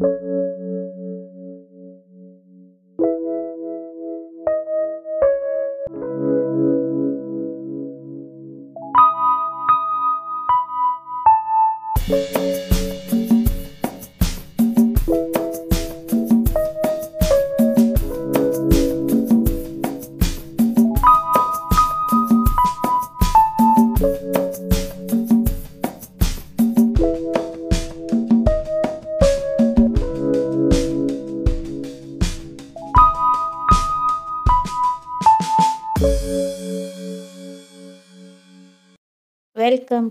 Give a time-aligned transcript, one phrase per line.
[0.00, 0.39] you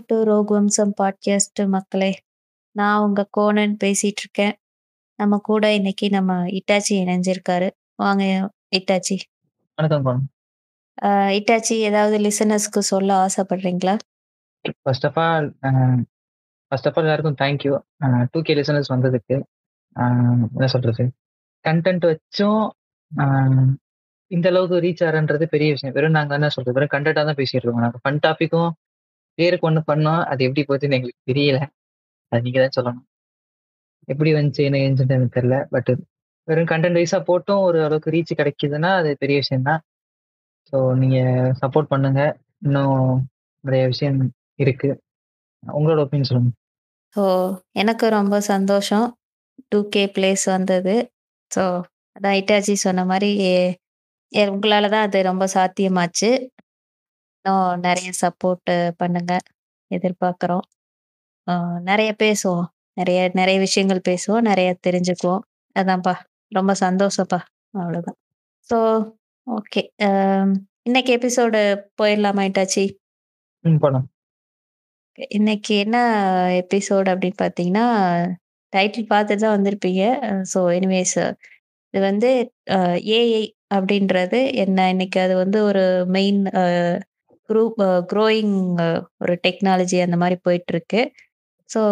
[0.06, 2.18] to ரோக்வம்சம் podcast மக்களே
[2.76, 4.56] நான் உங்க கோனன் பேசிட்டு இருக்கேன்
[5.16, 7.70] நம்ம கூட இன்னைக்கு நம்ம இட்டாச்சி இணைஞ்சிருக்காரு.
[7.94, 9.16] வாங்க இட்டாச்சி.
[9.74, 10.28] வணக்கம் கோன்
[11.02, 13.98] அஹ் இட்டாச்சி ஏதாவது லிசனர்ஸ்க்கு சொல்ல ஆசைப்படுறீங்களா?
[14.82, 15.54] First of all
[16.68, 17.80] first of all எல்லாருக்கும் thank you
[18.30, 19.42] two K listeners வந்ததுக்கு
[20.52, 21.12] என்ன சொல்றது?
[21.68, 22.68] கண்டென்ட் வச்சும்
[24.26, 25.94] இந்த அளவுக்கு ரீச் ஆகிறன்றது பெரிய விஷயம்.
[25.94, 26.80] வெறும் நாங்கள் என்ன சொல்றது?
[26.80, 27.80] வெறும் கண்டென்ட்டாக தான் பேசிட்டு இருக்கோம்.
[27.80, 28.70] நாங்கள் ஃபன் டாப்பிக்கும்
[29.40, 30.22] பேருக்கு ஒன்று பண்ணோம்.
[30.32, 31.58] அது எப்படி போச்சுன்னு எங்களுக்கு தெரியல.
[32.32, 33.06] அது நீங்கள் தான் சொல்லணும்.
[34.08, 35.56] எப்படி வந்துச்சு என்ன ஏஞ்சுன்னு எனக்கு தெரியல.
[35.74, 35.90] பட்
[36.48, 37.62] வெறும் கண்டென்ட் வைஸாக போட்டும்.
[37.68, 39.80] ஒரு அளவுக்கு ரீச் கிடைக்குதுன்னா அது பெரிய விஷயம் தான்
[40.72, 42.22] ஸோ நீங்கள் சப்போர்ட் பண்ணுங்க.
[42.66, 43.04] இன்னும்
[43.64, 44.18] நிறைய விஷயம்
[44.64, 44.90] இருக்கு.
[45.62, 46.52] உங்களோட ஒப்பீனியன் சொல்லுங்க.
[47.16, 47.24] ஸோ
[47.82, 49.06] எனக்கு ரொம்ப சந்தோஷம்.
[49.70, 50.94] டூ கே பிளேஸ் வந்தது.
[51.50, 51.62] ஸோ
[52.16, 53.30] அதான் இட்டாச்சி சொன்ன மாதிரி
[54.32, 56.30] உங்களால தான் அது ரொம்ப சாத்தியமாச்சு.
[57.44, 59.32] இன்னும் நிறைய சப்போர்ட் பண்ணுங்க
[59.90, 60.64] எதிர்பார்க்குறோம்.
[61.88, 62.66] நிறைய பேசுவோம்.
[62.96, 65.42] நிறைய நிறைய விஷயங்கள் பேசுவோம் நிறைய தெரிஞ்சுக்குவோம்.
[65.76, 66.14] அதான்ப்பா
[66.52, 67.38] ரொம்ப சந்தோஷப்பா
[67.74, 68.18] அவ்வளோதான்
[68.70, 68.76] ஸோ
[69.46, 69.82] ஓகே
[70.88, 71.60] இன்னைக்கு எபிசோடு
[72.00, 72.84] போயிடலாமா இட்டாச்சி?
[73.64, 73.80] ம்
[75.30, 75.96] இன்னைக்கு என்ன
[76.60, 77.86] எபிசோட் அப்படின்னு பார்த்தீங்கன்னா
[78.72, 80.02] டைட்டில் பார்த்துட்டு தான் வந்திருப்பீங்க.
[80.52, 81.16] ஸோ எனிவேஸ்
[81.94, 82.30] இது வந்து
[83.16, 83.42] ஏஐ
[83.76, 84.78] அப்படின்றது என்ன?
[84.94, 85.84] இன்னைக்கு அது வந்து ஒரு
[86.16, 86.40] மெயின்
[87.50, 87.78] குரூப்
[88.12, 88.56] க்ரோயிங்
[89.22, 91.02] ஒரு டெக்னாலஜி அந்த மாதிரி போயிட்டு இருக்கு
[91.70, 91.82] ஸோ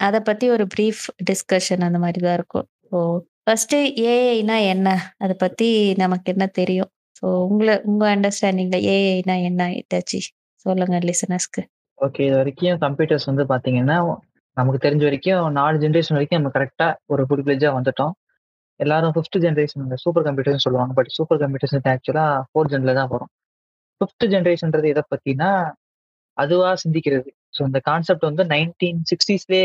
[0.00, 2.66] அதை பற்றி ஒரு ப்ரீஃப் டிஸ்கஷன் அந்த மாதிரி தான் இருக்கும்.
[2.90, 2.98] ஸோ
[3.44, 3.74] ஃபர்ஸ்ட்
[4.12, 4.88] ஏஐனா என்ன?
[5.24, 5.68] அதை பற்றி
[6.02, 6.90] நமக்கு என்ன தெரியும்?
[7.18, 10.18] ஸோ உங்களை உங்கள் அண்டர்ஸ்டாண்டிங்கில் ஏஐனா என்ன இதாச்சு
[10.66, 11.62] சொல்லுங்க லிசனர்ஸ்க்கு.
[11.98, 13.96] ஓகே இது வரைக்கும் கம்ப்யூட்டர்ஸ் வந்து பாத்தீங்கன்னா
[14.56, 18.14] நமக்கு தெரிஞ்ச வரைக்கும் நாலு ஜென்ரேஷன் வரைக்கும் நம்ம கரெக்டாக ஒரு ஃபுட் பிளேஜாக வந்துட்டோம்.
[18.80, 20.92] எல்லாரும் ஃபிஃப்த் ஜென்ரேஷன் சூப்பர் கம்ப்யூட்டர்னு சொல்லுவாங்க.
[20.98, 23.30] பட் சூப்பர் கம்ப்யூட்டர்ஸ் ஆக்சுவலாக ஃபோர்த் ஜென்ல தான் வரும்.
[24.00, 25.48] ஃபிஃப்த் ஜென்ரேஷன்றது எதை பத்தினா
[26.38, 27.28] அதுவாக சிந்திக்கிறது.
[27.56, 29.64] ஸோ இந்த கான்செப்ட் வந்து நைன்டீன் சிக்ஸ்டீஸ்லேயே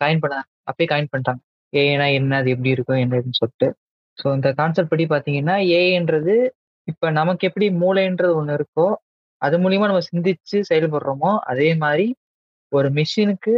[0.00, 0.36] காயின் பண்ண
[0.70, 1.40] அப்பயே காயின் பண்ணிட்டாங்க.
[1.72, 3.68] ஏஏனா என்ன அது எப்படி இருக்கும் என்னதுன்னு சொல்லிட்டு.
[4.18, 6.36] ஸோ இந்த கான்செப்ட் படி பார்த்தீங்கன்னா ஏஐன்றது
[6.88, 8.86] இப்போ நமக்கு எப்படி மூளைன்றது ஒன்று இருக்கோ
[9.42, 12.06] அது மூலியமா நம்ம சிந்திச்சு செயல்படுறோமோ அதே மாதிரி
[12.72, 13.54] ஒரு மிஷினுக்கு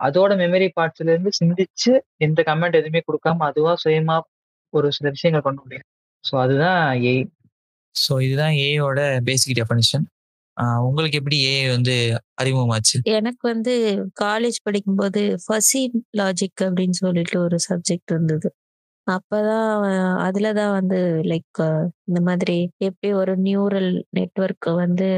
[0.00, 1.92] அதோட மெமரி பார்ட்ஸ்ல இருந்து சிந்திச்சு
[2.26, 4.16] எந்த கமெண்ட் எதுவுமே கொடுக்காம அதுவா சுயமா
[4.74, 5.86] ஒரு சில விஷயங்கள் பண்ண முடியும்.
[6.24, 7.16] ஸோ அதுதான் ஏஐ
[7.94, 10.06] ஸோ இதுதான் ஏயோட பேசிக் டெஃபனிஷன்
[10.86, 11.94] உங்களுக்கு எப்படி ஏஐ வந்து
[12.40, 12.96] அறிமுகமாச்சு?
[13.18, 13.74] எனக்கு வந்து
[14.22, 15.82] காலேஜ் படிக்கும்போது ஃபசி
[16.18, 18.48] லாஜிக் அப்படின்னு சொல்லிட்டு ஒரு சப்ஜெக்ட் இருந்தது.
[19.06, 19.68] அப்பதான்
[20.26, 20.98] அதுல தான் வந்து
[21.30, 21.60] லைக்
[22.08, 25.08] இந்த மாதிரி எப்படி ஒரு நியூரல் நெட்ஒர்க் வந்து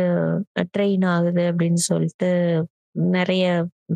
[0.74, 2.30] ட்ரெயின் ஆகுது அப்படின்னு சொல்லிட்டு
[3.14, 3.46] நிறைய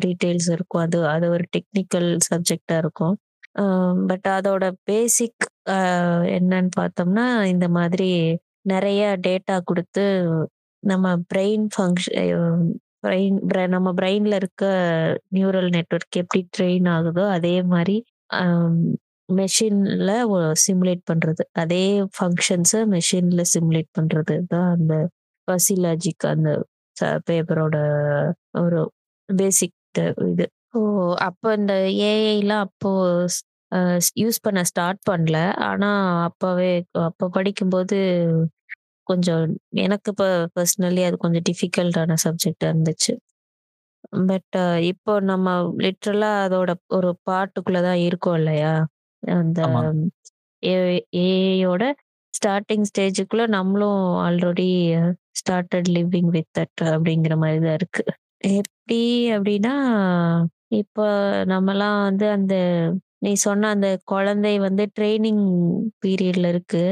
[0.05, 0.83] டீட்டெயில்ஸ் இருக்கும்.
[0.85, 3.15] அது அது ஒரு டெக்னிக்கல் சப்ஜெக்டா இருக்கும்.
[4.09, 5.45] பட் அதோட பேசிக்
[6.37, 8.09] என்னன்னு பார்த்தோம்னா இந்த மாதிரி
[8.65, 10.05] நிறைய டேட்டா கொடுத்து
[10.83, 12.65] நம்ம பிரெயின் ஃபங்க்ஷன்
[13.03, 13.37] பிரெயின்
[13.75, 14.65] நம்ம பிரெயின்ல இருக்க
[15.35, 17.97] நியூரல் நெட்வொர்க் எப்படி ட்ரெயின் ஆகுதோ அதே மாதிரி
[19.29, 20.11] மெஷின்ல
[20.65, 21.43] சிமுலேட் பண்றது.
[21.61, 21.83] அதே
[22.17, 24.93] ஃபங்க்ஷன்ஸை மெஷின்ல சிமுலேட் பண்றது தான் அந்த
[25.47, 26.49] பசிலாஜிக் அந்த
[27.29, 27.77] பேப்பரோட
[28.63, 28.81] ஒரு
[29.29, 29.75] பேசிக்
[30.31, 30.45] இது.
[30.77, 30.79] ஓ
[31.27, 31.73] அப்போ இந்த
[32.09, 32.91] ஏஐலாம் அப்போ
[34.21, 35.37] யூஸ் பண்ண ஸ்டார்ட் பண்ணல.
[35.69, 35.89] ஆனா
[36.27, 36.71] அப்பவே
[37.03, 37.97] அப்போ படிக்கும்போது
[39.07, 39.43] கொஞ்சம்
[39.83, 43.13] எனக்கு இப்போ பர்சனலி அது கொஞ்சம் டிஃபிகல்ட்டான சப்ஜெக்டா இருந்துச்சு.
[44.29, 44.57] பட்
[44.91, 45.47] இப்போ நம்ம
[45.85, 48.73] லிட்ரலா அதோட ஒரு பாட்டுக்குள்ள தான் இருக்கோம் இல்லையா?
[49.23, 49.81] அந்த ஆமா.
[50.63, 51.83] ஏஐயோட
[52.33, 54.69] ஸ்டார்டிங் ஸ்டேஜுக்குள்ள நம்மளும் already
[55.39, 58.03] started living with that அப்படிங்கிற மாதிரி தான் இருக்கு.
[58.53, 59.01] எப்படி
[59.35, 59.75] அப்படின்னா
[60.81, 61.05] இப்போ
[61.51, 62.55] நம்மலாம் வந்து அந்த
[63.25, 65.43] நீ சொன்ன அந்த குழந்தை வந்து ட்ரைனிங்
[66.03, 66.83] பீரியட்ல இருக்கு.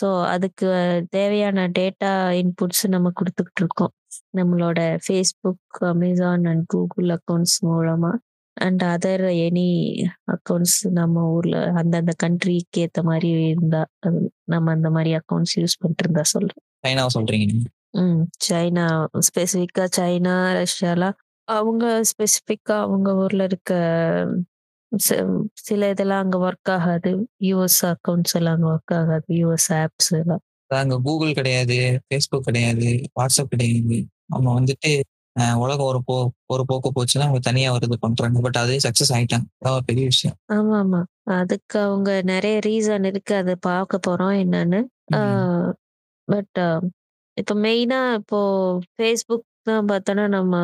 [0.00, 0.66] ஸோ அதுக்கு
[1.10, 2.10] தேவையான டேட்டா
[2.40, 3.92] இன்புட்ஸ் நம்ம கொடுத்துக்கிட்டு இருக்கோம்.
[4.38, 8.12] நம்மளோட Facebook Amazon and Google accounts மூலமா.
[8.56, 9.68] அண்ட் அதர் எனி
[10.26, 16.04] அக்கௌண்ட்ஸ் நம்ம ஊர்ல அந்தந்த கண்ட்ரிக்கு ஏற்ற மாதிரி இருந்தா அது நம்ம அந்த மாதிரி அக்கௌண்ட்ஸ் யூஸ் பண்ணிட்டு
[16.04, 17.46] இருந்தா சொல்றேன் சைனாவை சொல்றீங்க
[17.98, 18.86] ம் சைனா
[19.28, 21.16] ஸ்பெசிஃபிக்கா சைனா ரஷ்யாலாம்
[21.48, 23.72] அவங்க ஸ்பெசிஃபிக்கா அவங்க ஊர்ல இருக்க
[25.60, 27.10] சில இதெல்லாம் அங்க ஒர்க் ஆகாது.
[27.40, 29.28] யூஎஸ் அக்கௌண்ட்ஸ் எல்லாம் அங்க ஒர்க் ஆகாது.
[29.40, 30.42] யூஎஸ் ஆப்ஸ் எல்லாம்.
[30.70, 31.76] அங்க கூகுள் கிடையாது
[32.06, 32.88] ஃபேஸ்புக் கிடையாது
[33.20, 33.98] வாட்ஸ்அப் கிடையாது.
[34.26, 34.90] அவங்க வந்துட்டு
[35.62, 36.14] உலகம் ஒரு போ
[36.46, 38.38] ஒரு போக்கு போச்சுன்னா அவங்க தனியா ஒரு இது பண்றாங்க.
[38.40, 39.46] பட் அதே சக்சஸ் ஆயிட்டாங்க.
[39.88, 40.36] பெரிய விஷயம்.
[40.52, 41.00] ஆமா ஆமா.
[41.38, 43.34] அதுக்கு அவங்க நிறைய ரீசன் இருக்கு.
[43.42, 44.80] அதை பார்க்க போறோம் என்னன்னு.
[46.28, 46.58] பட்
[47.36, 48.40] இப்போ மெயினா இப்போ
[48.94, 50.54] ஃபேஸ்புக் தான் பார்த்தோன்னா நம்ம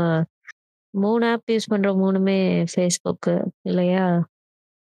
[0.96, 2.38] மூணு ஆப் யூஸ் பண்ற மூணுமே
[2.72, 3.28] ஃபேஸ்புக்
[3.70, 4.04] இல்லையா?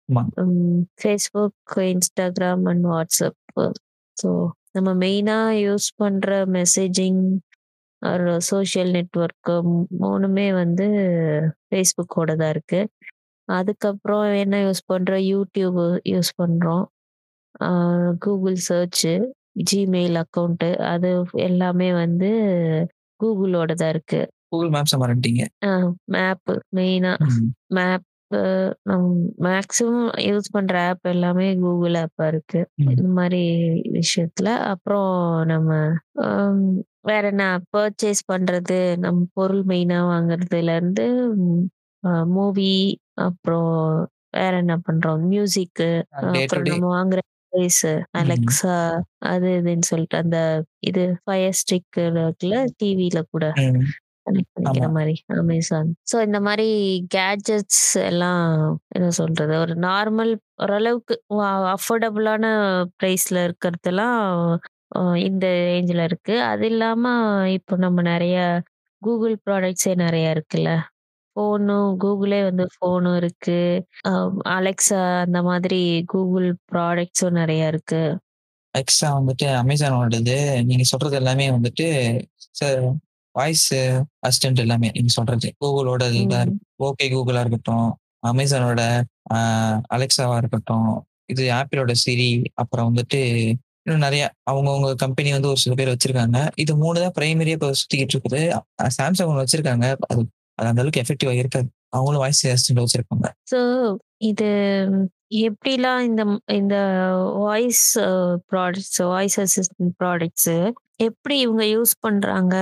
[0.09, 0.23] ஆமா.
[1.01, 1.55] Facebook
[1.93, 3.41] Instagram and WhatsApp
[4.17, 4.31] so
[4.77, 7.23] நம்ம மெயினா யூஸ் பண்ற மெசேஜிங்
[8.03, 9.53] ஒரு சோஷியல் நெட்ஒர்க்
[10.03, 10.87] மூணுமே வந்து
[11.67, 12.81] ஃபேஸ்புக்கோட தான் இருக்கு.
[13.49, 15.25] அதுக்கப்புறம் என்ன யூஸ் பண்றோம்.
[15.33, 15.81] யூடியூப்
[16.13, 16.85] யூஸ் பண்றோம்
[18.25, 19.13] கூகுள் சர்ச்சு
[19.69, 21.11] ஜிமெயில் அக்கௌண்ட்டு அது
[21.49, 22.31] எல்லாமே வந்து
[23.21, 24.21] கூகுளோட தான் இருக்கு.
[24.57, 25.43] கூகுள் மேப்ஸ் மறந்துட்டீங்க
[26.07, 27.13] மேப் மெயினா.
[27.69, 28.07] மேப்
[29.45, 32.61] மேக்ஸிமம் யூஸ் பண்ற ஆப் எல்லாமே கூகுள் ஆப்பா இருக்கு.
[32.85, 33.43] இந்த மாதிரி
[33.93, 35.13] விஷயத்துல அப்புறம்
[35.45, 35.71] நம்ம
[37.01, 37.45] வேற என்ன
[37.77, 41.07] பர்ச்சேஸ் பண்றது நம்ம பொருள் மெயினா வாங்குறதுல இருந்து
[42.29, 42.73] மூவி
[43.21, 43.71] அப்புறம்
[44.31, 46.69] வேற என்ன பண்றோம் மியூசிக் Day to அப்புறம்.
[46.73, 47.21] நம்ம வாங்குற
[48.19, 48.75] அலெக்சா
[49.27, 50.39] அது இதுன்னு சொல்லிட்டு அந்த
[50.81, 53.45] இது ஃபயர் ஸ்டிக் இருக்குல்ல டிவில கூட.
[54.27, 54.95] கனெக்ட் பண்ணிக்கிற ஆமா.
[54.97, 55.15] மாதிரி.
[55.37, 56.69] அமேசான் ஸோ இந்த மாதிரி
[57.15, 58.45] கேட்ஜெட்ஸ் எல்லாம்
[58.89, 60.33] என்ன சொல்றது ஒரு நார்மல்
[60.63, 61.17] ஓரளவுக்கு
[61.73, 62.45] அஃபோர்டபுளான
[62.99, 64.19] ப்ரைஸ்ல இருக்கிறதெல்லாம்
[64.97, 66.35] அஹ் இந்த ரேஞ்சில் இருக்கு.
[66.45, 67.05] அது இல்லாம
[67.53, 68.37] இப்போ நம்ம நிறைய
[69.03, 70.71] கூகுள் ப்ராடக்ட்ஸே நிறைய இருக்குல்ல.
[71.37, 73.57] ஃபோனும் கூகுளே வந்து ஃபோனும் இருக்கு.
[74.55, 78.01] அலெக்சா அந்த மாதிரி கூகுள் ப்ராடக்ட்ஸும் நிறைய இருக்கு.
[78.75, 81.87] எக்ஸ்ட்ரா வந்துட்டு அமேசானோடது நீங்க சொல்றது எல்லாமே வந்துட்டு
[83.39, 83.69] வாய்ஸ்
[84.27, 85.49] அசிஸ்டன்ட் எல்லாமே நீங்க சொல்றது.
[85.63, 86.53] கூகுளோட இதுதான்.
[86.89, 87.89] ஓகே கூகுளா இருக்கட்டும்.
[88.31, 88.83] அமேசானோட
[89.97, 90.91] அலெக்சாவா இருக்கட்டும்.
[91.33, 92.31] இது ஆப்பிளோட சிரி
[92.63, 93.21] அப்புறம் வந்துட்டு
[93.85, 96.39] இன்னும் நிறைய அவங்கவுங்க கம்பெனி வந்து ஒரு சில பேர் வச்சிருக்காங்க.
[96.63, 98.41] இது மூணு தான் பிரைமரியா இப்போ சுத்திக்கிட்டு இருக்குது.
[98.99, 99.89] சாம்சங் ஒன்று வச்சிருக்காங்க.
[100.11, 100.23] அது
[100.59, 101.69] அது அந்த அளவுக்கு எஃபெக்டிவா இருக்காது.
[101.97, 103.61] அவங்களும் வாய்ஸ் அசிஸ்டன்ட் வச்சிருக்காங்க ஸோ
[104.31, 104.49] இது
[105.49, 106.23] எப்படிலாம் இந்த
[106.61, 106.77] இந்த
[107.45, 107.87] voice
[108.51, 110.51] products voice assistant products
[111.01, 112.55] எப்படி இவங்க யூஸ் பண்றாங்க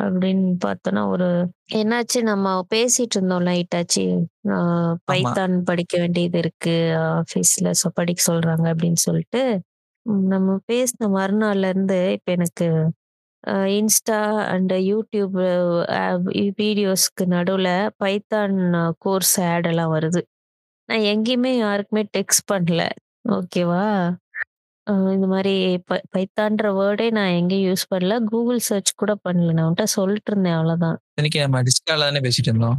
[0.00, 1.28] அப்படின்னு பார்த்தோன்னா ஒரு
[1.74, 4.04] என்னாச்சு நம்ம பேசிட்டு இருந்தோம் லைட்டாச்சு
[5.08, 6.76] பைத்தான் படிக்க வேண்டியது இருக்கு
[7.12, 9.42] ஆஃபீஸ்ல ஸோ படிக்க சொல்றாங்க அப்படின்னு சொல்லிட்டு
[10.30, 12.68] நம்ம பேசின மறுநாள்ல இருந்து இப்போ எனக்கு
[13.74, 14.20] இன்ஸ்டா
[14.52, 15.36] அண்ட் யூடியூப்
[16.60, 18.56] வீடியோஸ்க்கு நடுவில் பைத்தான்
[18.98, 20.22] கோர்ஸ் ஆட் எல்லாம் வருது.
[20.88, 22.82] நான் எங்கேயுமே யாருக்குமே டெக்ஸ்ட் பண்ணல.
[23.34, 23.84] ஓகேவா?
[25.12, 28.24] இந்த மாதிரி ப- பைத்தான்ற வேர்டே நான் எங்கேயும் யூஸ் பண்ணல.
[28.24, 29.52] கூகுள் சர்ச் கூட பண்ணல.
[29.52, 32.78] நான் உன்கிட்ட சொல்லிட்டு இருந்தேன் அவ்வளோதான் இன்னைக்கு நம்ம டிஸ்கால தானே பேசிட்டு இருந்தோம்?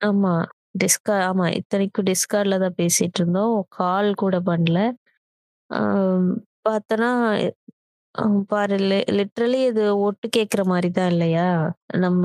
[0.00, 0.34] ஆமா.
[0.78, 1.54] டிஸ்கா ஆமா.
[1.54, 3.66] இத்தனைக்கும் டிஸ்கார்ட்ல தான் பேசிட்டு இருந்தோம்.
[3.68, 4.80] கால் கூட பண்ணல.
[5.70, 6.28] ஆம்,
[6.68, 7.10] பார்த்தோன்னா
[8.14, 8.76] ஆஹ் பாரு
[9.10, 11.48] லிட்ரலி இது ஒட்டு கேட்குற மாதிரி தான் இல்லையா?
[11.96, 12.24] நம்ம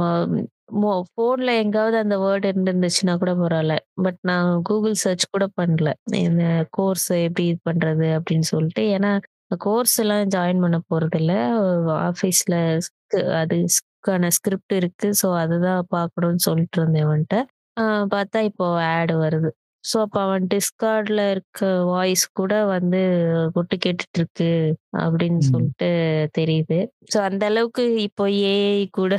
[1.07, 3.75] ஃபோன்ல எங்காவது அந்த வேர்டு இருந்துச்சுன்னா கூட பரவாயில்ல.
[4.01, 5.91] பட் நான் கூகுள் சர்ச் கூட பண்ணல.
[6.21, 8.83] இந்த கோர்ஸ் எப்படி இது பண்றது அப்படின்னு சொல்லிட்டு.
[8.87, 9.11] ஏன்னா
[9.57, 11.33] கோர்ஸ் எல்லாம் ஜாயின் பண்ண போறது இல்ல
[11.91, 12.55] ஆஃபீஸ்ல
[13.41, 15.07] அதுக்கான ஸ்கிரிப்ட் இருக்கு.
[15.21, 17.39] ஸோ அதுதான் பார்க்கணும்னு சொல்லிட்டு இருந்தேன் அவன்கிட்ட.
[18.07, 19.49] பார்த்தா இப்போ ஆட் வருது.
[19.83, 22.99] ஸோ அப்போ அவன் டிஸ்கார்ட்ல இருக்க வாய்ஸ் கூட வந்து
[23.53, 24.49] கொட்டு கேட்டுட்டு இருக்கு
[24.97, 25.49] அப்படின்னு ம்.
[25.51, 25.89] சொல்லிட்டு
[26.39, 26.79] தெரியுது.
[27.13, 29.13] ஸோ அந்த அளவுக்கு இப்போ ஏஐ கூட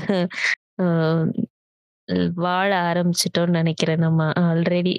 [2.37, 4.95] வாழ ஆரம்பிச்சிட்டோம்னு நினைக்கிறேன் நம்ம ஆல்ரெடி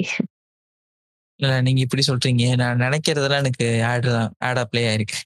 [1.39, 2.43] இல்ல நீங்க இப்படி சொல்றீங்க.
[2.55, 5.17] நான் நினைக்கிறதெல்லாம் எனக்கு ஆட் தான் ஆடா ப்ளே ஆயிருக்கு.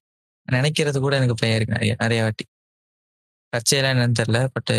[0.47, 2.45] நினைக்கிறது கூட எனக்கு ப்ளே ஆயிருக்கு நிறைய நிறைய வாட்டி.
[3.53, 4.71] தற்செயலா என்னன்னு தெரியல பட்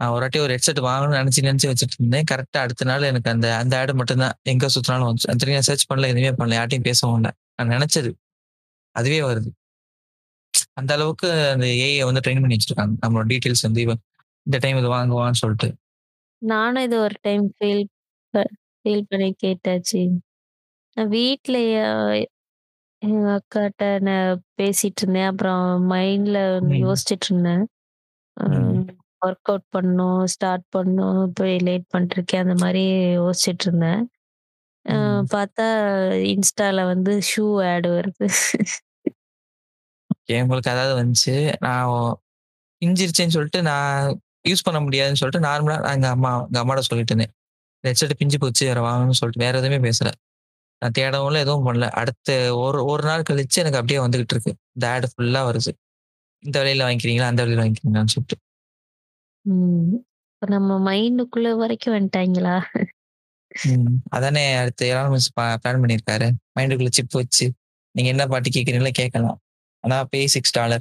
[0.00, 2.26] நான் ஒரு வாட்டி ஒரு ஹெட்செட் வாங்கணும்னு நினைச்சு நினைச்சு வச்சுட்டு இருந்தேன்.
[2.30, 4.36] கரெக்டா அடுத்த நாள் எனக்கு அந்த அந்த ஆடு மட்டும்தான்.
[4.52, 6.58] எங்க சுத்தினாலும் வந்துச்சு அந்த நான் சர்ச் பண்ணல எதுவுமே பண்ணல.
[6.60, 7.32] யார்ட்டையும் பேசவும் இல்லை.
[7.58, 8.10] நான் நினைச்சது.
[8.96, 9.50] அதுவே வருது.
[10.80, 12.94] அந்த அளவுக்கு அந்த ஏஐ வந்து ட்ரெயின் பண்ணி வச்சிருக்காங்க.
[13.04, 14.00] நம்மளோட டீட்டெயில்ஸ் வந்து இவன்
[14.46, 15.68] இந்த டைம் இது வாங்குவான்னு சொல்லிட்டு.
[16.42, 17.84] நானும் இது ஒரு டைம் ஃபீல்
[18.84, 20.02] ஃபீல் பண்ணி கேட்டாச்சு.
[20.96, 21.60] நான் வீட்டில்
[23.02, 25.24] எங்க அக்காட்ட நான் பேசிட்டு இருந்தேன்.
[25.24, 26.72] அப்புறம் மைண்ட்ல ம்.
[26.82, 27.64] யோசிச்சுட்டு இருந்தேன்.
[28.36, 28.82] ம்.
[29.26, 32.84] ஒர்க் அவுட் பண்ணணும் ஸ்டார்ட் பண்ணணும் இப்படி லேட் பண்ணிருக்கேன் அந்த மாதிரி
[33.18, 34.02] யோசிச்சுட்டு இருந்தேன்.
[34.86, 35.24] ம்.
[35.34, 35.66] பார்த்தா
[36.32, 38.26] இன்ஸ்டால வந்து ஷூ ஆட் வருது.
[40.10, 41.34] ஓகே உங்களுக்கு அதாவது வந்துச்சு?
[41.60, 42.20] நான்
[42.82, 47.32] பிஞ்சிருச்சேன்னு சொல்லிட்டு நான் யூஸ் பண்ண முடியாதுன்னு சொல்லிட்டு நார்மலா நான் எங்க அம்மா எங்க அம்மாட்ட சொல்லிட்டு இருந்தேன்
[47.84, 50.10] ஹெட்செட் பிஞ்சு போச்சு வேற வாங்கணும்னு சொல்லிட்டு வேற எதுவுமே பேசல
[50.82, 55.08] நான் தேடவும் எதுவும் பண்ணல அடுத்த ஒரு ஒரு நாள் கழிச்சு எனக்கு அப்படியே வந்துகிட்டு இருக்கு இந்த ஆடு
[55.12, 55.72] ஃபுல்லா வருது
[56.42, 58.36] இந்த விலையில வாங்கிக்கிறீங்களா அந்த விலையில வாங்கிக்கிறீங்களான்னு சொல்லிட்டு.
[60.32, 62.54] இப்ப நம்ம மைண்டுக்குள்ள வரைக்கும் வந்துட்டாங்களா.
[64.16, 66.28] அதானே அடுத்து எலான் மஸ்க் ப பிளான் பண்ணியிருக்காரு.
[66.56, 67.46] மைண்டுக்குள்ள சிப் வச்சு,
[67.94, 69.38] நீங்க என்ன பாட்டு கேட்கிறீங்களோ கேட்கலாம்.
[69.84, 70.78] ஆனா பே $6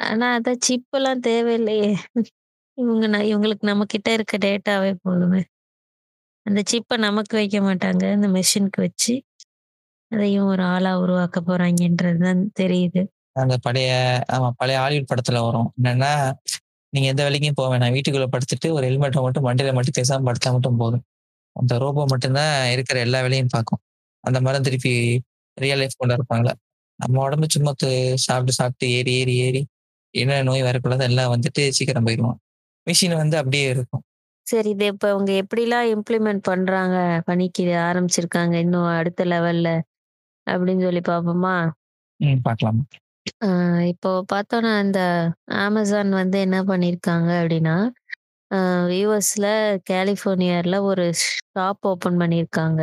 [0.00, 1.90] ஆனா அதான் சிப்லாம் தேவையில்லையே.
[2.78, 5.40] இவங்க ந இவங்களுக்கு நம்ம கிட்ட இருக்க டேட்டாவே போதுமே.
[6.46, 8.04] அந்த சிப்ப நமக்கு வைக்க மாட்டாங்க.
[8.16, 9.14] இந்த மெஷினுக்கு வச்சு,
[10.12, 13.02] அதையும் ஒரு ஆளா உருவாக்க போறாங்கன்றது தான் தெரியுது.
[13.40, 13.90] அந்த பழைய
[14.34, 15.68] ஆமா பழைய ஹாலிவுட் படத்துல வரும்.
[15.78, 16.10] என்னன்னா,
[16.92, 17.94] நீங்க எந்த வேலைக்கும் போ வேணாம்.
[17.96, 21.04] வீட்டுக்குள்ள படுத்துட்டு ஒரு ஹெல்மெட்ட மட்டும் மண்டையில மட்டும் பேசாம படுத்தா மட்டும் போதும்.
[21.56, 23.80] அந்த ரோபோ மட்டும் தான் இருக்கிற எல்லா வேலையும் பார்க்கும்.
[24.24, 24.92] அந்த மாரி தான் திருப்பி
[25.58, 26.54] ரியல் லைஃப் கொண்டு இருப்பாங்களா.
[27.00, 27.88] நம்ம உடம்பு சும்மா து
[28.26, 29.62] சாப்பிட்டு சாப்பிட்டு ஏறி ஏறி ஏறி
[30.14, 32.38] என்ன நோய் வரக்கூடாது எல்லாம் வந்துட்டு சீக்கிரம் போயிடுவான்
[32.86, 34.02] மிஷின் வந்து அப்படியே இருக்கும்.
[34.46, 39.68] சரி இத இப்ப அவங்க எப்படிலாம் இம்ப்ளிமெண்ட் பண்றாங்க, பண்ணிக்க ஆரம்பிச்சிருக்காங்க இன்னும் அடுத்த லெவல்ல
[40.46, 41.56] அப்படின்னு சொல்லி பார்ப்போமா?
[42.20, 42.80] ம் பார்க்கலாம்.
[43.86, 45.00] இப்போ பார்த்தோம்னா இந்த
[45.66, 47.76] Amazon வந்து என்ன பண்ணியிருக்காங்க அப்படின்னா,
[48.96, 49.46] யுஎஸ்ல
[49.90, 51.06] கலிஃபோர்னியால ஒரு
[51.52, 52.82] ஷாப் ஓப்பன் பண்ணியிருக்காங்க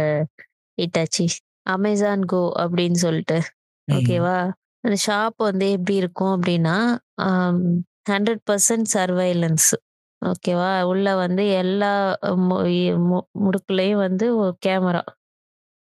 [0.77, 1.25] ஹிட்டாச்சி.
[1.69, 3.37] Amazon Go அப்படின்னு சொல்லிட்டு.
[3.87, 4.37] ஓகேவா?
[4.83, 6.77] அந்த ஷாப் வந்து எப்படி இருக்கும் அப்படின்னா,
[7.21, 7.61] அம்
[8.09, 9.69] 100% சர்வைலன்ஸ்.
[10.21, 10.69] ஓகேவா?
[10.83, 11.89] உள்ள வந்து எல்லா
[12.47, 15.01] மு இ மு முடுக்குலயும் வந்து ஒரு கேமரா.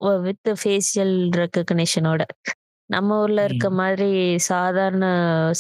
[0.01, 2.23] ஒ வித் ஃபேஷியல் ரெகக்னிஷனோட.
[2.91, 3.79] நம்ம ஊர்ல இருக்க ம்.
[3.81, 4.11] மாதிரி
[4.49, 5.07] சாதாரண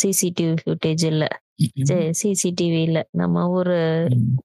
[0.02, 1.24] சிசிடிவி ஃபுட்டேஜ் இல்ல.
[1.86, 2.08] சே ம்ஹ்ம்.
[2.20, 3.00] சிசிடிவி இல்ல.
[3.20, 4.38] நம்ம ஊரு ம்.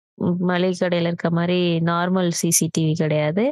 [0.49, 1.59] மளிகை கடையில இருக்க மாரி
[1.89, 3.45] நார்மல் சிசிடிவி கிடையாது.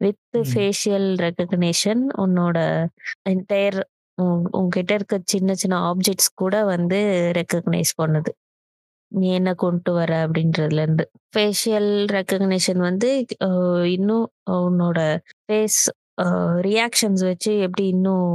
[0.00, 0.44] வித் ம்.
[0.50, 2.58] ஃபேஷியல் ரெகக்னிஷன் உன்னோட
[3.30, 3.80] என்டயர்
[4.18, 6.98] உன் உன்கிட்ட இருக்க சின்ன சின்ன ஆப்ஜெக்ட்ஸ் கூட வந்து
[7.38, 8.32] ரெகக்னைஸ் பண்ணுது.
[9.12, 11.04] நீ என்ன கொண்டு வர அப்படின்றதுலேருந்து.
[11.34, 13.10] ஃபேஷியல் ரெகக்னிஷன் வந்து
[13.96, 14.26] இன்னும்
[14.58, 15.00] உன்னோட
[15.44, 15.80] ஃபேஸ்
[16.66, 18.28] ரியாக்ஷன்ஸ் வச்சு எப்படி இன்னும்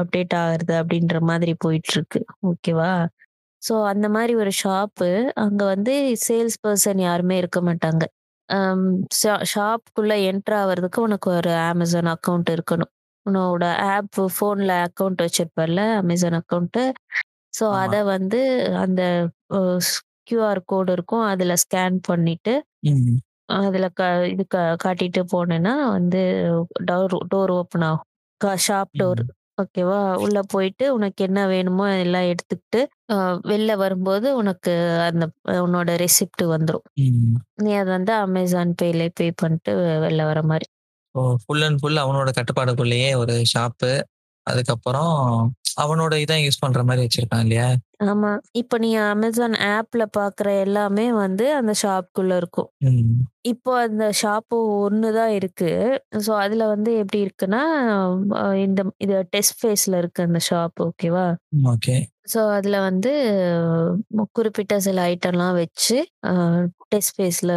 [0.00, 2.20] அப்டேட் ஆகுறது அப்படின்ற மாதிரி போயிட்டுருக்கு.
[2.50, 2.92] ஓகேவா?
[3.62, 5.08] ஸோ அந்த மாரி ஒரு ஷாப்பு.
[5.44, 5.94] அங்க வந்து
[6.26, 8.04] சேல்ஸ் பெர்சன் யாருமே இருக்க மாட்டாங்க.
[9.52, 12.90] ஷாப்புக்குள்ள என்டர் ஆவறதுக்கு உனக்கு ஒரு Amazon அக்கவுண்ட் இருக்கணும்.
[13.26, 16.80] உன்னோட ஆப் ஃபோன்ல அக்கவுண்ட் வச்சிருப்பல்ல Amazon அக்கவுண்ட்.
[17.52, 17.66] ஸோ.
[17.82, 18.40] அத வந்து
[18.76, 19.02] அந்த
[20.26, 21.24] கியூஆர் கோடு இருக்கும்.
[21.24, 22.54] அதுல ஸ்கேன் பண்ணிட்டு.
[23.58, 26.20] அதுல க இது க காட்டிட்டு போனேன்னா வந்து
[26.84, 28.06] டோர் டோர் ஓப்பன் ஆகும்.
[28.40, 29.22] க ஷாப் டோர்.
[29.58, 29.98] ஓகேவா?
[30.16, 32.80] உள்ள போயிட்டு உனக்கு என்ன வேணுமோ எல்லாம் எடுத்துக்கிட்டு,
[33.46, 35.24] வெளில வரும்போது உனக்கு அந்த
[35.58, 36.84] உன்னோட ரெசிப்ட் வந்துரும்.
[37.02, 37.36] ம்.
[37.56, 39.72] நீ அத வந்து Amazon Payல பே பண்ணிட்டு
[40.04, 40.40] வெளில வர.
[41.14, 41.22] ஓ!
[41.42, 43.92] ஃபுல் அண்ட் ஃபுல் அவனோட கட்டுப்பாடுக்குள்ளேயே ஒரு ஷாப்பு.
[44.46, 45.12] அதுக்கப்புறம்
[45.76, 47.66] அவனோட இத யூஸ் பண்ற மாரி வச்சிருக்கான் இல்லையா?
[48.04, 48.30] ஆமா.
[48.52, 52.68] இப்ப நீ Amazon ஆப்ல பார்க்குற எல்லாமே வந்து அந்த ஷாப்க்குள்ள இருக்கும்.
[53.42, 55.70] இப்போ அந்த ஷாப்பு ஒண்ணு தான் இருக்கு.
[56.26, 57.62] ஸோ அதுல வந்து எப்படி இருக்குன்னா,
[58.56, 60.76] இந்த இது டெஸ்ட் ஃபேஸ்ல இருக்கு அந்த ஷாப்.
[60.86, 61.26] ஓகேவா?
[61.72, 61.96] ஓகே.
[62.34, 63.10] ஸோ அதுல வந்து
[64.32, 65.96] குறிப்பிட்ட சில ஐட்டம்லாம் வச்சு
[66.88, 67.52] டெஸ்ட் ஃபேஸ்ல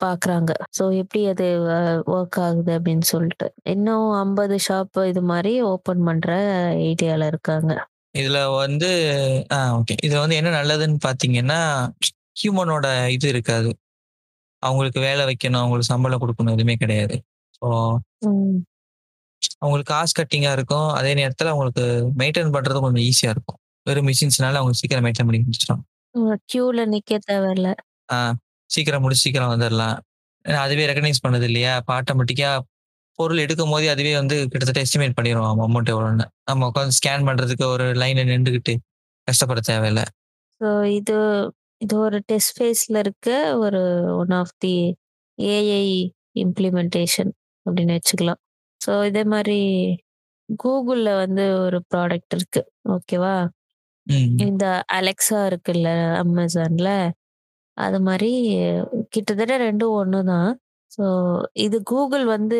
[0.00, 0.50] பார்க்குறாங்க.
[0.76, 3.46] ஸோ எப்படி அது அ வொர்க் ஆகுது அப்படின்னு சொல்லிட்டு.
[3.66, 6.28] இன்னும் 50 ஷாப் இது மாரி ஓப்பன் பண்ற
[6.86, 7.72] ஐடியால இருக்காங்க.
[8.14, 8.88] இதுல வந்து
[9.52, 9.94] ஆ ஓகே.
[10.06, 11.60] இதுல வந்து என்ன நல்லதுன்னு பார்த்தீங்கன்னா,
[12.36, 13.70] ஹியூமனோட இது இருக்காது.
[14.62, 17.16] அவங்களுக்கு வேலை வைக்கணும், அவங்களுக்கு சம்பளம் குடுக்கணும் எதுவுமே கிடையாது.
[17.58, 17.66] ஸோ
[18.26, 18.58] ம்.
[19.62, 20.88] அவங்களுக்கு காஸ்ட் கட்டிங்கா இருக்கும்.
[20.98, 21.84] அதே நேரத்துல அவங்களுக்கு
[22.20, 23.58] மெயின்டெயின் பண்றது கொஞ்சம் ஈஸியா இருக்கும்.
[23.86, 25.82] வெறும் மெஷின்ஸ்னால அவங்க சீக்கிரம் மெயின்டெயின் பண்ணி முடிச்சுரும்.
[26.14, 26.36] ம்.
[26.50, 27.68] கியூல நிக்க தேவையில்ல.
[28.08, 28.18] ஆ
[28.70, 29.96] சீக்கிரம் முடிச்சு சீக்கிரம் வந்துரலாம்.
[30.44, 31.72] ஏன்னா அதுவே ரெகக்னைஸ் பண்ணுது இல்லையா?
[31.74, 32.50] அப்ப ஆட்டோமேட்டிக்கா
[33.18, 36.26] பொருள் எடுக்கும்போதே அதுவே வந்து கிட்டத்தட்ட எஸ்டிமேட் பண்ணிரும் அமௌண்ட் எவ்வளோன்னு.
[36.44, 38.74] நம்ம உட்காந்து ஸ்கேன் பண்றதுக்கு ஒரு லைன்ல நின்டுகிட்டு
[39.28, 40.02] கஷ்டப்பட தேவையில்ல.
[40.60, 41.16] ஸோ இது
[41.80, 43.82] இது ஒரு டெஸ்ட் ஃபேஸ்ல இருக்க ஒரு
[44.16, 44.74] one of the
[45.38, 45.84] AI
[46.44, 47.30] implementation
[47.66, 48.40] அப்படின்னு வச்சுக்கலாம்.
[48.80, 49.60] ஸோ இதே மாரி
[50.58, 52.62] கூகுள்ல வந்து ஒரு ப்ராடக்ட் இருக்கு.
[52.88, 53.34] ஓகேவா?
[54.46, 54.64] இந்த
[54.98, 55.88] அலெக்ஸா இருக்குல்ல
[56.22, 56.88] Amazonல.
[57.80, 58.30] அது மாரி
[59.12, 60.50] கிட்டத்தட்ட 2ம் ஒண்ணு தான்.
[60.92, 61.04] ஸோ
[61.64, 62.58] இது கூகுள் வந்து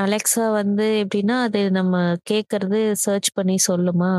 [0.00, 1.94] அலெக்ஸா வந்து எப்படின்னா, அது நம்ம
[2.30, 4.12] கேட்கறது சர்ச் பண்ணி சொல்லுமா?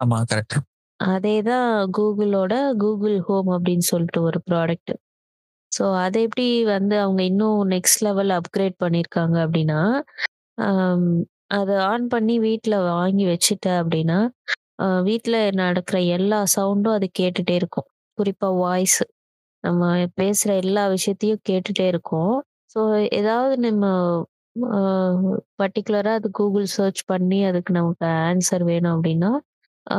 [0.00, 0.56] ஆமா கரெக்ட்.
[1.00, 4.92] அதே தான் கூகுளோட கூகுள் ஹோம் அப்படின்னு சொல்லிட்டு ஒரு ப்ராடக்ட்.
[5.72, 9.80] ஸோ அத எப்படி வந்து அவங்க இன்னும் நெக்ஸ்ட் லெவல் அப்கிரேட் பண்ணியிருக்காங்க அப்படின்னா,
[11.52, 14.18] அத ஆன் பண்ணி வீட்ல வாங்கி வச்சுட்ட அப்படின்னா,
[14.80, 17.88] அ வீட்ல நடக்கிற எல்லா சவுண்டும் அது கேட்டுட்டே இருக்கும்.
[18.18, 19.00] குறிப்பா வாய்ஸ்.
[19.64, 19.82] நம்ம
[20.18, 22.34] பேசுற எல்லா விஷயத்தையும் கேட்டுட்டே இருக்கோம்
[22.74, 22.80] ஸோ
[23.18, 23.84] ஏதாவது நம்ம
[24.72, 24.80] அ
[25.58, 29.30] பர்ட்டிகுலரா அது கூகுள் சர்ச் பண்ணி அதுக்கு நமக்கு ஆன்சர் வேணும் அப்படின்னா,
[29.86, 29.98] அ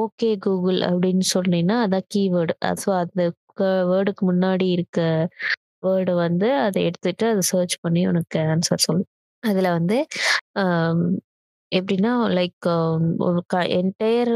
[0.00, 3.22] ஓகே கூகுள் அப்படின்னு சொன்னீங்கன்னா, அதான் கீவேர்டு ஸோ அந்த
[3.58, 4.98] க வேர்டுக்கு முன்னாடி இருக்க
[5.84, 9.10] வேர்டு வந்து அத எடுத்துட்டு அத சர்ச் பண்ணி உனக்கு ஆன்சர் சொல்லும்.
[9.42, 9.98] அதுல வந்து
[10.62, 11.04] அம்
[11.72, 14.32] எப்படின்னா லைக் um, ஒரு க என்டையர்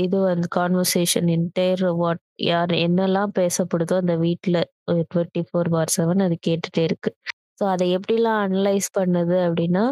[0.00, 4.60] இது வந்து கான்வர்சேஷன் என்டையர் வாட் யார் என்னெல்லாம் பேசப்படுதோ அந்த வீட்டில்
[5.06, 7.10] டுவெண்ட்டி ஃபோர் பார் செவன் அது கேட்டுட்டே இருக்கு.
[7.58, 9.84] ஸோ அதை எப்படிலாம் அனலைஸ் பண்ணுது அப்படின்னா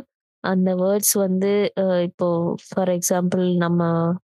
[0.45, 1.51] அந்த வேர்ட்ஸ் வந்து
[1.83, 2.29] அஹ், இப்போ
[2.67, 3.83] ஃபார் எக்ஸாம்பிள் நம்ம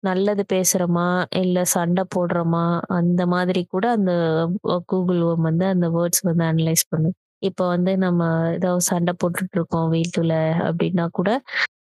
[0.05, 1.07] நல்லது பேசுறோமா
[1.41, 2.65] இல்ல சண்டை போடுறோமா
[2.97, 4.13] அந்த மாதிரி கூட அந்த
[4.91, 8.23] கூகுள் வந்து அந்த வேர்ட்ஸ் வந்து அனலைஸ் பண்ணுது இப்போ வந்து நம்ம
[8.55, 10.35] ஏதாவது சண்டை போட்டுட்டு இருக்கோம் வீட்டுல
[10.67, 11.31] அப்படின்னா கூட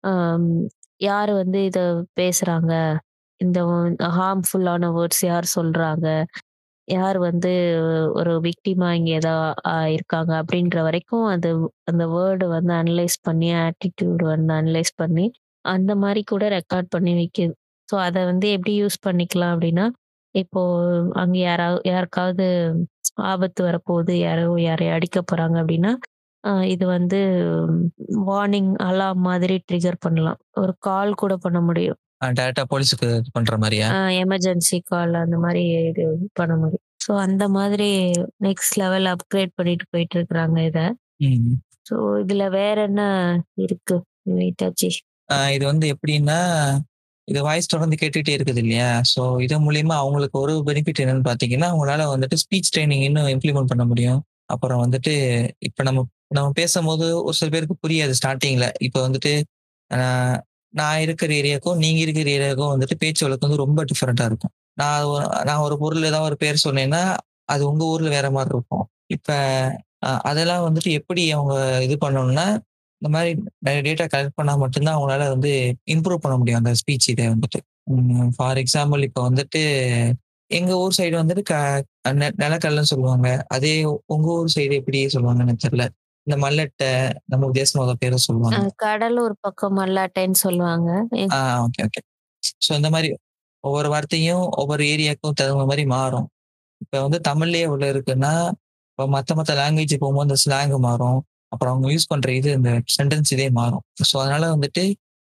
[0.03, 0.47] ஆம்,
[1.01, 1.79] யார் வந்து இத
[2.19, 2.73] பேசுறாங்க?
[3.41, 3.59] இந்த
[4.17, 6.07] ஹார்ம்ஃபுல்லான வேர்ட்ஸ் யார் சொல்றாங்க?
[6.87, 7.51] யார் வந்து
[8.19, 9.35] ஒரு விக்டிமா இங்க ஏதா
[9.95, 10.31] இருக்காங்க?
[10.41, 11.49] அப்படின்ற வரைக்கும் அது
[11.91, 15.25] அந்த வேர்டு வந்து அனலைஸ் பண்ணி ஆட்டிடியூட் வந்து அனலைஸ் பண்ணி
[15.65, 17.53] அந்த மாதிரி கூட ரெக்கார்ட் பண்ணி வைக்குது.
[17.89, 19.85] ஸோ அதை வந்து எப்படி யூஸ் பண்ணிக்கலாம் அப்படின்னா
[20.35, 20.61] இப்போ
[21.21, 22.47] அங்க யாராவது யாருக்காவது
[23.31, 25.91] ஆபத்து வரப்போகுது யாரோ யாரையும் அடிக்க போறாங்க அப்படின்னா
[26.67, 27.19] இது வந்து
[28.27, 30.39] வார்னிங் அலாம் மாதிரி ட்ரிகர் பண்ணலாம்.
[30.53, 31.99] ஒரு கால் கூட பண்ண முடியும்.
[32.35, 33.87] டேரக்டா போலீஸுக்கு இது பண்ற மாதிரியா?
[34.23, 36.85] எமர்ஜென்சி கால் அந்த மாதிரி இது பண்ண முடியும்.
[37.05, 37.89] ஸோ அந்த மாதிரி
[38.39, 40.79] நெக்ஸ்ட் லெவல் அப்கிரேட் பண்ணிட்டு போயிட்டு இருக்கிறாங்க இத.
[41.21, 41.55] ம்.
[41.89, 43.03] ஸோ இதுல வேற என்ன
[43.57, 43.95] இருக்கு?
[44.35, 44.89] வெயிட்டாச்சி
[45.29, 46.39] ஆஹ் இது வந்து எப்படின்னா
[47.27, 48.87] இது வாய்ஸ் தொடர்ந்து கேட்டுட்டே இருக்குது இல்லையா?
[49.11, 53.83] ஸோ இது மூலியமா அவங்களுக்கு ஒரு பெனிஃபிட் என்னன்னு பார்த்தீங்கன்னா அவங்களால வந்துட்டு ஸ்பீச் ட்ரைனிங் இன்னும் இம்ப்ளிமெண்ட் பண்ண
[53.85, 54.19] முடியும்.
[54.45, 55.13] அப்புறம் வந்துட்டு
[55.59, 59.33] இப்போ நம்ம நம்ம பேசும்போது ஒரு சில பேருக்கு புரியாது ஸ்டார்டிங்ல இப்போ வந்துட்டு
[60.73, 64.51] நான் இருக்கிற ஏரியாவுக்கும் நீங்க இருக்கிற ஏரியாவுக்கும் வந்துட்டு பேச்சு வழக்கு வந்து ரொம்ப டிஃப்ரெண்டா இருக்கும்.
[64.73, 65.05] நான்
[65.43, 67.01] நான் ஒரு பொருள் ஏதாவது ஒரு பேர் சொன்னேன்னா
[67.45, 68.85] அது உங்க ஊர்ல வேற மாதிரி இருக்கும்.
[69.07, 69.29] இப்ப
[69.99, 72.45] அதெல்லாம் வந்துட்டு எப்படி அவங்க இது பண்ணணும்னா
[73.01, 75.51] இந்த மாதிரி நிறைய டேட்டா கலெக்ட் பண்ணா மட்டும்தான் அவங்களால வந்து
[75.91, 77.59] இம்ப்ரூவ் பண்ண முடியும் அந்த ஸ்பீச் இதை வந்துட்டு.
[78.35, 79.61] ஃபார் எக்ஸாம்பிள் இப்போ வந்துட்டு
[80.51, 81.53] எங்க ஊர் சைடு வந்துட்டு க
[82.09, 83.27] நெ- சொல்லுவாங்க.
[83.47, 83.73] அதே
[84.05, 85.85] உங்க ஊர் சைடு எப்படி சொல்லுவாங்கன்னு எனக்கு தெரியல.
[86.27, 86.89] இந்த மல்லட்டை
[87.25, 88.57] நம்ம தேசமாக பேரை சொல்லுவாங்க.
[88.77, 90.89] கடலூர் பக்கம் மல்லாட்டைன்னு சொல்லுவாங்க.
[91.31, 92.01] ஆ ஓகே ஓகே
[92.65, 93.09] ஸோ இந்த மாதிரி
[93.63, 96.27] ஒவ்வொரு வார்த்தையும் ஒவ்வொரு ஏரியாவுக்கும் தகுந்த மாதிரி மாறும்.
[96.81, 98.33] இப்போ வந்து தமிழ்லயே உள்ள இருக்குன்னா
[98.91, 101.19] இப்போ மற்ற மற்ற லாங்குவேஜ் போகும்போது அந்த ஸ்லாங் மாறும்.
[101.51, 103.83] அப்புறம் அவங்க யூஸ் பண்ற இது இந்த சென்டென்ஸ் இதே மாறும்.
[104.03, 104.83] ஸோ அதனால வந்துட்டு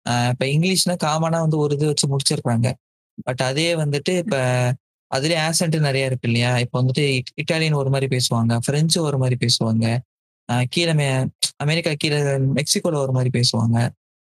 [0.05, 2.69] ஆஹ் இப்போ இங்கிலீஷ்னா காமனா வந்து ஒரு இது வச்சு முடிச்சிருக்காங்க
[3.27, 4.39] பட் அதே வந்துட்டு இப்போ
[5.11, 6.51] அதுலயே ஆசன்ட் நிறைய இருக்கு இல்லையா?
[6.57, 8.53] இப்போ வந்துட்டு இட்- இட்டாலியன் ஒரு மாதிரி பேசுவாங்க.
[8.65, 9.85] பிரெஞ்சு ஒரு மாதிரி பேசுவாங்க.
[9.87, 10.01] ஆஹ்
[10.69, 11.27] கீழே மே-
[11.57, 12.17] அமெரிக்கா கீழே
[12.57, 13.77] மெக்சிகோல ஒரு மாதிரி பேசுவாங்க.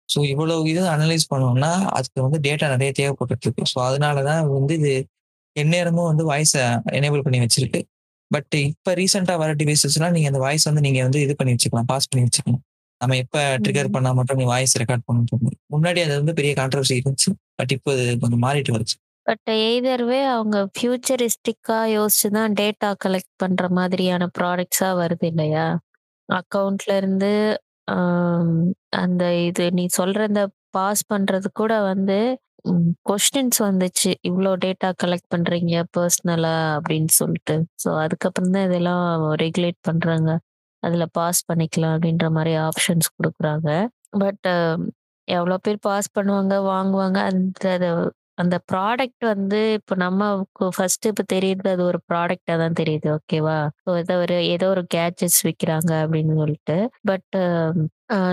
[0.08, 4.74] ஸோ இவ்வளவு இது அனலைஸ் பண்ணோம்னா அதுக்கு வந்து டேட்டா நிறைய தேவைப்பட்டுட்டு இருக்கு ஸோ அதனால தான் வந்து
[4.78, 4.92] இது
[5.56, 6.62] எந்நேரமும் வந்து வாய்ஸை
[6.98, 7.80] எனேபிள் பண்ணி வச்சிருக்கு.
[8.30, 12.08] பட் இப்போ ரீசெண்டாக வர டிவைசஸ்லாம் நீங்கள் அந்த வாய்ஸ் வந்து நீங்கள் வந்து இது பண்ணி வச்சுக்கலாம் பாஸ்
[12.10, 12.62] பண்ணி வச்சுக்கலாம்.
[13.00, 13.94] நம்ம எப்போ ட்ரிகர் ம்.
[13.96, 17.30] பண்ணா மட்டும் நீ வாய்ஸ் ரெக்கார்ட் பண்ணணும் முன்னாடி அது வந்து பெரிய கான்ட்ரவர்சி இருந்துச்சு.
[17.56, 23.68] பட் இப்போ இது கொஞ்சம் மாறிட்டு வருச்சு பட் எய்தர்வே அவங்க ஃபியூச்சரிஸ்டிக்கா யோசிச்சு தான் டேட்டா கலெக்ட் பண்ற
[23.70, 25.64] மாதிரியான ப்ராடக்ட்ஸா வருது இல்லையா?
[26.28, 27.32] அக்கவுண்ட்ல இருந்து
[27.88, 28.56] ஆம்,
[29.02, 30.42] அந்த இது நீ சொல்ற இந்த
[30.76, 32.16] பாஸ் பண்றது கூட வந்து
[33.08, 34.10] கொஸ்டின்ஸ் வந்துச்சு.
[34.28, 37.54] இவ்வளோ டேட்டா கலெக்ட் பண்றீங்க பர்சனலா அப்படின்னு சொல்லிட்டு.
[37.82, 39.04] ஸோ அதுக்கப்புறம் தான் இதெல்லாம்
[39.42, 40.30] ரெகுலேட் பண்றாங்க.
[40.82, 43.70] அதுல பாஸ் பண்ணிக்கலாம் அப்படின்ற மாதிரி ஆப்ஷன்ஸ் கொடுக்குறாங்க.
[44.22, 44.48] பட்
[45.28, 47.66] எவ்வளோ பேர் பாஸ் பண்ணுவாங்க வாங்குவாங்க அந்த
[48.38, 50.28] அந்த ப்ராடக்ட் வந்து இப்போ நம்ம
[50.76, 55.40] ஃபர்ஸ்ட் இப்போ தெரியுது அது ஒரு ப்ராடக்டா தான் தெரியுது ஓகேவா ஸோ ஏதோ ஒரு ஏதோ ஒரு கேட்ஜெட்ஸ்
[55.48, 56.76] விற்கிறாங்க அப்படின்னு சொல்லிட்டு.
[57.10, 57.78] பட் um,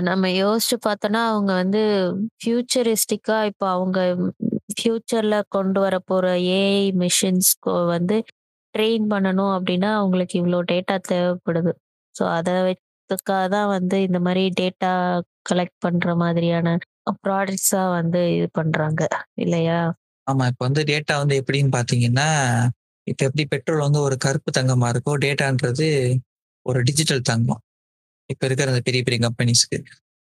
[0.02, 1.82] நம்ம யோசிச்சு பார்த்தோம்னா அவங்க வந்து
[2.40, 3.98] ஃபியூச்சரிஸ்டிக்கா இப்போ அவங்க
[4.76, 8.16] ஃபியூச்சர்ல கொண்டு வர போற ஏஐ மிஷின்ஸ்க்கு வந்து
[8.74, 11.72] ட்ரெயின் பண்ணணும் அப்படின்னா அவங்களுக்கு இவ்வளோ டேட்டா தேவைப்படுது.
[12.14, 14.92] ஸோ அதை வச்சுக்காக தான் வந்து இந்த மாதிரி டேட்டா
[15.42, 16.76] கலெக்ட் பண்ற மாதிரியான
[17.24, 19.02] ப்ராடக்ட்ஸா வந்து இது பண்றாங்க.
[19.36, 19.78] இல்லையா?
[20.26, 22.28] ஆமா இப்போ வந்து டேட்டா வந்து எப்படின்னு பார்த்தீங்கன்னா
[23.06, 25.86] இப்போ எப்படி பெட்ரோல் வந்து ஒரு கருப்பு தங்கமா இருக்கோ டேட்டான்றது
[26.66, 27.60] ஒரு டிஜிட்டல் தங்கம்.
[28.30, 29.78] இப்போ இருக்கிற அந்த பெரிய பெரிய கம்பெனிஸ்க்கு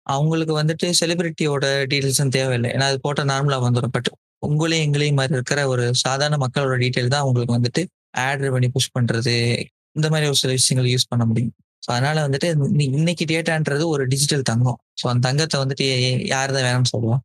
[0.06, 2.70] அவங்களுக்கு வந்துட்டு செலிபிரிட்டியோட டீட்டெயில்ஸும் தேவையில்லை.
[2.70, 4.10] ஏன்னா அது போட்டால் நார்மலாக வந்துடும் பட்
[4.42, 7.82] உங்களையும் எங்களையும் மாதிரி இருக்கிற ஒரு சாதாரண மக்களோட டீட்டெயில் தான் அவங்களுக்கு வந்துட்டு
[8.26, 9.34] ஆட் பண்ணி புஷ் பண்றது.
[9.92, 11.54] இந்த மாதிரி ஒரு சில விஷயங்கள் யூஸ் பண்ண முடியும்.
[11.82, 14.78] ஸோ அதனால வந்துட்டு இன்னி- இன்னைக்கு டேட்டான்றது ஒரு டிஜிட்டல் தங்கம்.
[15.00, 15.86] ஸோ அந்த தங்கத்தை வந்துட்டு
[16.32, 17.22] யார் தான் வேணும்னு சொல்லுவோம்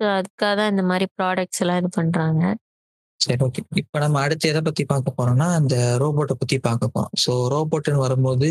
[0.00, 2.42] ஸோ அதுக்காக தான் இந்த மாதிரி ப்ராடக்ட்ஸ் எல்லாம் இது பண்றாங்க.
[3.20, 7.12] சரி ஓகே இப்போ நம்ம அடுத்து எதை பத்தி பார்க்க போறோம்னா அந்த ரோபோட்டை பத்தி பார்க்க போறோம்.
[7.24, 8.48] ஸோ ரோபோட்னு வரும்போது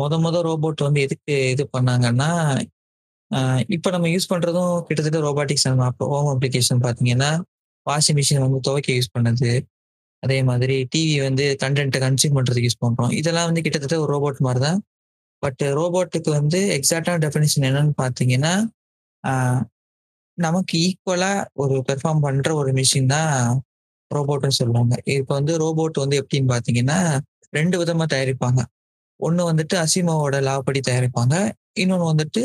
[0.00, 2.28] முத முத ரோபோட் வந்து எதுக்கு இது பண்ணாங்கன்னா
[3.68, 5.66] இப்போ நம்ம யூஸ் பண்றதும் கிட்டத்தட்ட ரோபாட்டிக்ஸ்
[6.10, 7.30] ஹோம் அப்ளிகேஷன் பார்த்தீங்கன்னா
[7.86, 9.50] வாஷிங் மிஷின் வந்து துவைக்க யூஸ் பண்ணது.
[10.22, 13.12] அதே மாதிரி டிவி வந்து கண்டென்ட்டை கன்சியூம் பண்றதுக்கு யூஸ் பண்றோம்.
[13.20, 14.78] இதெல்லாம் வந்து கிட்டத்தட்ட ஒரு ரோபோட் மாதிரி தான்
[15.42, 18.54] பட் ரோபோட்டுக்கு வந்து எக்ஸாக்டான டெஃபினேஷன் என்னன்னு பார்த்தீங்கன்னா
[20.38, 21.30] நமக்கு ஈக்குவலா
[21.62, 23.30] ஒரு பெர்ஃபார்ம் பண்ற ஒரு மிஷின் தான்
[24.10, 24.94] ரோபோட்னு சொல்லுவாங்க.
[25.18, 26.98] இப்போ வந்து ரோபோட் வந்து எப்படின்னு பார்த்தீங்கன்னா
[27.58, 28.60] ரெண்டு விதமா தயாரிப்பாங்க.
[29.20, 31.34] ஒன்று வந்துட்டு அசிமாவோட லாபடி தயாரிப்பாங்க.
[31.82, 32.42] இன்னொன்று வந்துட்டு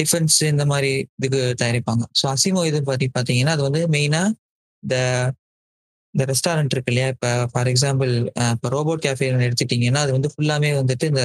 [0.00, 2.04] டிஃபென்ஸ் இந்த மாதிரி இதுக்கு தயாரிப்பாங்க.
[2.20, 4.34] ஸோ அசிமோ இது பற்றி பார்த்தீங்கன்னா அது வந்து மெயினாக
[4.82, 4.96] இந்த
[6.18, 7.08] இந்த ரெஸ்டாரண்ட் இருக்கு இல்லையா?
[7.14, 8.12] இப்போ ஃபார் எக்ஸாம்பிள்
[8.54, 11.24] இப்போ ரோபோட் கேஃபே எடுத்துட்டீங்கன்னா அது வந்து ஃபுல்லாமே வந்துட்டு இந்த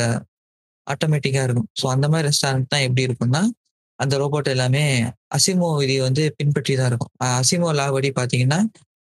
[0.87, 1.67] ஆட்டோமேட்டிக்கா இருக்கும்.
[1.79, 3.41] ஸோ அந்த மாதிரி ரெஸ்டாரண்ட் தான் எப்படி இருக்கும்னா
[3.99, 4.83] அந்த ரோபோட் எல்லாமே
[5.37, 7.11] அசிமோ விதி வந்து பின்பற்றி தான் இருக்கும்.
[7.39, 8.59] அசிமோ லா படி பார்த்தீங்கன்னா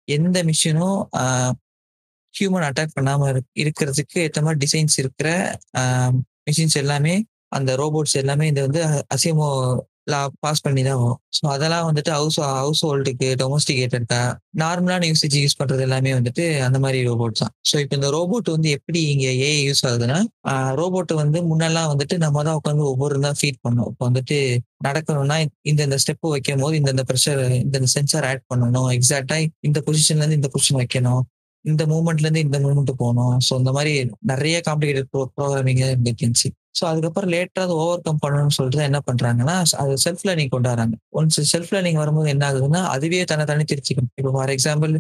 [0.09, 0.99] எந்த மிஷினும்
[2.35, 3.31] ஹியூமன் அட்டாக் பண்ணாம
[3.63, 5.31] இருக்கிறதுக்கு ஏற்ற மாதிரி டிசைன்ஸ் இருக்கிற
[6.49, 7.15] மிஷின்ஸ் எல்லாமே
[7.59, 8.83] அந்த ரோபோட்ஸ் எல்லாமே இந்த வந்து
[9.17, 9.49] அசிமோ
[10.45, 14.21] பாஸ் பண்ணி தான் வரும் ஸோ அதெல்லாம் வந்துட்டு ஹவுஸ் ஹவுஸ் ஹோல்டுக்கு டொமஸ்டிகேட்டட்கா
[14.63, 17.53] நார்மலான யூசேஜ் யூஸ் பண்றது எல்லாமே வந்துட்டு அந்த மாதிரி ரோபோட் தான்.
[17.71, 20.19] ஸோ இப்போ இந்த ரோபோட் வந்து எப்படி இங்க ஏ யூஸ் ஆகுதுன்னா
[20.81, 24.39] ரோபோட் வந்து முன்னெல்லாம் வந்துட்டு நம்ம தான் உட்காந்து ஒவ்வொரு தான் ஃபீட் பண்ணோம் இப்போ வந்துட்டு
[24.87, 25.37] நடக்கணும்னா
[25.71, 28.89] இந்த இந்த ஸ்டெப் வைக்கும் போது இந்த இந்த ப்ரெஷர் இந்த சென்சார் ஆட் பண்ணணும்.
[28.97, 29.37] எக்ஸாக்டா
[29.69, 31.23] இந்த பொசிஷன்ல இருந்து இந்த பொசிஷன் வைக்கணும்.
[31.65, 33.37] இந்த மூமெண்ட்ல இருந்து இந்த மூமெண்ட் போகணும்.
[33.47, 33.93] ஸோ இந்த மாதிரி
[34.33, 39.55] நிறைய காம்ப்ளிகேட்டட் ப்ரோ ப்ரோக்ராமிங் இருந்துச்சு ஸோ அதுக்கப்புறம் லேட்டாக அதை ஓவர் கம் பண்ணணும்னு சொல்லிட்டு என்ன பண்றாங்கன்னா
[39.83, 40.95] அது செல்ஃப் லேர்னிங் கொண்டாடுறாங்க.
[41.21, 44.93] ஒன்ஸ் செல்ஃப் லேர்னிங் வரும்போது என்ன ஆகுதுன்னா அதுவே தன்னை தனி திருச்சிக்கும் இப்போ ஃபார் எக்ஸாம்பிள்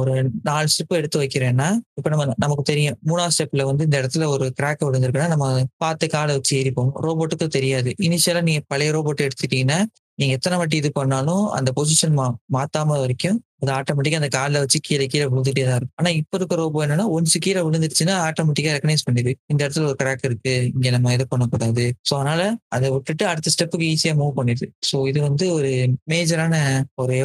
[0.00, 0.14] ஒரு
[0.48, 2.98] நாலு ஸ்டெப் எடுத்து வைக்கிறேன்னா இப்போ நம்ம நமக்கு தெரியும்.
[3.10, 5.46] மூணாவது ஸ்டெப்ல வந்து இந்த இடத்துல ஒரு கிராக் விழுந்திருக்குன்னா நம்ம
[5.84, 6.92] பார்த்து காலை வச்சு ஏறிப்போம்.
[7.06, 7.92] ரோபோட்டுக்கு தெரியாது.
[8.08, 9.80] இனிஷியலா நீங்க பழைய ரோபோட் எடுத்துட்டீங்கன்னா
[10.18, 14.78] நீங்க எத்தனை வாட்டி இது பண்ணாலும் அந்த பொசிஷன் மா மாத்தாம வரைக்கும் அது ஆட்டோமேட்டிக்கா அந்த காலில் வச்சு
[14.82, 15.96] கீழே கீழே விழுந்துட்டே தான் இருக்கும்.
[16.00, 20.26] ஆனா இப்ப இருக்கிற ரோபோ என்னன்னா ஒன்ஸ் கீழே விழுந்துருச்சுன்னா ஆட்டோமேட்டிக்கா ரெக்கனைஸ் பண்ணிடுது இந்த இடத்துல ஒரு கிராக்
[20.28, 21.84] இருக்கு இங்க நம்ம இது பண்ணக்கூடாது.
[22.08, 25.72] ஸோ அதனால அதை விட்டுட்டு அடுத்த ஸ்டெப்புக்கு ஈஸியா மூவ் பண்ணிடுது ஸோ இது வந்து ஒரு
[26.12, 26.54] மேஜரான
[26.96, 27.16] ஒரு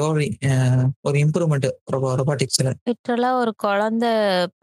[1.03, 1.67] ஒரு இம்ப்ரூவ்மெண்ட்
[2.17, 4.11] ரொபாட்டிக்ஸ்ல லிட்டரலா ஒரு குழந்தை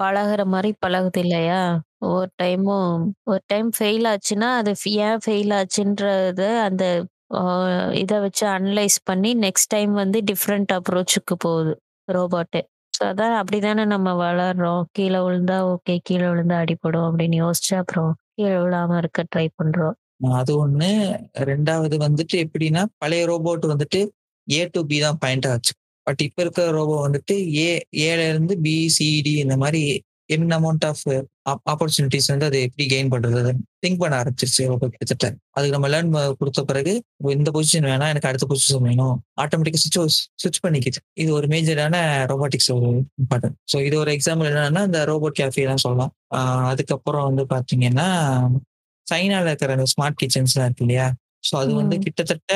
[0.03, 1.63] பழகுற மாதிரி பழகுது இல்லையா?
[2.09, 2.93] ஒரு டைமும்
[3.31, 4.73] ஒரு டைம் ஃபெயில் ஆச்சுன்னா அது
[5.07, 6.85] ஏன் ஃபெயில் ஆச்சுன்றத அந்த
[8.03, 11.73] இதை வச்சு அனலைஸ் பண்ணி நெக்ஸ்ட் டைம் வந்து டிஃப்ரெண்ட் அப்ரோச்சுக்கு போகுது
[12.09, 12.61] ரோபோட்டு
[12.95, 14.83] ஸோ அதான் அப்படிதானே நம்ம வளர்றோம்.
[14.93, 19.95] கீழே விழுந்தா ஓகே கீழே விழுந்தா அடிபடும் அப்படின்னு யோசிச்சு அப்புறம் கீழே விழாம இருக்க ட்ரை பண்றோம்.
[20.41, 20.91] அது ஒண்ணு.
[21.51, 24.01] ரெண்டாவது வந்துட்டு எப்படின்னா பழைய ரோபோட் வந்துட்டு
[24.49, 25.73] ஏ டு பி தான் பாயிண்ட் ஆச்சு.
[26.07, 27.71] பட் இப்ப இருக்கிற ரோபோ வந்துட்டு ஏ
[28.09, 29.83] ஏல இருந்து பி சிடி இந்த மாதிரி
[30.35, 31.03] என்ன அமௌண்ட் ஆஃப்
[31.73, 33.53] ஆப்பர்ச்சுனிட்டிஸ் வந்து அது எப்படி கெயின் பண்றது
[33.85, 34.63] திங்க் பண்ண ஆரம்பிச்சிருச்சு.
[34.71, 35.27] ரோபோ கிட்டத்தட்ட.
[35.57, 36.93] அதுக்கு நம்ம லேர்ன் கொடுத்த பிறகு
[37.37, 39.17] இந்த பொசிஷன் வேணா எனக்கு அடுத்த பொசிஷன் வேணும்.
[39.43, 41.97] ஆட்டோமேட்டிக்கா சுவிச் சுவிச் பண்ணிக்குது இது ஒரு மேஜரான
[42.33, 42.91] ரோபோட்டிக்ஸ் ஒரு
[43.23, 46.13] இம்பார்ட்டன்ட் ஸோ இது ஒரு எக்ஸாம்பிள் என்னன்னா இந்த ரோபோட் கேஃபே தான் சொல்லலாம்.
[46.73, 48.09] அதுக்கப்புறம் வந்து பாத்தீங்கன்னா
[49.07, 51.07] சைனால இருக்கிற அந்த ஸ்மார்ட் கிச்சன்ஸ்லாம் இருக்கு இல்லையா?
[51.49, 51.97] ஸோ அது வந்து.
[52.05, 52.53] கிட்டத்தட்ட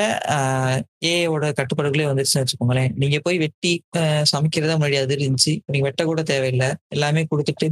[1.10, 2.90] ஏவோட கட்டுப்பாடுகளே வந்துருச்சுன்னு வச்சுக்கோங்களேன்.
[3.02, 3.72] நீங்க போய் வெட்டி
[4.32, 5.54] சமைக்கிறதா முன்னாடி அது இருந்துச்சு.
[5.72, 6.68] நீங்க வெட்ட கூட தேவையில்லை.
[6.96, 7.68] எல்லாமே கொடுத்துட்டு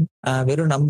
[0.51, 0.89] வெறும் நம்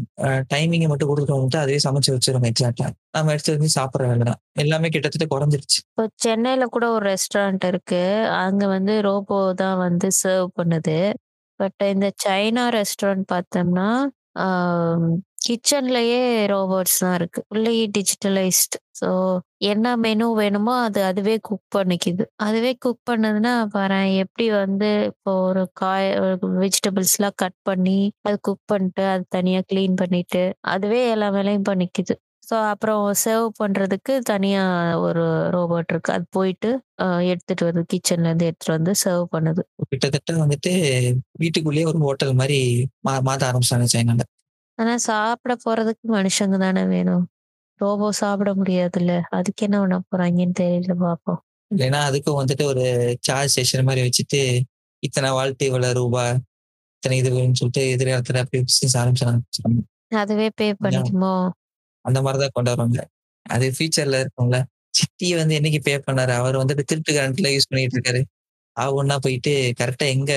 [0.52, 4.90] டைமிங்கை மட்டும் கொடுத்துட்டு வந்துட்டு அதுவே சமைச்சு வச்சிருங்க எக்ஸாக்டா நம்ம எடுத்து வந்து சாப்பிட்ற வேலை தான் எல்லாமே
[4.94, 5.80] கிட்டத்தட்ட குறைஞ்சிருச்சு.
[5.92, 8.04] இப்போ சென்னையில கூட ஒரு ரெஸ்டாரண்ட் இருக்கு.
[8.44, 10.98] அங்க வந்து ரோபோ தான் வந்து சர்வ் பண்ணுது.
[11.60, 13.88] பட் இந்த சைனா ரெஸ்டாரண்ட் பார்த்தோம்னா
[15.46, 16.20] கிச்சன்லயே
[16.52, 17.40] ரோபோட்ஸ் தான் இருக்கு.
[17.54, 18.78] உள்ளேயே டிஜிட்டலைஸ்டு.
[19.00, 19.08] ஸோ
[19.70, 22.24] என்ன மெனு வேணுமோ அது அதுவே குக் பண்ணிக்குது.
[22.46, 26.08] அதுவே குக் பண்ணதுன்னா பாரு எப்படி வந்து இப்போ ஒரு காய்
[26.62, 30.42] வெஜிடபிள்ஸ்லாம் கட் பண்ணி அது குக் பண்ணிட்டு அது தனியாக க்ளீன் பண்ணிட்டு
[30.74, 32.16] அதுவே எல்லா வேலையும் பண்ணிக்குது.
[32.48, 34.62] ஸோ அப்புறம் சர்வ் பண்றதுக்கு தனியா
[35.06, 35.24] ஒரு
[35.54, 36.10] ரோபோட் இருக்கு.
[36.16, 36.70] அது போயிட்டு
[37.32, 39.62] எடுத்துட்டு வந்து கிச்சன்ல இருந்து எடுத்துட்டு வந்து சர்வ் பண்ணுது.
[39.92, 40.72] கிட்டத்தட்ட வந்துட்டு
[41.42, 42.60] வீட்டுக்குள்ளேயே ஒரு ஹோட்டல் மாதிரி
[43.08, 43.14] மா
[43.48, 44.22] ஆரம்பிச்சாங்க சைனால.
[44.82, 47.24] ஆனா சாப்பிட போறதுக்கு மனுஷங்க தானே வேணும்.
[47.80, 49.12] ரோபோ சாப்பிட முடியாதுல்ல.
[49.30, 51.40] அதுக்கு என்ன பண்ண போறாங்கன்னு தெரியல பாப்போம்.
[51.70, 52.84] இல்லைன்னா அதுக்கும் வந்துட்டு ஒரு
[53.20, 54.40] சார்ஜ் ஸ்டேஷன் மாதிரி வச்சுட்டு
[55.02, 56.24] இத்தனை வாழ்த்து இவ்வளவு ரூபா
[56.96, 59.80] இத்தனை இது வேணும்னு சொல்லிட்டு எதிர்காலத்துல அப்படி பிசினஸ் ஆரம்பிச்சாங்க
[60.14, 61.32] அதுவே பே பண்ணிக்குமோ?
[62.04, 63.00] அந்த மாதிரிதான் கொண்டு வருவாங்க.
[63.46, 64.58] அது ஃபியூச்சர்ல இருக்கும்ல.
[64.94, 66.32] சிட்டி வந்து என்னைக்கு பே பண்ணாரு?
[66.34, 68.20] அவர் வந்துட்டு திருட்டு கரண்ட்ல யூஸ் பண்ணிட்டு இருக்காரு.
[68.76, 70.32] அவர் ஒன்னா போயிட்டு கரெக்டா எங்க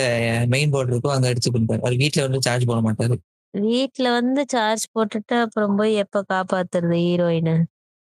[0.47, 1.81] மெயின் போர்டு இருக்கோ அங்க எடுத்து கொடுப்பாரு.
[1.81, 3.17] அவர் வீட்டுல வந்து சார்ஜ் போட மாட்டாரு.
[3.63, 7.53] வீட்ல வந்து சார்ஜ் போட்டுட்டு அப்புறம் போய் எப்ப காப்பாத்துறது ஹீரோயின்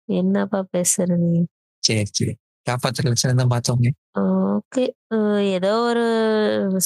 [0.09, 1.31] என்னப்பா பேசுறது?
[1.83, 2.33] சரி சரி.
[5.51, 6.03] ஏதோ ஒரு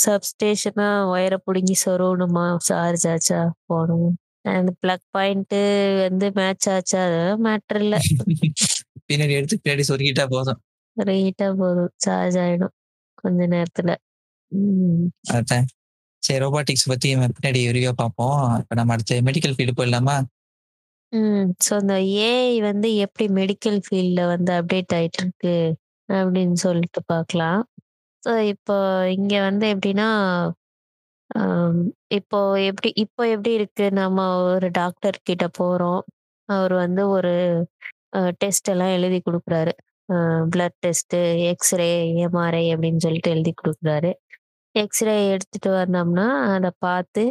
[0.03, 2.45] சப்ஸ்டேஷனா ஒயரை பிடுங்கி சொருகணுமா?
[2.61, 3.39] சார்ஜ் ஆச்சா?
[3.65, 4.15] போகணும்
[4.51, 5.55] அந்த பிளக் பாயிண்ட்
[6.03, 7.01] வந்து மேட்ச் ஆச்சா?
[7.05, 7.95] அதெல்லாம் மேட்டர் இல்ல.
[9.09, 10.59] பின்னாடி எடுத்து பின்னாடி சொருகிட்டா போதும்.
[11.57, 11.91] போதும்.
[11.97, 12.73] சார்ஜ் ஆயிடும்
[13.15, 13.91] கொஞ்ச நேரத்துல.
[15.31, 15.67] அதான்.
[16.23, 18.39] சரி ரோபாட்டிக்ஸ் பத்தி பின்னாடி விரிவா பார்ப்போம்.
[18.61, 20.15] இப்ப நம்ம அடுத்த மெடிக்கல் ஃபீல்டு போயிடலாமா?
[21.13, 21.95] ம் ஸோ இந்த
[22.27, 25.55] ஏஐ வந்து எப்படி மெடிக்கல் ஃபீல்டில் வந்து அப்டேட் ஆயிட்டு இருக்கு
[26.09, 27.61] அப்படின்னு சொல்லிட்டு பார்க்கலாம்.
[28.23, 28.75] ஸோ இப்போ
[29.17, 30.09] இங்கே வந்து எப்படின்னா
[32.17, 33.85] இப்போ எப்படி இப்போ எப்படி இருக்கு?
[34.01, 34.17] நம்ம
[34.53, 36.01] ஒரு டாக்டர் கிட்ட போகிறோம்
[36.49, 37.33] அவர் வந்து ஒரு
[38.41, 39.73] டெஸ்ட் எல்லாம் எழுதி கொடுக்குறாரு.
[40.53, 41.19] பிளட் டெஸ்ட்டு
[41.51, 41.89] எக்ஸ்ரே
[42.25, 44.11] எம்ஆர்ஐ அப்படின்னு சொல்லிட்டு எழுதி கொடுக்குறாரு.
[44.75, 47.23] எக்ஸ்ரே எடுத்துட்டு வந்தோம்னா அதை பார்த்து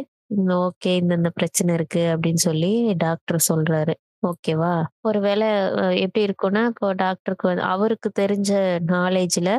[0.59, 3.93] ஓகே இந்தந்த பிரச்சனை இருக்கு அப்படின்னு சொல்லி டாக்டர் சொல்றாரு.
[4.23, 5.47] ஓகேவா ஒருவேளை
[5.79, 8.51] அஹ், எப்படி இருக்கும்னா இப்போ டாக்டருக்கு வந்து அவருக்கு தெரிஞ்ச
[8.91, 9.49] நாலேஜ்ல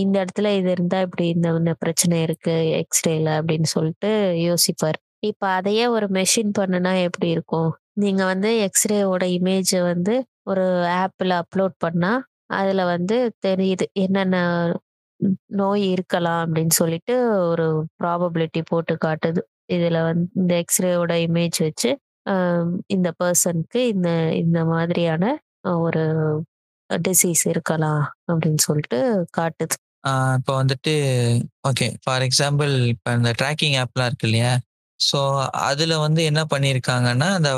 [0.00, 4.10] இந்த இடத்துல இது இருந்தா இப்படி இந்த இந்த பிரச்சனை இருக்கு எக்ஸ்ரேல அப்படின்னு சொல்லிட்டு
[4.44, 4.98] யோசிப்பார்.
[5.22, 7.70] இப்ப அதையே ஒரு மெஷின் பண்ணுனா எப்படி இருக்கும்?
[7.96, 10.14] நீங்க வந்து எக்ஸ்ரேவோட இமேஜ வந்து
[10.46, 10.64] ஒரு
[10.96, 12.12] ஆப்ல அப்லோட் பண்ணா,
[12.52, 13.86] அதுல வந்து தெரியுது.
[14.04, 14.36] என்னென்ன
[15.20, 17.14] ம் நோய் இருக்கலாம் அப்படின்னு சொல்லிட்டு
[17.50, 17.66] ஒரு
[18.00, 19.40] ப்ராபபிலிட்டி போட்டு காட்டுது.
[19.70, 21.90] இதுல வந்து இந்த எக்ஸ்ரேவோட இமேஜ் வச்சு,
[22.26, 22.34] அ
[22.94, 24.10] இந்த பெர்சனுக்கு இந்த
[24.42, 25.24] இந்த மாதிரியான
[25.64, 26.04] அ ஒரு
[26.90, 29.00] டிசீஸ் இருக்கலாம் அப்படின்னு சொல்லிட்டு
[29.36, 29.76] காட்டுது.
[30.04, 30.92] ஆ இப்போ வந்துட்டு
[31.68, 31.86] ஓகே.
[32.04, 34.52] ஃபார் எக்ஸாம்பிள் இப்ப இந்த ட்ராக்கிங் ஆப்லாம் இருக்கு இல்லையா?
[35.00, 35.18] ஸோ
[35.68, 37.50] அதுல வந்து என்ன பண்ணியிருக்காங்கன்னா, அந்த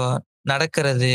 [0.46, 1.12] நடக்கிறது,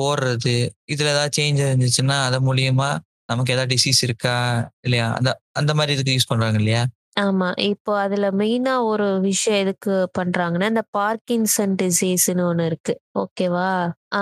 [0.00, 0.54] ஓடுறது,
[0.88, 2.90] இதுல ஏதாவது சேஞ்ச் இருந்துச்சுன்னா, அது மூலியமா
[3.28, 4.36] நமக்கு ஏதாவது டிசீஸ் இருக்கா?
[4.82, 5.08] இல்லையா?
[5.14, 6.82] அந்த அந்த மாரி இதுக்கு யூஸ் பண்றாங்க இல்லையா?
[7.18, 7.48] ஆமா.
[7.64, 12.94] இப்போ அதுல மெயினா ஒரு விஷயம் எதுக்கு பண்றாங்கன்னா, இந்த பார்க்கின்சன் டிசீஸ்ன்னு ஒண்ணு இருக்கு.
[13.18, 13.68] ஓகேவா?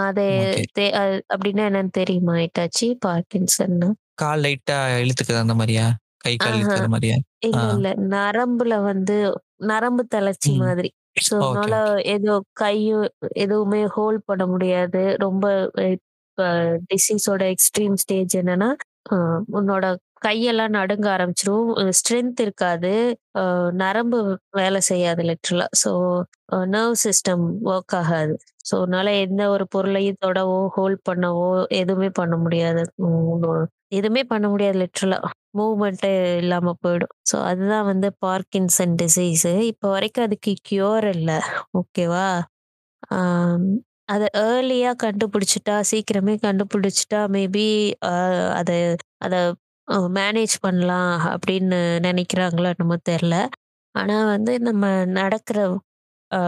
[0.01, 0.27] அது
[1.35, 2.89] அப்படின்னா என்னன்னு தெரியுமா இட்டாச்சி?
[3.07, 3.91] பார்க்கின்சன்னு?
[4.19, 5.87] கால் லைட்டா இழுத்துக்குது அந்த மாரியா?
[6.19, 6.77] கை, கால் ஆஹா.
[6.77, 7.17] இழுக்கிற மாரியா?
[7.49, 7.71] இல்ல.
[7.71, 7.87] இல்ல.
[8.15, 9.17] நரம்புல வந்து
[9.65, 10.57] நரம்பு தளர்ச்சி.
[10.61, 10.91] மாதிரி.
[11.47, 11.75] ஓகே, அதனால.
[12.15, 15.03] ஏதோ கையும் எதுவுமே ஹோல்ட் பண்ண முடியாது.
[15.19, 15.47] ரொம்ப
[16.91, 18.71] டிசீஸோட எக்ஸ்ட்ரீம் ஸ்டேஜ் என்னன்னா,
[19.59, 19.85] உன்னோட
[20.25, 21.67] கையெல்லாம் நடுங்க ஆரம்பிச்சுரும்.
[21.99, 22.93] ஸ்ட்ரென்த் இருக்காது.
[23.83, 24.19] நரம்பு
[24.53, 25.91] வேலை செய்யாது லிட்ரலா ஸோ
[26.75, 28.35] நர்வ் சிஸ்டம் ஒர்க் ஆகாது.
[28.69, 31.49] ஸோ அதனால எந்த ஒரு பொருளையும் தொடவோ, ஹோல்ட் பண்ணவோ
[31.81, 32.85] எதுவுமே பண்ண முடியாது.
[33.93, 35.19] எதுவுமே பண்ண முடியாது லிட்ரலா
[35.59, 36.11] மூவ்மெண்ட்டே
[36.43, 37.13] இல்லாம போயிடும்.
[37.31, 39.53] ஸோ அதுதான் வந்து பார்க்கின்சன் டிசீஸு.
[39.73, 41.39] இப்போ வரைக்கும் அதுக்கு கியூர் இல்லை
[41.81, 42.27] ஓகேவா?
[44.09, 47.65] அதை அத ஏர்லியா கண்டுபிடிச்சுட்டா, சீக்கிரமே கண்டுபிடிச்சுட்டா மேபி
[48.09, 48.13] அ
[48.59, 48.71] அத
[49.21, 49.35] அத
[49.89, 53.37] அ மேனேஜ் பண்ணலாம் அப்படின்னு நினைக்கிறாங்களோ என்னமோ தெரியல.
[53.95, 54.85] ஆனா வந்து நம்ம
[55.19, 55.59] நடக்கிற
[56.31, 56.41] அ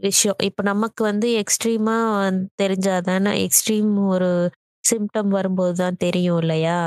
[0.00, 4.30] விஷயம் இப்ப நமக்கு வந்து எக்ஸ்ட்ரீமா வந் தெரிஞ்சா தானே எக்ஸ்ட்ரீம் ஒரு
[4.84, 6.78] சிம்ப்டம் வரும்போது தான் தெரியும் இல்லையா?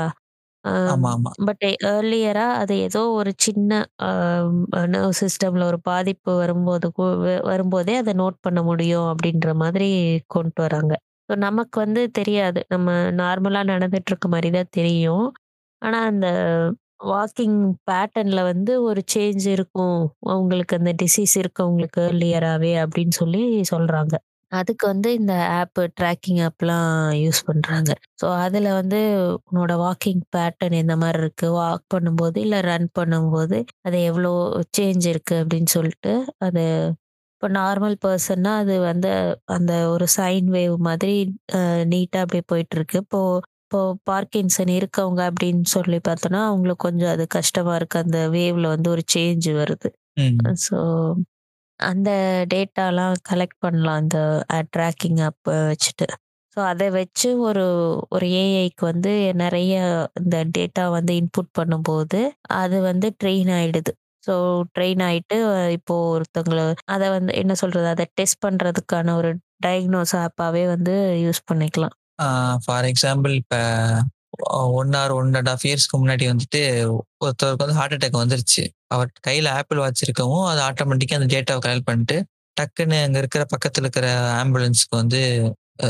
[0.86, 1.32] ஆமா, ஆமா.
[1.46, 3.70] பட் ஏர்லியரா அது ஏதோ ஒரு சின்ன
[4.02, 4.08] அ
[4.86, 7.04] நர்வ் சிஸ்டம்ல ஒரு பாதிப்பு வரும்போது கு
[7.48, 9.88] வரும்போதே அத நோட் பண்ண முடியும் அப்படின்ற மாதிரி
[10.28, 10.92] கொண்டு வராங்க.
[11.28, 12.60] ஸோ நமக்கு வந்து தெரியாது.
[12.70, 15.26] நம்ம நார்மலா நடந்துட்டு இருக்க மாரி தான் தெரியும்.
[15.82, 16.28] ஆனா அந்த
[17.08, 20.00] வாக்கிங் பேட்டர்ன்ல வந்து ஒரு சேஞ்ச் இருக்கும்.
[20.30, 23.42] அவங்களுக்கு அந்த டிசீஸ் இருக்கவங்களுக்கு ஏர்லியராவே அப்படின்னு சொல்லி
[23.72, 24.14] சொல்றாங்க.
[24.52, 26.90] அதுக்கு வந்து இந்த ஆப் ட்ராக்கிங் ஆப்லாம்
[27.22, 27.90] யூஸ் பண்றாங்க.
[28.20, 28.98] ஸோ அதுல வந்து
[29.48, 31.48] உன்னோட வாக்கிங் பேட்டர்ன் எந்த மாரி இருக்கு?
[31.58, 34.32] வாக் பண்ணும்போது, இல்ல ரன் பண்ணும்போது, அது எவ்வளோ
[34.78, 36.14] சேஞ்ச் இருக்கு அப்படின்னு சொல்லிட்டு,
[36.46, 36.64] அது
[37.42, 39.10] இப்போ நார்மல் பெர்சன்னா அது வந்து
[39.52, 41.14] அந்த ஒரு சைன் வேவ் மாதிரி
[41.58, 42.98] அ நீட்டா அப்படியே போயிட்டுருக்கு.
[43.04, 43.20] இப்போ
[43.64, 47.98] இப்போ பார்க்கின்சன் இருக்கவங்க அப்படின்னு சொல்லி பார்த்தோம்னா, அவங்களுக்கு கொஞ்சம் அது கஷ்டமா இருக்கு.
[48.04, 49.90] அந்த வேவ்ல வந்து ஒரு சேஞ்ச் வருது.
[50.18, 50.58] ம்.
[50.60, 50.78] ஸோ
[51.80, 52.10] அந்த
[52.52, 54.00] டேட்டாலாம் கலெக்ட் பண்ணலாம்.
[54.02, 54.18] அந்த
[54.76, 56.06] ட்ராக்கிங் ஆப் வச்சுட்டு.
[56.56, 57.64] ஸோ அத வச்சு ஒரு
[58.10, 59.10] ஒரு ஏஐக்கு வந்து
[59.42, 59.74] நெறைய
[60.20, 62.20] இந்த டேட்டா வந்து இன்புட் பண்ணும்போது,
[62.56, 63.92] அது வந்து ட்ரெயின் ஆயிடுது.
[64.24, 64.34] ஸோ
[64.74, 65.36] ட்ரெயின் ஆயிட்டு
[65.76, 67.86] இப்போ ஒருத்தவங்கள அத வந்து என்ன சொல்றது?
[67.86, 69.30] அத டெஸ்ட் பண்றதுக்கான ஒரு
[69.64, 71.94] டயக்னோஸ் ஆப்பாவே வந்து யூஸ் பண்ணிக்கலாம்.
[72.18, 72.26] ஆ
[72.64, 73.56] ஃபார் எக்ஸாம்பிள் இப்ப
[74.78, 76.60] ஒன் ஆர் 1 1/2 இயர்ஸ்க்கு முன்னாடி வந்துட்டு
[77.24, 78.62] ஒருத்தருக்கு வந்து ஹார்ட் அட்டாக் வந்துருச்சு.
[78.88, 82.16] அவர் கையில ஆப்பிள் வாட்ச் இருக்கவும், அது ஆட்டோமேட்டிக்கா அந்த டேட்டாவை கலெக்ட் பண்ணிட்டு,
[82.56, 84.06] டக்குன்னு அங்க இருக்கிற பக்கத்துல இருக்கிற
[84.40, 85.20] ஆம்புலன்ஸ்க்கு வந்து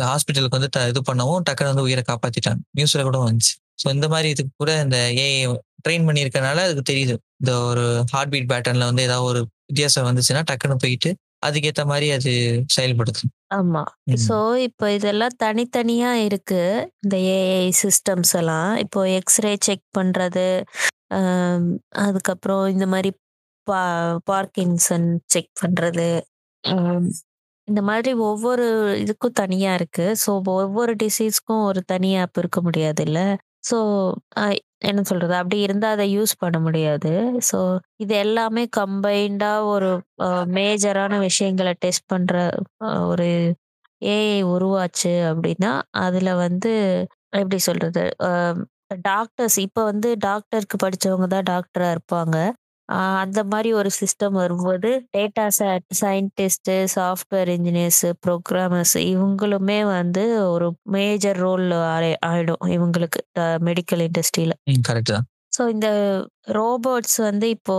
[0.04, 2.60] ஹாஸ்பிட்டலுக்கு வந்து இது பண்ணவும், டக்குன்னு வந்து உயிரை காப்பாத்திட்டாங்க.
[2.78, 3.52] நியூஸ்ல கூட வந்துச்சு.
[3.82, 5.32] ஸோ இந்த மாதிரி இதுக்கு கூட இந்த ஏஐ
[5.84, 7.14] ட்ரெயின் பண்ணியிருக்கனால அதுக்கு தெரியுது.
[7.42, 11.10] இந்த ஒரு ஹார்ட் பீட் பேட்டர்ன்ல வந்து ஏதாவது ஒரு வித்தியாசம் வந்துச்சுன்னா, டக்குன்னு போயிட்டு
[11.42, 12.32] அதுக்கேத்த மாரி அது
[12.76, 13.22] செயல்படுது.
[13.54, 13.82] ஆமா.
[14.22, 14.34] ஸோ
[14.66, 16.60] இப்போ இதெல்லாம் தனித்தனியா இருக்கு.
[17.04, 18.70] இந்த ஏஐ சிஸ்டம்ஸ் எல்லாம்.
[18.84, 20.46] இப்போ எக்ஸ்ரே செக் பண்றது,
[22.04, 23.10] அதுக்கப்புறம் இந்த மாரி
[23.66, 23.80] பா
[24.28, 26.08] பார்க்கின்சன் செக் பண்றது.
[27.68, 28.64] இந்த மாதிரி ஒவ்வொரு
[29.02, 30.06] இதுக்கும் தனியா இருக்கு.
[30.22, 33.20] ஸோ ஒவ்வொரு டிசீஸ்க்கும் ஒரு தனி ஆப் இருக்க முடியாதுல்ல.
[33.68, 33.76] ஸோ
[34.38, 34.46] அ
[34.82, 35.34] என்ன சொல்றது?
[35.34, 37.12] அப்படி இருந்தா அத யூஸ் பண்ண முடியாது.
[37.48, 37.58] ஸோ
[37.98, 39.88] இது எல்லாமே கம்பைன்டா ஒரு
[40.22, 42.34] அ மேஜரான விஷயங்கள டெஸ்ட் பண்ற
[42.84, 43.28] அ ஒரு
[44.02, 46.72] ஏஐ உருவாச்சு அப்படின்னா, அதுல வந்து
[47.34, 48.04] எப்படி சொல்றது?
[48.28, 48.30] அ
[49.04, 52.36] டாக்டர்ஸ் இப்ப வந்து டாக்டருக்கு படிச்சவங்க தான் டாக்டரா இருப்பாங்க.
[52.88, 55.62] ஆ அந்த மாரி ஒரு சிஸ்டம் வரும்போது, டேட்டா ச
[56.00, 64.54] சயின்டிஸ்ட்டு, சாஃப்ட்வேர் இன்ஜினியர்ஸ், புரோகிராமர்ஸ் இவங்களுமே வந்து ஒரு மேஜர் ரோல் ஆயி ஆயிடும் இவங்களுக்கு அ மெடிக்கல் இண்டஸ்ட்ரியில.
[64.70, 64.82] ம்.
[64.88, 65.26] கரெக்ட் தான்.
[65.52, 65.88] ஸோ இந்த
[66.56, 67.76] ரோபோட்ஸ் வந்து இப்போ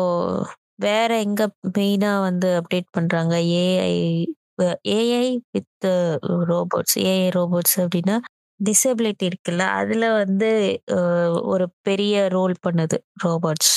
[0.83, 1.43] வேற எங்க
[1.77, 3.33] மெயினா வந்து அப்டேட் பண்றாங்க?
[3.61, 3.93] AI
[4.95, 5.87] AI with
[6.49, 6.95] robots.
[7.05, 8.15] AI robots அப்டின்னா,
[8.59, 10.49] டிசபிலிட்டி இருக்குல்ல, அதுல வந்து
[11.45, 13.73] ஒரு பெரிய ரோல் பண்ணுது ரோபோட்ஸ்.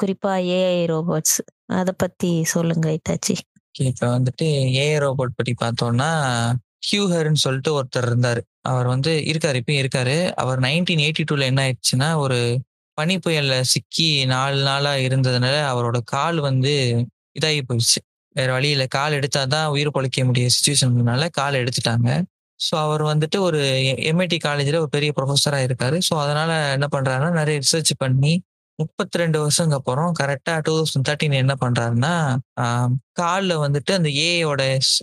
[0.00, 1.36] குறிப்பா ஏஐ ரோபோட்ஸ்.
[1.72, 3.34] அத பத்தி சொல்லுங்க இட்டாச்சி.
[3.80, 4.46] இப்ப வந்துட்டு
[4.78, 6.10] ஏஐ ரோபோட் பத்தி பார்த்தோம்னா,
[6.88, 8.40] ஹியூஹர்ன்னு சொல்லிட்டு ஒருத்தர் இருந்தாரு.
[8.62, 10.16] அவர் வந்து இருக்காரு, இப்பயும் இருக்காரு.
[10.34, 12.38] அவர் 1982ல என்ன ஆயிடுச்சுன்னா, ஒரு
[12.98, 16.72] பனி புயல்ல சிக்கி நாலு நாளா இருந்ததுனால, அவரோட கால் வந்து
[17.40, 18.00] இதாகி போயிடுச்சு.
[18.36, 22.08] வேற வழியில கால் எடுத்தாதான் உயிர் பொழைக்க முடிய சிச்சுவேஷன்னால கால் எடுத்துட்டாங்க.
[22.60, 23.60] ஸோ அவர் வந்துட்டு ஒரு
[24.10, 25.98] எம்ஐடி காலேஜில் ஒரு பெரிய ப்ரொஃபஸராக இருக்காரு.
[26.08, 28.32] ஸோ அதனால என்ன பண்ணுறாருன்னா நிறைய ரிசர்ச் பண்ணி
[28.78, 32.12] முப்பத்தி ரெண்டு வருஷங்க அப்புறம் கரெக்டாக டூ தௌசண்ட் தேர்ட்டின் என்ன பண்ணுறாருன்னா
[33.20, 34.62] காலில் வந்துட்டு அந்த ஏஐயோட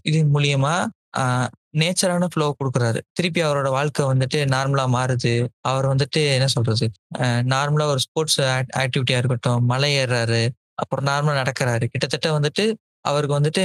[0.10, 0.76] இது மூலியமா
[1.82, 3.00] நேச்சரான ஃப்ளோ கொடுக்குறாரு.
[3.17, 5.34] திருப்பி அவரோட வாழ்க்கை வந்துட்டு நார்மலாக மாறுது.
[5.72, 6.86] அவர் வந்துட்டு என்ன சொல்றது
[7.54, 8.39] நார்மலாக ஒரு ஸ்போர்ட்ஸ்
[8.84, 10.41] ஆக்டிவிட்டியாக இருக்கட்டும் மலை ஏறுறாரு
[10.84, 11.86] அப்புறம் நார்மலாக நடக்கிறாரு.
[11.93, 12.65] கிட்டத்தட்ட வந்துட்டு
[13.10, 13.63] அவருக்கு வந்துட்டு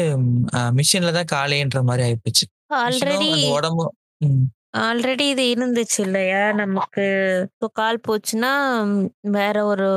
[0.79, 2.45] மிஷினில் தான் காலைன்ற மாதிரி ஆயிப்போச்சு.
[2.79, 3.85] ஆல்ரெடி உடம்பு
[4.83, 6.43] ஆல்ரெடி இது இருந்துச்சு இல்லையா?
[6.61, 7.05] நமக்கு
[7.47, 8.53] இப்போ கால் போச்சுன்னா
[9.35, 9.89] வேற ஒரு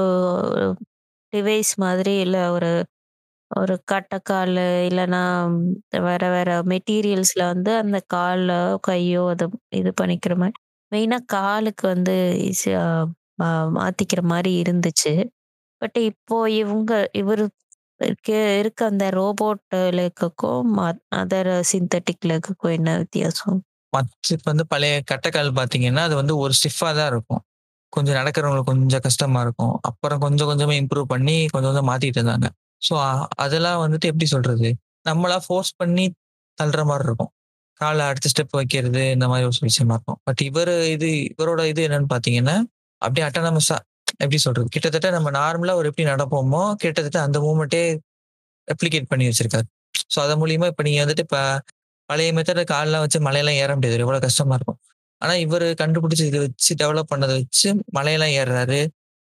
[1.33, 2.71] டிவைஸ் மாதிரி இல்ல ஒரு
[3.51, 4.55] ஒரு கட்டைக்கால்
[4.89, 5.21] இல்லைன்னா
[6.05, 9.45] வேற வேற மெட்டீரியல்ஸ்ல வந்து அந்த கால்ல கையோ அதை
[9.79, 10.57] இது பண்ணிக்கிற மாதிரி
[10.91, 12.15] மெயினா காலுக்கு வந்து
[12.49, 12.83] ஈஸியா
[13.77, 15.13] மாத்திக்கிற மாதிரி இருந்துச்சு.
[15.81, 17.43] பட் இப்போ இவங்க இவர்
[18.01, 18.29] இருக்க.
[18.60, 18.81] இருக்க.
[18.86, 19.63] அந்த ரோபோட்
[19.99, 20.71] லெக்குக்கும்
[21.19, 23.60] அதர் சிந்தட்டிக் லெக்குக்கும் என்ன வித்தியாசம்?
[23.93, 27.41] மற்ற இப்போ வந்து பழைய கட்டைக்கால் பார்த்தீங்கன்னா அது வந்து ஒரு ஸ்டிஃபாக தான் இருக்கும்.
[27.93, 29.75] கொஞ்சம் நடக்கிறவங்களுக்கு கொஞ்சம் கஷ்டமா இருக்கும்.
[29.81, 32.47] அப்புறம் கொஞ்சம் கொஞ்சமாக இம்ப்ரூவ் பண்ணி கொஞ்சம் கொஞ்சம் மாற்றிட்டு இருந்தாங்க.
[32.81, 32.93] ஸோ
[33.36, 34.69] அதெல்லாம் வந்துட்டு எப்படி சொல்றது?
[35.05, 36.05] நம்மளா ஃபோர்ஸ் பண்ணி
[36.58, 37.31] தள்ளுற மாதிரி இருக்கும்.
[37.81, 40.19] காலை அடுத்த ஸ்டெப் வைக்கிறது இந்த மாதிரி ஒரு விஷயமா இருக்கும்.
[40.23, 42.55] பட் இவர் இது இவரோட இது என்னன்னு பார்த்தீங்கன்னா
[43.01, 43.77] அப்படியே அட்டானமஸா
[44.19, 44.67] எப்படி சொல்றது?
[44.75, 47.84] கிட்டத்தட்ட நம்ம நார்மலா ஒரு எப்படி நடப்போமோ கிட்டத்தட்ட அந்த மூமெண்ட்டே
[48.67, 49.67] ரெப்ளிகேட் பண்ணி வச்சிருக்காரு.
[50.13, 51.39] ஸோ அதன் மூலியமா இப்ப நீங்க வந்துட்டு இப்ப
[52.10, 54.04] பழைய மெத்தட காலெல்லாம் வச்சு மலையெல்லாம் ஏற முடியாது.
[54.06, 54.80] எவ்வளவு கஷ்டமா இருக்கும்.
[55.21, 58.80] ஆனா இவர் கண்டுபிடிச்சு இதை வச்சு டெவலப் பண்ணதை வச்சு மலையெல்லாம் ஏறுறாரு.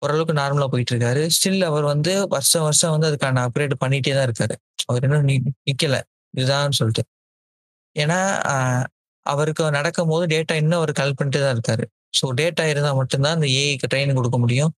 [0.02, 4.54] ஓரளவுக்கு நார்மலா போயிட்டு இருக்காரு ஸ்டில் அவர் வந்து வருஷம் வருஷம் வந்து அதுக்கான அப்கிரேட் பண்ணிட்டே தான் இருக்காரு.
[4.88, 5.28] அவர் இன்னும்
[5.68, 5.96] நிக்கல.
[6.34, 7.04] இதுதான் சொல்லிட்டு.
[7.96, 8.18] ஏன்னா
[9.26, 11.84] அவருக்கு நடக்கும் போது டேட்டா இன்னும் அவர் கலெக்ட் பண்ணிட்டு தான் இருக்காரு.
[12.16, 14.72] ஸோ டேட்டா இருந்தா மட்டும்தான் அந்த ஏஐக்கு ட்ரைனிங் கொடுக்க முடியும்.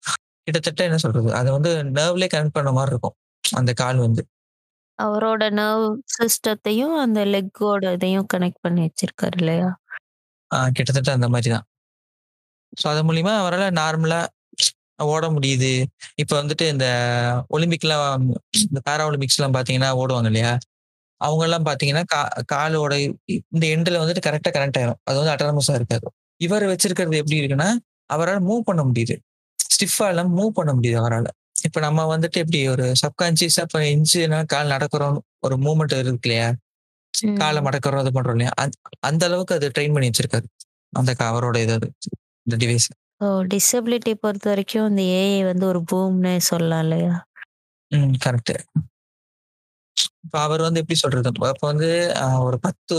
[0.47, 1.29] கிட்டத்தட்ட என்ன சொல்றது?
[1.39, 3.17] அது வந்து நர்வ்லேயே கனெக்ட் பண்ண மாதிரி இருக்கும்.
[3.45, 4.23] அந்த கால் வந்து.
[4.99, 9.71] அவரோட நர்வ் சிஸ்டத்தையும் அந்த லெக்கோட இதையும் கனெக்ட் பண்ணி வச்சிருக்காரு இல்லையா?
[10.77, 11.67] கிட்டத்தட்ட அந்த மாதிரி தான்.
[12.73, 14.21] ஸோ அது மூலியமா அவரால் நார்மலா
[15.07, 15.71] ஓட முடியுது.
[16.23, 16.87] இப்போ வந்துட்டு இந்த
[17.57, 18.25] ஒலிம்பிக்லாம்
[18.67, 20.53] இந்த பேரா ஒலிம்பிக்ஸ்லாம் பார்த்தீங்கன்னா ஓடுவாங்க இல்லையா?
[21.21, 22.21] அவங்க எல்லாம் பார்த்தீங்கன்னா கா
[22.53, 22.95] காலோட
[23.55, 25.01] இந்த எண்டில் வந்துட்டு கரெக்டாக கனெக்ட் ஆயிரும்.
[25.09, 26.07] அது வந்து அட்டானமஸாக இருக்காது.
[26.41, 27.69] இவர் வச்சிருக்கிறது எப்படி இருக்குன்னா
[28.11, 29.17] அவரால் மூவ் பண்ண முடியுது.
[29.59, 31.29] ஸ்டிஃபா எல்லாம் மூவ் பண்ண முடியுது அவரால்.
[31.63, 36.49] இப்போ நம்ம வந்துட்டு எப்படி ஒரு சப்கான்சியஸா இப்போ இன்ச்சுனா கால் நடக்கிறோம் ஒரு மூவ்மெண்ட் இருக்கு இல்லையா.
[37.35, 38.51] காலை மடக்கிறோம் இது பண்றோம் இல்லையா?
[39.01, 40.47] அந்த- அளவுக்கு அது ட்ரெயின் பண்ணி வச்சிருக்காரு.
[40.93, 41.89] அந்த அவரோட இது அது
[42.43, 42.87] இந்த டிவைஸ்
[43.21, 47.15] ஸோ டிசபிலிட்டி பொறுத்த வரைக்கும் இந்த ஏஐ வந்து ஒரு பூம்னே சொல்லலாம் இல்லையா?
[47.93, 48.53] ம் கரெக்ட்
[50.25, 51.29] இப்போ அவர் வந்து எப்படி சொல்றது?
[51.51, 51.89] இப்போ வந்து
[52.47, 52.97] ஒரு பத்து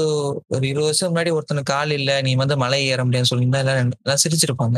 [0.55, 4.21] ஒரு இருபது வருஷம் முன்னாடி ஒருத்தனுக்கு கால் இல்ல நீ வந்து மலை ஏற முடியாதுன்னு சொல்லியிருந்தா எல்லாம் எல்லாம்
[4.23, 4.77] சிரிச்சிருப்பாங்க.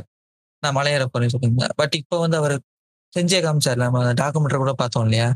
[0.63, 2.55] நான் மலை ஏற போறேன்னு சொல்லியிருந்தேன் பட் இப்போ வந்து அவர்
[3.13, 5.27] செஞ்சே காமிச்சார்ல நம்ம டாக்குமெண்ட்ரி கூட பார்த்தோம் இல்லையா?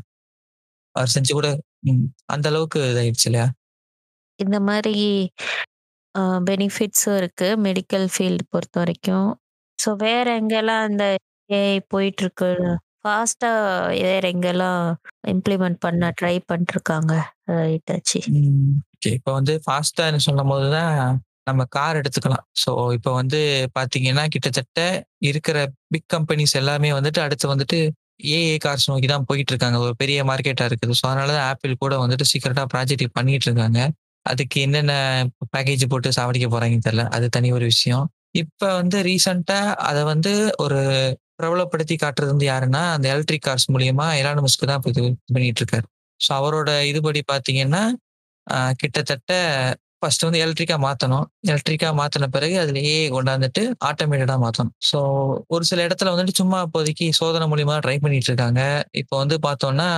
[0.96, 1.48] அவர் செஞ்சு கூட
[1.88, 3.46] ம், அந்த அளவுக்கு இதாயிடுச்சு இல்லையா?
[4.40, 4.94] இந்த மாதிரி
[6.48, 9.28] பெனிஃபிட்ஸும் இருக்கு மெடிக்கல் ஃபீல்டு பொறுத்த வரைக்கும்.
[9.78, 11.04] ஸோ வேற எங்கெல்லாம் அந்த
[11.50, 12.50] ஏஐ போயிட்டு இருக்கு?
[13.04, 13.50] ஃபாஸ்டா
[14.04, 14.82] வேற எங்கெல்லாம்
[15.32, 17.12] இம்ப்ளிமெண்ட் பண்ண ட்ரை பண்ணிருக்காங்க.
[17.76, 18.20] இட்டாச்சு
[18.96, 20.94] ஓகே இப்போ வந்து ஃபாஸ்டா சொல்லும் போது தான்
[21.48, 22.44] நம்ம கார் எடுத்துக்கலாம்.
[22.62, 23.40] ஸோ இப்போ வந்து
[23.78, 24.80] பாத்தீங்கன்னா கிட்டத்தட்ட
[25.30, 25.56] இருக்கிற
[25.94, 27.78] பிக் கம்பெனிஸ் எல்லாமே வந்துட்டு அடுத்து வந்துட்டு
[28.36, 30.94] ஏஏ கார்ஸ் நோக்கி தான் போயிட்டு இருக்காங்க ஒரு பெரிய மார்க்கெட்டா இருக்குது.
[31.00, 33.80] ஸோ அதனால தான் ஆப்பிள் கூட வந்துட்டு சீக்கிரட்டா ப்ராஜெக்ட் பண்ணிட்டு இருக்காங்க
[34.26, 34.92] அதுக்கு என்னென்ன
[35.54, 37.04] பேக்கேஜ் போட்டு சாவடிக்க போறாங்கன்னு தெரியல.
[37.16, 38.06] அது தனி ஒரு விஷயம்.
[38.42, 40.32] இப்போ வந்து ரீசெண்டா அதை வந்து
[40.64, 40.80] ஒரு
[41.38, 45.02] பிரபலப்படுத்தி காட்டுறது வந்து யாருன்னா அந்த எலக்ட்ரிக் கார்ஸ் மூலியமா எலானமஸ்க்கு தான் இப்போ இது
[45.36, 45.86] பண்ணிட்டு இருக்காரு.
[46.20, 47.82] ஸோ அவரோட இதுபடி பார்த்தீங்கன்னா
[48.82, 49.32] கிட்டத்தட்ட
[50.00, 51.26] ஃபர்ஸ்ட் வந்து எலக்ட்ரிக்கா மாத்தணும்.
[51.50, 54.74] எலக்ட்ரிக்கா மாத்தின பிறகு அதுல ஏஐ கொண்டாந்துட்டு ஆட்டோமேட்டடா மாத்தணும்.
[54.88, 54.98] ஸோ
[55.54, 58.60] ஒரு சில இடத்துல வந்துட்டு சும்மா இப்போதைக்கு சோதனை மூலியமா ட்ரை பண்ணிட்டு இருக்காங்க.
[59.00, 59.88] இப்போ வந்து பார்த்தோம்னா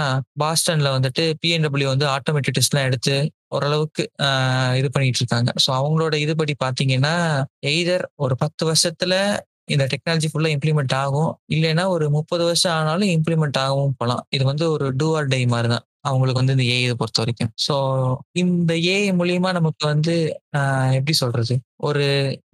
[0.43, 3.17] பாஸ்டன்ல வந்துட்டு பிஎன்டபிள்யூ வந்து ஆட்டோமேட்டிக் டெஸ்ட்லாம் எடுத்து
[3.57, 4.05] ஓரளவுக்கு
[4.81, 5.51] இது பண்ணிட்டு இருக்காங்க.
[5.65, 7.15] ஸோ அவங்களோட இதுபடி பார்த்தீங்கன்னா
[7.73, 9.15] எய்தர் ஒரு பத்து வருஷத்துல
[9.69, 11.31] இந்த டெக்னாலஜி ஃபுல்லா இம்ப்ளிமெண்ட் ஆகும்.
[11.53, 15.69] இல்லைன்னா ஒரு முப்பது வருஷம் ஆனாலும் இம்ப்ளிமெண்ட் ஆகவும் போகலாம் இது வந்து ஒரு டூ ஆர் டை மாதிரி
[15.69, 17.51] தான் அவங்களுக்கு வந்து இந்த ஏஐ பொறுத்த வரைக்கும்.
[17.67, 17.75] ஸோ
[18.33, 20.15] இந்த ஏஐ மூலியமா நமக்கு வந்து
[20.57, 21.55] ஆஹ் எப்படி சொல்றது?
[21.81, 22.05] ஒரு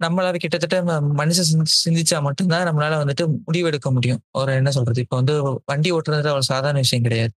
[0.03, 0.77] நம்மளால கிட்டத்தட்ட
[1.19, 4.21] மனுஷன் சிந்திச்சா மட்டும்தான் நம்மளால வந்துட்டு முடிவெடுக்க முடியும்.
[4.33, 4.99] ஒரு என்ன சொல்றது?
[4.99, 7.33] இப்போ வந்து வண்டி ஓட்டுறது அவ்வளவு சாதாரண விஷயம் கிடையாது.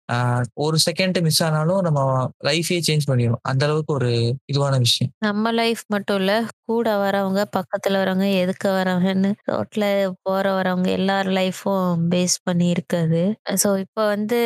[0.59, 2.01] ஒரு செகண்ட் மிஸ் ஆனாலும் நம்ம
[2.47, 4.11] லைஃபே சேஞ்ச் பண்ணிடும் அந்த அளவுக்கு ஒரு
[4.53, 5.13] இதுவான விஷயம்.
[5.21, 6.33] நம்ம லைஃப் மட்டும் இல்ல
[6.67, 9.85] கூட வரவங்க பக்கத்துல வரவங்க எதுக்க வரவங்கன்னு ரோட்ல
[10.23, 13.23] போற வரவங்க எல்லார் லைஃப்பும் பேஸ் பண்ணி இருக்காது.
[13.63, 14.41] ஸோ இப்போ வந்து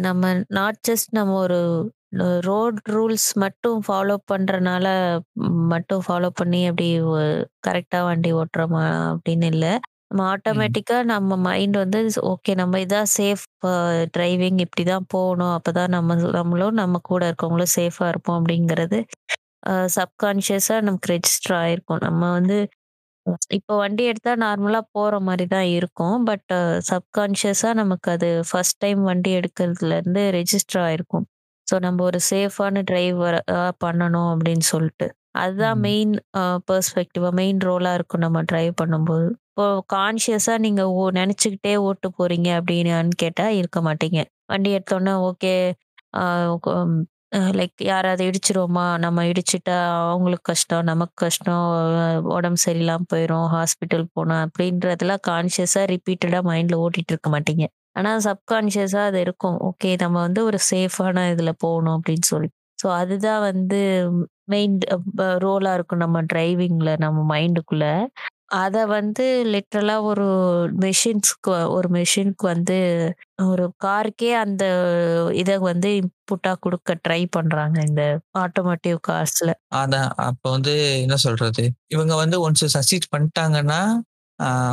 [0.00, 0.22] நம்ம
[0.54, 1.60] நாட் ஜஸ்ட் நம்ம ஒரு
[2.46, 4.86] ரோட் ரூல்ஸ் மட்டும் ஃபாலோ பண்றனால
[5.72, 6.88] மட்டும் ஃபாலோ பண்ணி அப்படி
[7.66, 9.72] கரெக்டா வண்டி ஓட்டுறோமா அப்படின்னு இல்லை.
[10.10, 12.00] நம்ம ஆட்டோமேட்டிக்கா நம்ம மைண்ட் வந்து
[12.32, 13.44] ஓகே நம்ம இதான் சேஃப்
[14.16, 15.54] டிரைவிங் இப்படிதான் போகணும்.
[15.58, 19.00] அப்பதான் நம்ம நம்மளும் நம்ம கூட இருக்கவங்களும் சேஃபா இருப்போம் அப்படிங்கிறது
[19.98, 22.02] சப்கான்ஷியஸா நமக்கு ரெஜிஸ்டர் ஆயிருக்கும்.
[22.06, 22.58] நம்ம வந்து
[23.58, 26.18] இப்போ வண்டி எடுத்தா நார்மலா போற மாதிரி தான் இருக்கும்.
[26.30, 26.52] பட்
[26.90, 31.26] சப்கான்ஷியஸா நமக்கு அது ஃபர்ஸ்ட் டைம் வண்டி எடுக்கிறதுல இருந்து ரெஜிஸ்டர் ஆயிருக்கும்.
[31.66, 33.38] ஸோ நம்ம ஒரு சேஃபான டிரைவர்
[33.84, 35.06] பண்ணணும் அப்படின்னு சொல்லிட்டு.
[35.36, 35.82] அதுதான் ம்.
[35.86, 36.12] மெயின்
[36.68, 39.26] பெர்ஸ்பெக்டிவா மெயின் ரோலா இருக்கும் நம்ம டிரைவ் பண்ணும்போது.
[39.50, 44.20] இப்போ கான்ஷியஸா நீங்க ஓ நினைச்சுக்கிட்டே ஓட்டு போறீங்க அப்படின்னு கேட்டா இருக்க மாட்டீங்க.
[44.52, 45.54] வண்டி எடுத்தோன்னே ஓகே
[47.58, 48.84] லைக் யாராவது இடிச்சிருவோமா?
[48.96, 51.62] நம்ம இடிச்சிட்டா அவங்களுக்கு கஷ்டம் நமக்கு கஷ்டம்
[52.00, 57.64] அஹ் உடம்பு சரியில்லாம போயிடும் ஹாஸ்பிட்டல் போனா அப்படின்றதெல்லாம் கான்ஷியஸா ரிப்பீட்டடா மைண்ட்ல ஓட்டிட்டு இருக்க மாட்டீங்க.
[57.96, 63.42] ஆனா சப்கான்ஷியஸா அது இருக்கும் ஓகே நம்ம வந்து ஒரு சேஃபான இதுல போகணும் அப்படின்னு சொல்லி ஸோ அதுதான்
[63.42, 63.80] வந்து
[64.46, 64.74] மெயின்
[65.38, 67.84] ரோலா இருக்கும் நம்ம டிரைவிங்ல நம்ம மைண்டுக்குள்ள
[68.54, 70.26] அத வந்து லிட்ரலா ஒரு
[70.82, 72.76] மெஷின்ஸ்க்கு ஒரு மெஷினுக்கு வந்து
[73.44, 74.64] ஒரு காருக்கே அந்த
[75.34, 78.02] இத வந்து இன்புட்டா குடுக்க ட்ரை பண்றாங்க இந்த
[78.38, 79.50] ஆட்டோமோட்டிவ் கார்ஸ்ல.
[79.76, 81.64] அதான் அப்ப வந்து என்ன சொல்றது?
[81.88, 83.80] இவங்க வந்து ஒன்ஸ் சக்சீட் பண்ணிட்டாங்கன்னா,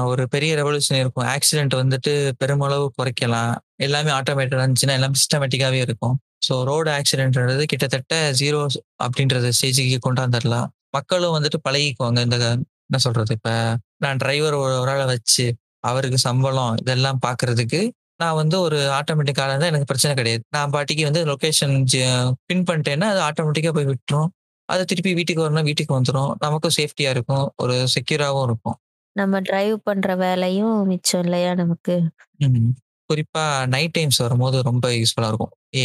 [0.06, 1.26] ஒரு பெரிய ரெவல்யூஷன் இருக்கும்.
[1.26, 3.54] ஆக்சிடென்ட் வந்துட்டு பெருமளவு குறைக்கலாம்.
[3.78, 6.16] எல்லாமே ஆட்டோமேட்டடா இருந்துச்சுன்னா, எல்லாம் சிஸ்டமேட்டிக்காவே இருக்கும்.
[6.48, 8.60] ஸோ ரோடு ஆக்சிடென்ட்ன்றது கிட்டத்தட்ட ஜீரோ
[9.04, 12.20] அப்படின்றது ஸ்டேஜுக்கு கொண்டாந்துடலாம் மக்களும் வந்துட்டு பழகிக்குவாங்க.
[12.20, 12.38] இந்த
[12.90, 13.34] என்ன சொல்றது?
[13.34, 13.50] இப்ப
[13.98, 15.46] நான் டிரைவர் ஒரு ஒரு வச்சு,
[15.82, 17.80] அவருக்கு சம்பளம் இதெல்லாம் பார்க்கறதுக்கு,
[18.18, 20.44] நான் வந்து ஒரு ஆட்டோமேட்டிக்காக இருந்தால் எனக்கு பிரச்சனை கிடையாது.
[20.50, 21.96] நான் பாட்டிக்கு வந்து லொக்கேஷன் ஜ
[22.46, 24.30] பின் பண்ணிட்டேன்னா, அது ஆட்டோமேட்டிக்காக போய் விட்டுரும்.
[24.70, 27.46] அது திருப்பி வீட்டுக்கு வரணும்னா வீட்டுக்கு வந்துடும் நமக்கும் சேஃப்டியாக இருக்கும்.
[27.56, 28.78] ஒரு செக்யூராகவும் இருக்கும்.
[29.16, 31.96] நம்ம டிரைவ் பண்ற வேலையும் மிச்சம் இல்லையா நமக்கு?
[32.40, 32.72] ம்.
[33.10, 35.54] குறிப்பா நைட் டைம்ஸ் வரும்போது ரொம்ப யூஸ்ஃபுல்லா இருக்கும்.
[35.76, 35.84] ஏ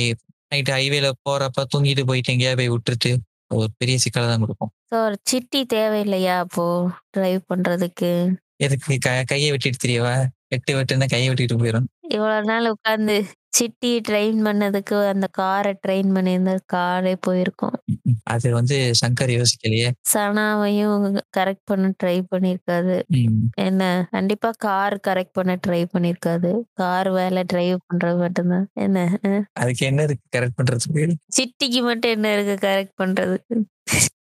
[0.53, 3.11] நைட் ஹைவேல போறப்ப தூங்கிட்டு போயிட்டு எங்கேயாவது போய் விட்டுட்டு,
[3.55, 4.70] ஒரு பெரிய சிக்கல தான் குடுக்கும்.
[4.91, 6.66] ஸோ ஒரு சிட்டி தேவையில்லையா அப்போ
[7.11, 8.11] டிரைவ் பண்றதுக்கு?
[8.59, 10.14] எதுக்கு க கைய வெட்டிட்டு திரியவா?
[10.49, 11.89] வெட்டு வெட்டுன்னா கைய வெட்டிட்டு போயிரும்.
[12.09, 13.16] இவ்வளோ நாள் உட்காந்து
[13.57, 17.82] சிட்டி ட்ரெயின் பண்ணதுக்கு அந்த கார ட்ரெயின் பண்ணியிருந்தா காரே போயிருக்கும்.
[18.24, 19.90] அது வந்து சங்கர் யோசிக்கலையே.
[20.14, 23.02] சனாவையும் கரெக்ட் பண்ண ட்ரை பண்ணியிருக்காது.
[23.07, 23.50] ம்.
[23.57, 26.62] என்ன கண்டிப்பா கார் கரெக்ட் பண்ண ட்ரை பண்ணியிருக்காது.
[26.72, 28.70] கார் வேலை டிரைவ் பண்றது மட்டும்தான்.
[28.74, 29.18] என்ன?
[29.52, 31.12] அதுக்கு என்ன இருக்கு கரெக்ட் பண்றதுக்கு?
[31.36, 33.64] சிட்டிக்கு மட்டும் என்ன இருக்கு கரெக்ட் பண்றதுக்கு?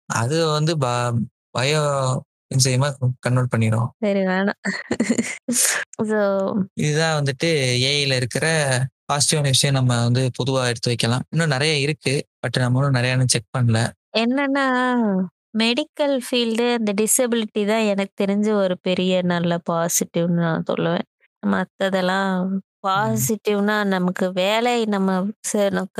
[0.05, 0.77] அது வந்து
[1.57, 2.19] பயோ
[2.51, 3.87] என்சைமா கன்வெர்ட் பண்ணிரும்.
[3.99, 4.59] சரி வேணாம்.
[6.73, 11.23] இதுதான் வந்துட்டு ஏஐல இருக்கிற பாசிட்டிவான விஷயம் நம்ம வந்து பொதுவா எடுத்து வைக்கலாம்.
[11.29, 12.13] இன்னும் நெறைய இருக்கு.
[12.39, 13.79] பட் நம்ம இன்னும் நெறைய செக் பண்ணல.
[14.17, 14.65] என்னன்னா,
[15.57, 21.05] மெடிக்கல் ஃபீல்டு அந்த டிசபிலிட்டி தான் எனக்கு தெரிஞ்சு ஒரு பெரிய நல்ல பாசிட்டிவ்னு நான் சொல்லுவேன்.
[21.43, 22.59] மத்ததெல்லாம் ம்.
[22.87, 25.27] பாசிட்டிவ்னா நமக்கு வேலை நம்ம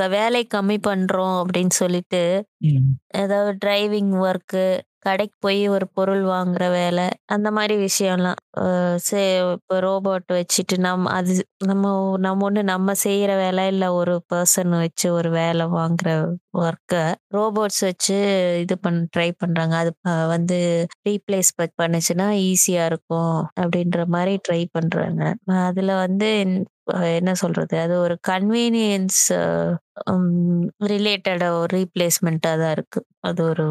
[0.08, 2.22] வேலை கம்மி பண்றோம் அப்படின்னு சொல்லிட்டு.
[3.14, 4.64] ஏதாவது டிரைவிங் ஒர்க்கு,
[5.04, 8.38] கடைக்கு போய் ஒரு பொருள் வாங்குற வேலை, அந்த மாரி விஷயம்லாம்.
[8.60, 8.64] அ
[9.06, 9.20] சே
[9.54, 11.34] இப்போ ரோபோட் வச்சுட்டு நம்ம அது
[11.64, 11.84] நம்ம
[12.20, 16.08] நம்ம ஒண்ணு நம்ம செய்ற வேலை, இல்ல ஒரு பெர்சன் வச்சு ஒரு வேலை வாங்குற
[16.60, 17.02] ஒர்க்கை
[17.34, 18.16] ரோபோட்ஸ் வச்சு
[18.62, 19.74] இது பண் ட்ரை பண்றாங்க.
[19.82, 20.58] அது அ வந்து
[21.06, 25.22] ரீப்ளேஸ் ப பண்ணுச்சுன்னா ஈஸியா இருக்கும் அப்படின்ற மாரி ட்ரை பண்றாங்க.
[25.64, 26.28] அதுல வந்து
[27.18, 27.74] என்ன சொல்றது?
[27.82, 29.22] அது ஒரு கன்வீனியன்ஸ்
[30.12, 30.96] ம் ஒரு
[31.74, 33.00] ரீப்ளேஸ்மெண்ட்டாக தான் இருக்கு.
[33.22, 33.66] அது ஒரு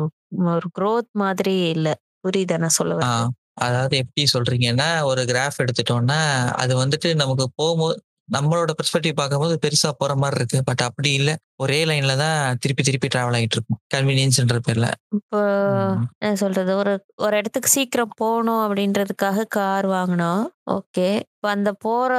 [0.50, 1.88] ஒரு குரோத் மாதிரி இல்ல.
[2.24, 3.10] புரியுதா நான் சொல்ல ஆ.
[3.18, 3.28] வர்றது?
[3.62, 6.20] அதாவது எப்படி சொல்றீங்கன்னா, ஒரு கிராஃப் எடுத்துட்டோம்னா,
[6.58, 7.98] அது வந்துட்டு நமக்கு போம்போது
[8.30, 10.60] நம்மளோட பெர்ஸ்பெக்டிவ் பார்க்கும்போது பெருசா போற மாரி இருக்கு.
[10.68, 11.32] பட் அப்படி இல்ல.
[11.60, 13.80] ஒரே லைன்ல தான் திருப்பி திருப்பி டிராவல் ஆயிட்டு இருக்கும்.
[13.94, 14.88] கன்வீனியன்ஸ்ன்ற பேர்ல.
[15.18, 16.04] இப்போ ம்.
[16.20, 16.72] என்ன சொல்றது?
[16.76, 20.44] ஒரு ஒரு இடத்துக்கு சீக்கிரம் போணும் அப்படின்றதுக்காக கார் வாங்குனோம்.
[20.72, 21.08] ஓகே.
[21.34, 22.12] இப்ப அந்த போற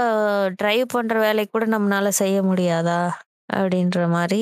[0.59, 3.01] டிரைவ் பண்ற வேலைய கூட நம்மனால செய்ய முடியாதா?
[3.55, 4.41] அப்படின்ற மாரி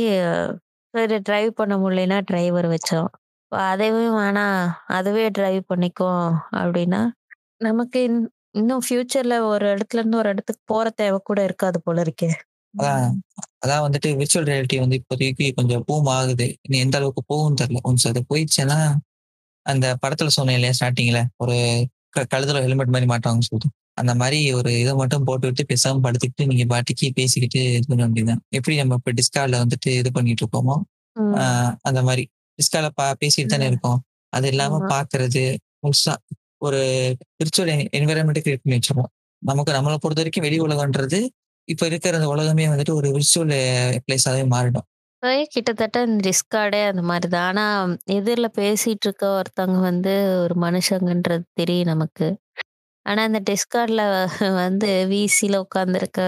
[0.95, 3.11] சரி டிரைவ் பண்ண முடியலைன்னா டிரைவர் வச்சோம்.
[3.53, 6.25] அதுவே வேணாம், அதுவே டிரைவ் பண்ணிக்கும்
[6.59, 7.01] அப்படின்னா,
[7.61, 8.21] நமக்கு இன்
[8.55, 12.31] இன்னும் ஃபியூச்சர்ல ஒரு இடத்துல இருந்து ஒரு இடத்துக்கு போற தேவை கூட இருக்காது போல இருக்கே.
[12.75, 13.17] அதான் ம்.
[13.63, 16.47] அதான் வந்துட்டு விர்ச்சுவல் ரியாலிட்டி வந்து இப்போதைக்கு கொஞ்சம் பூம் ஆகுது.
[16.63, 17.81] இனி எந்த அளவுக்கு போகும்னு தெரியல.
[17.89, 18.79] ஒன்ஸ் அது போயிடுச்சுன்னா,
[19.67, 21.57] அந்த படத்துல சொன்னேன் இல்லையா ஸ்டார்ட்டிங்ல, ஒரு
[22.17, 23.71] க கழுத்துல ஹெல்மெட் மாரி மாட்டுவாங்கன்னு சொல்லிட்டு.
[23.97, 28.43] அந்த மாரி ஒரு இத மட்டும் போட்டுவிட்டு பேசாம படுத்துக்கிட்டு நீங்க பாட்டுக்கு பேசிக்கிட்டு இது பண்ண வேண்டியதுதான்.
[28.51, 30.77] எப்படி நம்ம இப்ப டிஸ்கார்ட்ல வந்துட்டு இது பண்ணிட்டு இருக்கோமோ,
[31.17, 31.35] ம்.
[31.85, 32.25] அந்த மாரி.
[32.59, 33.67] டிஸ்கார்ட்ல பா பேசிட்டு தானே.
[33.67, 33.99] இருக்கோம்.
[34.33, 34.89] அது இல்லாம ஆமா.
[34.93, 35.45] பார்க்கறது,
[35.83, 36.15] முழுசா
[36.61, 36.81] ஒரு
[37.39, 39.11] விர்ச்சுவல் என் என்வைரன்மென்ட் கிரியேட் பண்ணி வச்சுருவோம்.
[39.43, 41.19] நமக்கு நம்மள பொறுத்தவரைக்கும் வெளி உலகம்ன்றது,
[41.69, 43.55] இப்ப இருக்கிற அந்த உலகமே வந்துட்டு ஒரு விர்ச்சுவல்
[44.07, 44.87] பிளேஸாவே மாறிடும்.
[45.53, 47.47] கிட்டத்தட்ட இந்த டிஸ்கார்டே அந்த மாரி தான்.
[47.51, 47.65] ஆனா
[48.13, 50.13] எதிர்ல பேசிட்டு இருக்க ஒருத்தவங்க வந்து
[50.45, 52.29] ஒரு மனுஷங்கன்றது தெரியும் நமக்கு.
[53.07, 54.03] ஆனா இந்த டிஸ்கார்ட்ல
[54.61, 56.21] வந்து விசில உட்கார்ந்திருக்க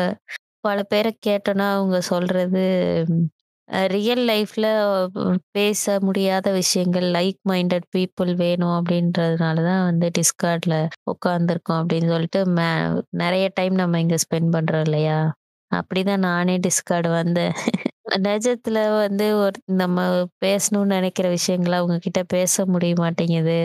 [0.61, 2.65] பல பேர கேட்டோம்னா, அவங்க சொல்றது
[3.89, 4.67] ரியல் லைஃப்ல
[5.51, 10.77] பேச முடியாத விஷயங்கள், லைக் மைண்டட் பீப்பிள் வேணும் அப்படின்றதுனால தான் வந்து டிஸ்கார்ட்ல
[11.13, 12.69] உட்கார்ந்துருக்கோம் அப்படின்னு சொல்லிட்டு மே
[13.19, 15.19] நெறைய டைம் நம்ம இங்க ஸ்பெண்ட் பண்றோம் இல்லையா?
[15.73, 17.55] அப்படிதான் நானே டிஸ்கார்ட் வந்தேன்.
[18.25, 19.99] நிஜத்துல வந்து ஒரு நம்ம
[20.45, 23.59] பேசணும்னு நினைக்கிற விஷயங்கள அவங்க கிட்ட பேச முடிய மாட்டேங்குது.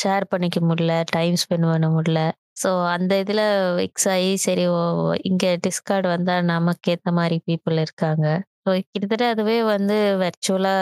[0.00, 2.20] ஷேர் பண்ணிக்க முடியல, டைம் ஸ்பெண்ட் பண்ண முடியல.
[2.58, 3.42] ஸோ அந்த இதுல
[3.78, 4.78] வெக்ஸ் ஆயி சரி ஓ
[5.24, 8.26] இங்க டிஸ்கார்ட் வந்தா நமக்கு ஏத்த மாரி பீப்பிள் இருக்காங்க.
[8.62, 10.74] ஸோ கிட்டத்தட்ட அதுவே வந்து வெர்ச்சுவலா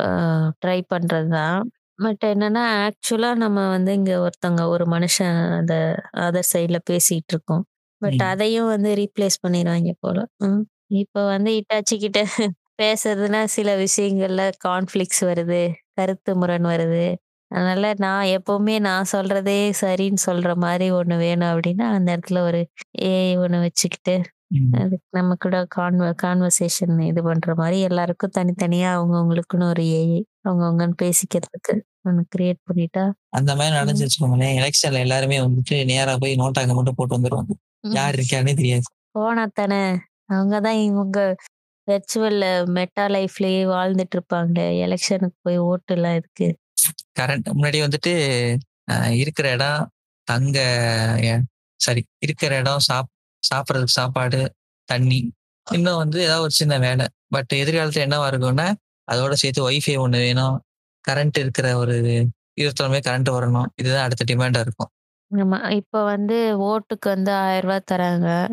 [0.00, 0.08] அ
[0.62, 1.60] ட்ரை பண்றது தான்.
[1.98, 5.74] பட் என்னன்னா, ஆக்சுவலா நம்ம வந்து இங்க ஒருத்தவங்க ஒரு மனுஷன் அந்த
[6.22, 7.64] அதர் சைட்ல பேசிட்டு இருக்கோம்.
[8.02, 8.30] பட் ம்.
[8.30, 10.18] அதையும் வந்து ரீப்ளேஸ் பண்ணிருவாய்ங்க போல.
[10.42, 10.62] ம்.
[10.98, 12.20] இப்ப வந்து இட்டாச்சி கிட்ட
[12.80, 15.60] பேசுறதுன்னா சில விஷயங்கள்ல கான்ஃப்ளிக்ட்ஸ் வருது.
[15.94, 17.04] கருத்து முரண் வருது.
[17.50, 22.60] அதனால நான் எப்பவுமே நான் சொல்றதே சரின்னு சொல்ற மாரி ஒண்ணு வேணும் அப்டின்னா, அந்த இடத்துல ஒரு
[23.08, 24.14] ஏஐ ஒண்ணு வச்சுக்கிட்டு,
[24.52, 24.72] ம்.
[24.78, 31.76] அதுக்கு நம்ம கூட கான்வ கான்வர்சேஷன் இது பண்ற மாரி எல்லாருக்கும் தனித்தனியா அவங்கவங்களுக்குன்னு ஒரு ஏஐ அவங்கவங்கன்னு பேசிக்கிறதுக்கு
[32.06, 33.04] ஒண்ணு கிரியேட் பண்ணிட்டா
[33.38, 33.74] அந்த மாரி ம்.
[33.74, 37.52] நடந்துச்சு வச்சுக்கோங்களேன், எலக்ஷன்ல எல்லாருமே வந்துட்டு நேரா போய் நோ டாக்க மட்டும் போட்டு வந்துருவாங்க.
[37.92, 38.86] யார் இருக்கான்னே தெரியாது.
[39.14, 39.80] போனா தானே!
[40.30, 41.18] அவங்க தான் இவங்க
[41.88, 42.40] வெர்ச்சுவல்
[42.76, 44.66] மெட்டா லைஃப்லயே வாழ்ந்துட்டு இருப்பாங்களே!
[44.84, 46.48] எலக்ஷனுக்கு போய் ஓட்டுலாம் எதுக்கு?
[47.20, 49.90] கரண்ட் முன்னாடி வந்துட்டு இருக்கிற இடம்,
[50.24, 50.58] தங்க
[51.76, 53.08] சாரி இருக்கிற இடம், சாப்
[53.54, 54.54] சாப்பிட்றதுக்கு சாப்பாடு,
[54.84, 55.32] தண்ணி,
[55.70, 57.06] இன்னும் வந்து ஏதாவது ஒரு சின்ன வேலை.
[57.28, 58.74] பட் எதிர்காலத்துல என்னவா இருக்கும்னா,
[59.12, 60.62] அதோட சேர்த்து ஒய்ஃபை ஒன்று வேணும்.
[61.08, 63.66] கரண்ட் இருக்கிற ஒரு இருபத்தொரு கரண்ட் வரணும்.
[63.74, 64.88] இதுதான் அடுத்த டிமாண்டா இருக்கும்.
[65.36, 65.70] ஆமா.
[65.70, 68.48] இப்ப வந்து ஓட்டுக்கு வந்து ஆயிரம் ரூபாய் தராங்க.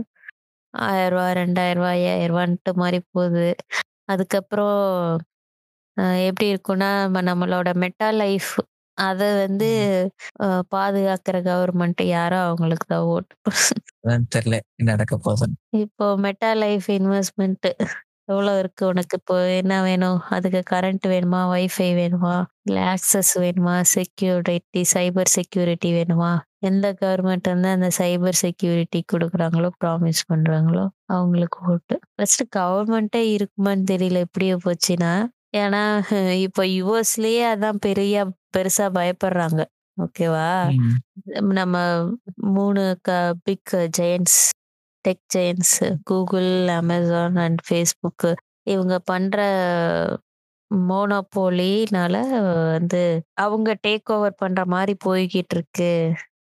[0.69, 3.55] ஆயிரம் ரூபாய் ரெண்டாயிரம் ரூபாய் ஐயாயிரம் ரூபான்ட்டு மாதிரி போகுது.
[4.05, 5.21] அதுக்கப்புறம்
[5.97, 8.51] அ எப்படி இருக்கும்னா, நம்ம நம்மளோட மெட்டா லைஃப்
[8.97, 9.69] அத வந்து.
[10.41, 13.33] அ பாதுகாக்கிற கவர்மெண்ட் யாரோ அவங்களுக்கு தான் ஓட்டு.
[14.03, 14.57] அதான் தெரியல.
[14.73, 15.57] என்ன நடக்க போகுதுன்னு.
[15.81, 17.67] இப்போ மெட்டா லைஃப் இன்வெஸ்ட்மென்ட்
[18.29, 19.15] எவ்வளோ இருக்கு உனக்கு?
[19.19, 20.19] இப்போ என்ன வேணும்?
[20.35, 21.41] அதுக்கு கரண்ட் வேணுமா?
[21.51, 22.33] வைஃபை வேணுமா?
[22.65, 23.75] இல்ல ஆக்சஸ் வேணுமா?
[23.93, 24.59] செக்யூரிட்டி,
[24.93, 26.31] சைபர் செக்யூரிட்டி வேணுமா?
[26.61, 31.97] எந்த கவர்மெண்ட் வந்து அந்த சைபர் செக்யூரிட்டி குடுக்குறாங்களோ, ப்ராமிஸ் பண்றாங்களோ அவங்களுக்கு ஓட்டு.
[32.13, 35.13] ஃபர்ஸ்ட் கவர்மெண்ட்டே இருக்குமான்னு தெரியல இப்படியே போச்சுன்னா.
[35.53, 35.81] ஏன்னா
[36.37, 38.15] இப்போ யுஎஸ்லயே அதான் பெரிய
[38.57, 39.61] பெருசா பயப்படுறாங்க.
[39.97, 40.49] ஓகேவா?
[40.77, 40.97] ம்.
[41.51, 41.75] நம்ம
[42.55, 43.09] 3 க
[43.43, 44.39] big giants
[45.05, 45.77] tech giants
[46.11, 46.49] Google,
[46.81, 48.23] Amazon and Facebook
[48.63, 49.37] இவங்க பண்ற
[50.71, 52.15] மோனோபோலினால
[52.73, 53.01] வந்து
[53.33, 55.91] அவங்க டேக் ஓவர் பண்ற மாரி போய்க்கிட்டு இருக்கு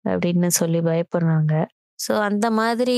[0.09, 1.53] அப்படின்னு சொல்லி பயப்படுறாங்க.
[2.01, 2.97] ஸோ அந்த மாதிரி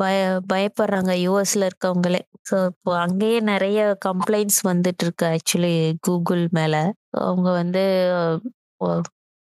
[0.00, 0.16] பய
[0.52, 2.20] பயப்படுறாங்க யூஎஸ்ல இருக்கவங்களே.
[2.48, 5.74] ஸோ இப்போ அங்கேயே நிறைய கம்ப்ளைண்ட்ஸ் வந்துட்டு இருக்கு ஆக்சுவலி
[6.08, 6.74] கூகுள் மேல.
[7.22, 7.84] அவங்க வந்து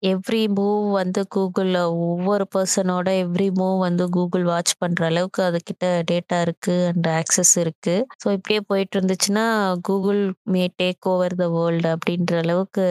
[0.02, 6.38] எவ்ரி மூவ் வந்து கூகுளில் ஒவ்வொரு பர்சனோட எவ்ரி மூவ் வந்து கூகுள் வாட்ச் பண்ணுற அளவுக்கு அதுக்கிட்ட டேட்டா
[6.46, 7.94] இருக்கு அண்ட் ஆக்சஸ் இருக்கு.
[8.22, 9.46] ஸோ இப்படியே போயிட்டு இருந்துச்சுன்னா,
[9.88, 10.22] Google
[10.54, 12.86] may take over the world அப்படின்ற அளவுக்கு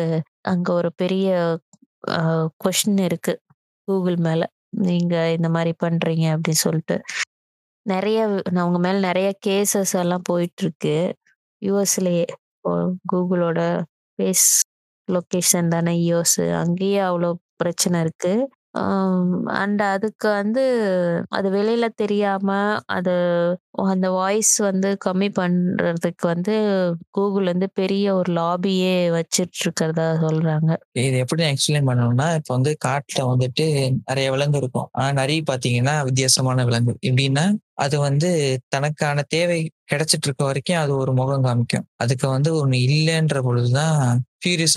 [0.45, 1.29] அங்கே ஒரு பெரிய
[2.63, 3.33] கொஷின் இருக்கு
[3.88, 6.97] கூகுள் மேலே நீங்க இந்த மாரி பண்றீங்க அப்படின்னு சொல்லிட்டு.
[7.86, 8.20] நெறைய
[8.55, 10.95] அவங்க மேல நெறைய கேஸஸ் எல்லாம் போயிட்டு இருக்கு.
[11.61, 12.26] யுஎஸ்லயே.
[12.53, 12.72] இப்போ
[13.13, 13.61] Googleஓட
[14.20, 14.47] ஃபேஸ்
[15.07, 16.38] லொகேஷன் தானே யுஎஸ்.
[16.59, 18.34] அங்கேயே அவ்வளோ பிரச்சனை இருக்கு.
[19.55, 20.63] அண்ட் அதுக்கு வந்து
[21.30, 22.49] அது வெளியில தெரியாம
[22.86, 23.13] அது
[23.86, 26.55] அந்த வாய்ஸ் வந்து கம்மி பண்றதுக்கு வந்து
[27.09, 30.71] கூகுள் வந்து பெரிய ஒரு லாபியே வச்சிட்டு இருக்கிறதா சொல்றாங்க.
[30.91, 33.65] இது எப்படி எக்ஸ்பிளைன் பண்ணணும்னா, இப்ப வந்து காட்டுல வந்துட்டு
[34.05, 34.89] நிறைய விலங்கு இருக்கும்.
[34.91, 36.97] ஆனா நிறைய பார்த்தீங்கன்னா வித்தியாசமான விலங்கு.
[37.01, 38.30] எப்படின்னா, அது வந்து
[38.67, 39.59] தனக்கான தேவை
[39.93, 41.88] கிடைச்சிட்டு இருக்க வரைக்கும் அது ஒரு முகம் காமிக்கும்.
[41.95, 43.69] அதுக்கு வந்து ஒண்ணு இல்லைன்ற பொழுது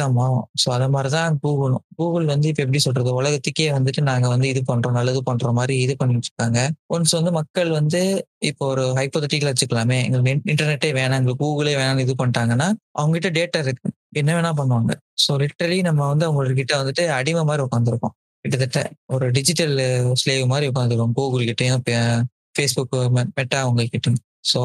[0.00, 0.44] தான் மாறும்.
[0.62, 3.10] ஸோ அதை மாதிரி தான் கூகுளும் கூகுள் வந்து இப்ப எப்படி சொல்றது?
[3.20, 6.60] உலகத்துக்கே வந்துட்டு நாங்க வந்து இது பண்றோம், நல்லது பண்ற மாதிரி இது பண்ணிட்டு இருக்காங்க.
[6.94, 8.02] ஒன்ஸ் வந்து மக்கள் வந்து
[8.50, 9.98] இப்போ ஒரு ஹைப்போதெட்டிக்கலா வச்சுக்கலாமே.
[10.06, 12.68] எங்களுக்கு இன்டர்நெட்டே வேணாம், எங்களுக்கு கூகுளே வேணாம்னு இது பண்ணிட்டாங்கன்னா,
[13.00, 13.90] அவங்க கிட்ட டேட்டா இருக்கு.
[14.12, 14.92] என்ன வேணா பண்ணுவாங்க.
[15.24, 18.14] ஸோ லிட்டரலி நம்ம வந்து அவங்க கிட்ட வந்துட்டு அடிமை மாதிரி உட்காந்துருக்கோம்
[18.44, 19.76] கிட்டத்தட்ட ஒரு டிஜிட்டல்
[20.20, 21.82] ஸ்லேவ் மாதிரி உட்காந்துருக்கோம் கூகுள் கிட்டேயும்
[22.56, 24.20] ஃபேஸ்புக் மெ மெட்டா அவங்க கிட்டயும்.
[24.49, 24.59] ஸோ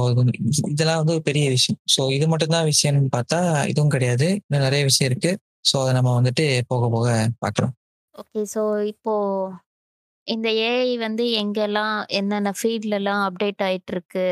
[0.72, 1.80] இதெல்லாம் வந்து பெரிய விஷயம்.
[1.96, 4.28] ஸோ இது மட்டும் தான் விஷயம்னு பார்த்தா, இதுவும் கிடையாது.
[4.42, 5.32] இன்னும் நெறைய விஷயம் இருக்கு.
[5.66, 7.08] ஸோ அத நம்ம வந்துட்டு போக போக
[7.40, 7.74] பார்க்கலாம்.
[8.16, 8.42] ஓகே.
[8.54, 9.14] ஸோ இப்போ
[10.28, 14.28] இந்த ஏஐ வந்து எங்கெல்லாம் என்னென்ன ஃபீல்ட்லலாம் அப்டேட் ஆயிட்டு இருக்கு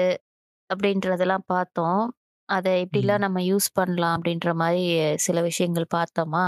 [0.70, 2.04] அப்படின்றதெல்லாம் பார்த்தோம்.
[2.50, 3.24] அத எப்படிலாம்.
[3.26, 4.84] நம்ம யூஸ் பண்ணலாம் அப்படின்ற மாரி
[5.26, 6.46] சில விஷயங்கள் பார்த்தோமா?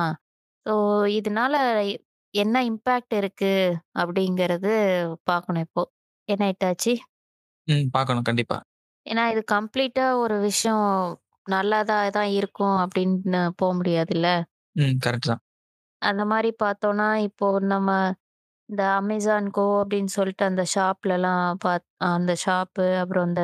[0.66, 0.74] ஸோ
[1.18, 1.56] இதனால
[2.34, 3.54] என்ன இம்பேக்ட் இருக்கு
[3.96, 4.72] அப்படிங்கிறது
[5.24, 5.84] பார்க்கணும் இப்போ.
[6.30, 6.94] என்ன இட்டாச்சி?
[7.68, 7.88] ம்.
[7.92, 8.58] பார்க்கணும் கண்டிப்பா.
[9.06, 10.88] ஏன்னா இது கம்ப்ளீட்டா ஒரு விஷயம்
[11.46, 14.28] நல்லதா தான் இருக்கும் அப்படின்னு போ முடியாதுல்ல.
[14.76, 14.98] ம்.
[15.04, 15.42] கரெக்ட் தான்.
[16.02, 17.90] அந்த மாரி பார்த்தோம்னா, இப்போ நம்ம
[18.70, 23.44] இந்த Amazon Go அப்படின்னு சொல்லிட்டு அந்த ஷாப்லலாம் பாத் அந்த ஷாப்பு அப்புறம் இந்த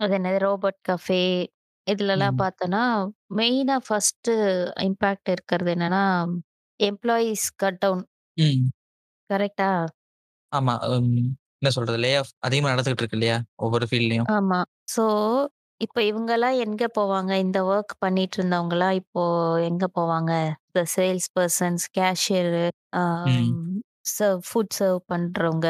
[0.00, 1.22] அது என்னது ரோபோட் கஃபே
[1.86, 2.40] இதுலலாம் ம்.
[2.42, 2.84] பார்த்தோன்னா,
[3.36, 4.34] மெயினா ஃபர்ஸ்ட்டு
[4.84, 6.04] இம்பேக்ட் இருக்கிறது என்னன்னா,
[6.80, 8.04] எம்ப்ளாயீஸ் கட் டவுன்.
[8.36, 8.64] ம்.
[9.30, 9.70] கரெக்ட்டா?
[10.52, 10.74] ஆமா.
[10.96, 11.30] ம்.
[11.64, 11.98] என்ன சொல்றது?
[11.98, 13.36] லே ஆஃப் அதிகமா நடந்துகிட்டு இருக்கு இல்லையா?
[13.56, 14.28] ஒவ்வொரு ஃபீல்ட்லயும்.
[14.34, 14.60] ஆமா.
[14.94, 15.04] ஸோ,
[15.80, 17.32] இப்ப இவங்கலாம் எங்க போவாங்க?
[17.36, 19.22] இந்த வொர்க் பண்ணிட்டு இருந்தவங்கலாம் இப்போ
[19.60, 20.32] எங்க போவாங்க?
[20.66, 22.64] இந்த sales persons, cashier.
[24.14, 25.68] Serve food serve பண்றவங்க,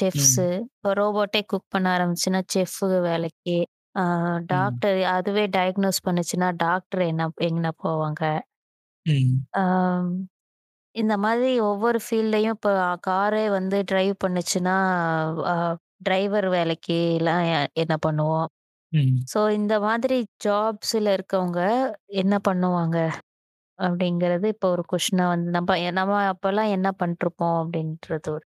[0.00, 0.46] செஃப்ஸு.
[0.68, 3.58] இப்போ ரோபோட்டே குக் பண்ண ஆரம்பிச்சுன்னா, செஃப் வேலைக்கு.
[4.46, 8.22] டாக்டர் அதுவே டயக்னோஸ் பண்ணுச்சுன்னா, டாக்டர் என்ன எங்கன போவாங்க?
[10.94, 12.70] இந்த மாதிரி ஒவ்வொரு ஃபீல்ட்லயும் இப்ப
[13.06, 14.74] காரே வந்து டிரைவ் பண்ணுச்சுன்னா,
[15.46, 15.54] அ
[16.00, 17.44] டிரைவர் வேலைக்குலாம்
[17.76, 18.46] என்ன பண்ணுவோம்?
[18.92, 19.26] ம்.
[19.32, 21.60] ஸோ, இந்த மாதிரி ஜாப்ஸ்ல இருக்கவங்க
[22.22, 22.98] என்ன பண்ணுவாங்க?
[23.78, 27.58] அப்படிங்கிறது இப்போ ஒரு கொஸ்டினா வந்து நம்ப நம்ம அப்பலாம் என்ன பண்ணிட்டுருப்போம்?
[27.62, 28.44] அப்படின்றது ஒரு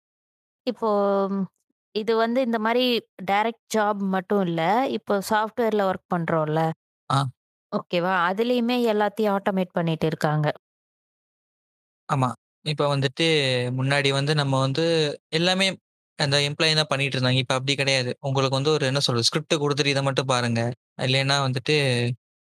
[0.67, 0.91] இப்போ
[1.95, 2.85] இது வந்து இந்த மாரி
[3.31, 4.63] டைரக்ட் ஜாப் மட்டும் இல்ல.
[4.97, 6.63] இப்போ சாஃப்ட்வேர்ல ஒர்க் பண்றோம்ல.
[7.11, 7.19] ஆ.
[7.73, 8.15] ஓகேவா?
[8.29, 10.47] அதுலயுமே எல்லாத்தையும் ஆட்டோமேட் பண்ணிட்டு இருக்காங்க.
[12.09, 12.29] ஆமா.
[12.65, 13.25] இப்ப வந்துட்டு
[13.79, 14.85] முன்னாடி வந்து நம்ம வந்து
[15.33, 15.67] எல்லாமே
[16.19, 17.41] அந்த எம்ப்ளாயி தான் பண்ணிட்டு இருந்தாங்க.
[17.43, 18.11] இப்ப அப்படி கிடையாது.
[18.23, 19.27] உங்களுக்கு வந்து ஒரு என்ன சொல்றது?
[19.29, 20.61] ஸ்கிரிப்ட் குடுத்துட்டு இத மட்டும் பாருங்க.
[21.07, 21.75] இல்லைன்னா வந்துட்டு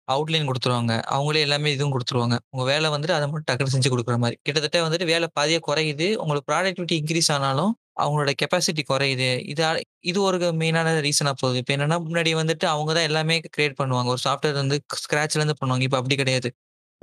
[0.08, 0.94] அவுட்லைன் குடுத்துருவாங்க.
[1.14, 2.38] அவங்களே எல்லாமே இதுவும் குடுத்துருவாங்க.
[2.52, 4.38] உங்க வேலை வந்துட்டு அத மட்டும் டக்குனு செஞ்சு குடுக்குற மாரி.
[4.42, 6.10] கிட்டத்தட்ட வந்துட்டு வேலை பாதியா குறையுது.
[6.22, 9.32] உங்களுக்கு ப்ராடக்டிவிட்டி இன்கிரீஸ் ஆனாலும், அவங்களோட கெப்பாசிட்டி குறையுது.
[9.52, 9.70] இதா
[10.06, 11.60] இது ஒரு மெயினான ரீசனா போகுது.
[11.64, 14.12] இப்ப என்னன்னா, முன்னாடி வந்துட்டு அவங்க தான் எல்லாமே கிரியேட் பண்ணுவாங்க.
[14.16, 15.86] ஒரு சாஃப்ட்வேர் வந்து ஸ்க்ராட்ச்ல இருந்து பண்ணுவாங்க.
[15.90, 16.52] இப்ப அப்படி கிடையாது.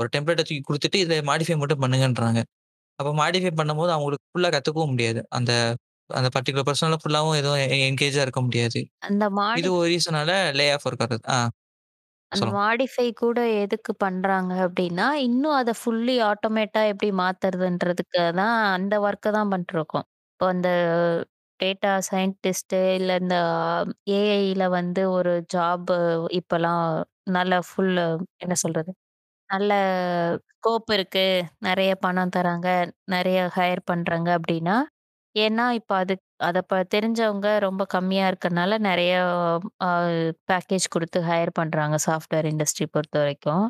[0.01, 2.41] ஒரு டெம்ப்ளேட்ட தூக்கி குடுத்துட்டு, இத மாடிஃபை மட்டும் பண்ணுங்கன்றாங்க.
[2.99, 5.23] அப்ப மாடிஃபை பண்ணும்போது அவங்களுக்கு ஃபுல்லா கத்துக்கவும் முடியாது.
[5.33, 5.53] அந்த
[6.11, 8.81] அந்த பர்ட்டிகுலர் பெர்சனால ஃபுல்லாவும் எதுவும் எ என்கேஜா இருக்க முடியாது.
[9.03, 9.25] அந்த
[9.55, 11.19] இது மாடி ஒரு ரீசனால லே ஆஃப் இருக்கிறது.
[11.31, 11.39] ஆ
[12.33, 12.51] அந்த.
[12.53, 19.51] மாடிஃபை கூட எதுக்கு பண்றாங்க அப்படின்னா, இன்னும் அத ஃபுல்லி ஆட்டோமேட்டா எப்படி மாத்துறதுன்றதுக்கு தான் அந்த ஒர்க்க தான்
[19.53, 20.07] பண்ணிட்டுருக்கோம்.
[20.33, 20.69] இப்போ அந்த
[21.61, 23.37] டேட்டா சயின்டிஸ்ட்டு இல்ல இந்த
[24.19, 25.91] ஏஐல வந்து ஒரு ஜாப்
[26.41, 26.85] இப்பலாம்
[27.31, 27.95] நல்ல ஃபுல்
[28.39, 28.91] என்ன சொல்றது?
[29.51, 29.73] நல்ல
[30.53, 31.25] ஸ்கோப் இருக்கு.
[31.67, 32.69] நெறைய பணம் தராங்க.
[33.15, 34.77] நெறைய ஹையர் பண்றாங்க அப்படின்னா,
[35.35, 36.15] ஏன்னா இப்ப அது
[36.47, 39.13] அத ப தெரிஞ்சவங்க ரொம்ப கம்மியா இருக்கனால நெறைய
[39.85, 39.91] அ
[40.51, 43.65] பேக்கேஜ் குடுத்து ஹையர் பண்றாங்க சாஃப்ட்வேர் இண்டஸ்ட்ரி பொறுத்தவரைக்கும்.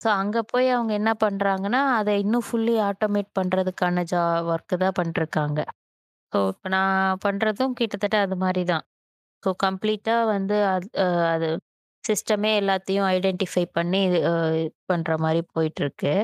[0.00, 4.22] ஸோ அங்க போய் அவங்க என்ன பண்றாங்கன்னா, அத இன்னும் ஃபுல்லி ஆட்டோமேட் பண்றதுக்கான ஜா
[4.52, 5.60] ஒர்க் தான் பண்ணிருக்காங்க
[6.32, 8.84] ஸோ இப்ப நான் பண்றதும் கிட்டத்தட்ட அது மாரி தான்.
[9.42, 11.48] ஸோ கம்ப்ளீட்டா வந்து அது அ அது
[12.06, 14.20] சிஸ்டமே எல்லாத்தையும் ஐடென்டிஃபை பண்ணி இது
[14.88, 16.14] பண்ற மாரி போயிட்டுருக்கு.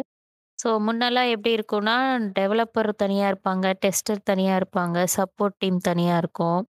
[0.59, 1.97] ஸோ முன்னலாம் எப்படி இருக்கும்னா,
[2.39, 6.61] டெவலப்பர் தனியா இருப்பாங்க, டெஸ்டர் தனியா இருப்பாங்க, சப்போர்ட் டீம் தனியா இருக்கும்.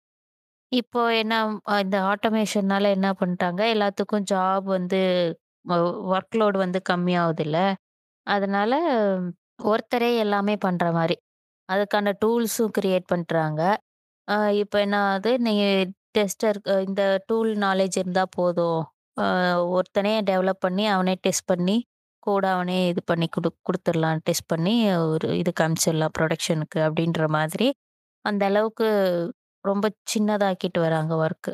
[0.72, 1.34] இப்போ என்ன
[1.68, 5.02] அ இந்த ஆட்டோமேஷன்னால என்ன பண்ணிட்டாங்க, எல்லாத்துக்கும் ஜாப் வந்து
[5.66, 5.74] வ
[6.14, 7.60] ஒர்க் லோட் வந்து கம்மியாகுதுல்ல.
[8.28, 8.74] அதனால
[9.68, 11.18] ஒருத்தரே எல்லாமே பண்ற மாரி.
[11.70, 13.62] அதுக்கான டூல்ஸும் கிரியேட் பண்றாங்க.
[14.28, 15.66] அ இப்ப என்ன ஆகுது, நீங்க
[16.18, 18.82] டெஸ்டர் இந்த டூல் நாலேட்ஜ் இருந்தா போதும்.
[19.18, 19.26] அ
[19.74, 21.76] ஒருத்தனே டெவலப் பண்ணி, அவனே டெஸ்ட் பண்ணி,
[22.24, 24.20] கோட அவனே இது பண்ணி குடு குடுத்துடலாம்.
[24.28, 24.74] டெஸ்ட் பண்ணி
[25.08, 27.68] ஒரு இதுக்கு அனுப்பிச்சிடலாம் ப்ரொடக்ஷனுக்கு அப்படின்ற மாதிரி,
[28.26, 28.88] அந்த அளவுக்கு
[29.66, 31.54] ரொம்ப சின்னதாக்கிட்டு வராங்க ஒர்க்கு.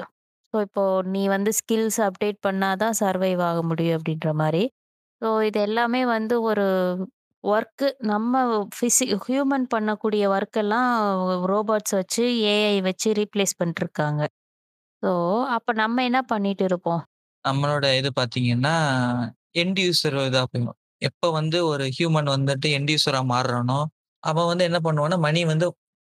[0.54, 0.84] ஸோ இப்போ
[1.14, 4.64] நீ வந்து ஸ்கில்ஸ் அப்டேட் பண்ணா தான் சர்வைவ் ஆக முடியும் அப்படின்ற மாரி.
[5.22, 6.66] ஸோ இது எல்லாமே வந்து ஒரு
[7.44, 8.34] ஒர்க்கு நம்ம
[8.76, 10.92] ஃபிசி ஹியூமன் பண்ணக்கூடிய ஒர்க்கெல்லாம்
[11.52, 14.22] ரோபோட்ஸ் வச்சு, ஏஐ வச்சு ரீப்ளேஸ் பண்ணிட்டுருக்காங்க.
[15.04, 15.12] ஸோ
[15.56, 17.04] அப்ப நம்ம என்ன பண்ணிட்டு இருப்போம்?
[17.50, 18.76] நம்மளோட இது பார்த்தீங்கன்னா,
[19.54, 20.78] எண்ட் யூசர் இதாக போயிரும்.
[21.02, 23.80] எப்போ வந்து ஒரு ஹியூமன் வந்துட்டு எண்ட் யூசரா மாறுறானோ,
[24.24, 25.68] அவன் வந்து என்ன பண்ணுவான்னா, மணி வந்து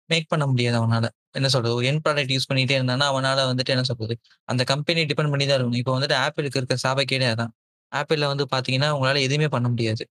[0.10, 1.74] மேக் பண்ண முடியாது அவனால் என்ன சொல்றது?
[1.76, 4.16] ஒரு என் ப்ராடக்ட் யூஸ் பண்ணிட்டே இருந்தானா அவனால் வந்துட்டு என்ன சொல்றது?
[4.50, 5.82] அந்த கம்பெனி டிபெண்ட் பண்ணி தான் இருக்கணும்.
[5.82, 7.52] இப்போ வந்துட்டு ஆப்பிளுக்கு இருக்க சாபக்கேடே அதான்.
[7.92, 10.04] ஆப்பிளில் வந்து பார்த்தீங்கன்னா, உங்களால் எதுவுமே பண்ண முடியாது.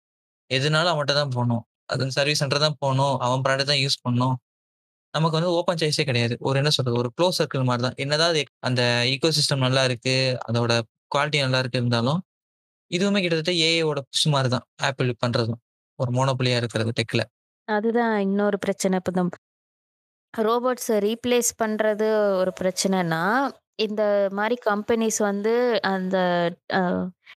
[0.50, 4.36] எதுனாலும் அவன்கிட்ட தான் போகணும் அது சர்வீஸ் சென்டர் தான் போகணும் அவன் ப்ராடக்ட் தான் யூஸ் பண்ணணும்.
[5.14, 6.34] நமக்கு வந்து ஓப்பன் சாய்ஸே கிடையாது.
[6.40, 6.96] ஒரு என்ன சொல்றது?
[6.98, 7.96] ஒரு க்ளோஸ் சர்க்கிள் மாதிரி தான்.
[7.96, 10.14] என்னதான் அந்த ஈகோ சிஸ்டம் நல்லா இருக்கு.
[10.48, 10.72] அதோட
[11.10, 12.20] குவாலிட்டி நல்லா இருக்கு இருந்தாலும்,
[12.90, 14.66] இதுவுமே கிட்டத்தட்ட ஏஐயோட புஷ் மாரி தான்.
[14.82, 15.60] ஆப்பிள் பண்றதும்.
[15.98, 17.22] ஒரு மோனோபோலியா இருக்கிறது டெக்ல.
[17.68, 18.96] அதுதான் இன்னொரு பிரச்சனை.
[19.00, 19.22] இப்ப இந்த
[20.34, 22.06] ரோபோட்ஸ ரீப்ளேஸ் பண்றது
[22.40, 23.22] ஒரு பிரச்சனைன்னா,
[23.78, 24.02] இந்த
[24.32, 25.52] மாரி கம்பெனிஸ் வந்து
[25.86, 26.16] அந்த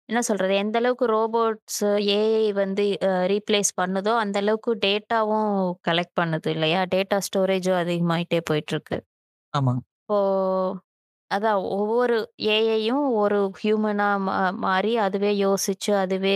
[0.09, 0.53] என்ன சொல்றது?
[0.55, 1.81] எந்த அளவுக்கு ரோபோட்ஸ்,
[2.15, 2.85] ஏஐ வந்து
[3.33, 5.51] ரீப்ளேஸ் பண்ணுதோ, அந்த அளவுக்கு டேட்டாவும்
[5.89, 6.81] கலெக்ட் பண்ணுது இல்லையா?
[6.95, 8.99] டேட்டா ஸ்டோரேஜும் அதிகமாயிட்டே போயிட்டுருக்கு.
[9.53, 9.73] ஆமா.
[10.01, 10.17] இப்போ
[11.31, 12.15] அதான் ஒவ்வொரு
[12.53, 16.35] ஏஐயும் ஒரு ஹியூமனா மா மாறி அதுவே யோசிச்சு, அதுவே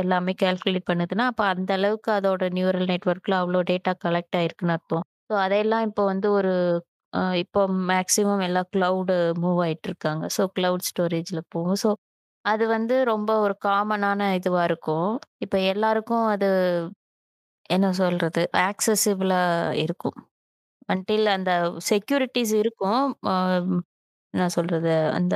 [0.00, 5.04] எல்லாமே கால்குலேட் பண்ணுதுன்னா, அப்ப அந்த அளவுக்கு அதோட நியூரல் நெட்வொர்க்ல அவ்ளோ டேட்டா கலெக்ட் ஆயிருக்குன்னு அர்த்தம்.
[5.28, 6.52] ஸோ அதையெல்லாம் இப்போ வந்து ஒரு
[7.12, 7.60] அ இப்போ
[7.90, 10.24] மேக்ஸிமம் எல்லாம் கிளவுடு மூவ் ஆயிட்டுருக்காங்க.
[10.36, 11.78] ஸோ கிளவுட் ஸ்டோரேஜ்ல போகும்.
[11.84, 11.90] ஸோ
[12.44, 14.04] அது வந்து ரொம்ப ஒரு காமனான
[14.38, 15.10] இதுவா இருக்கும்.
[15.40, 16.48] இப்ப எல்லாருக்கும் அது
[17.70, 18.40] என்ன சொல்றது?
[18.64, 19.40] ஆக்சஸிபிளா
[19.84, 20.16] இருக்கும்.
[20.88, 21.52] அன்டில் அந்த
[21.88, 23.02] செக்யூரிட்டீஸ் இருக்கும்.
[23.28, 23.34] அ
[24.34, 24.88] என்ன சொல்றது?
[25.18, 25.34] அந்த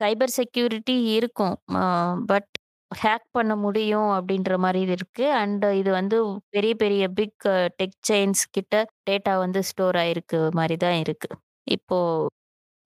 [0.00, 1.54] சைபர் செக்யூரிட்டி இருக்கும்.
[1.78, 1.82] அ
[2.30, 2.48] பட்
[2.90, 5.26] ஹேக் பண்ண முடியும் அப்படின்ற மாரி இருக்கு.
[5.40, 6.16] அண்ட் இது வந்து
[6.54, 7.46] பெரிய பெரிய பிக்
[7.80, 8.74] டெக் செயின்ஸ் கிட்ட
[9.08, 11.30] டேட்டா வந்து ஸ்டோர் ஆயிருக்கு மாரி தான் இருக்கு.
[11.66, 11.98] இப்போ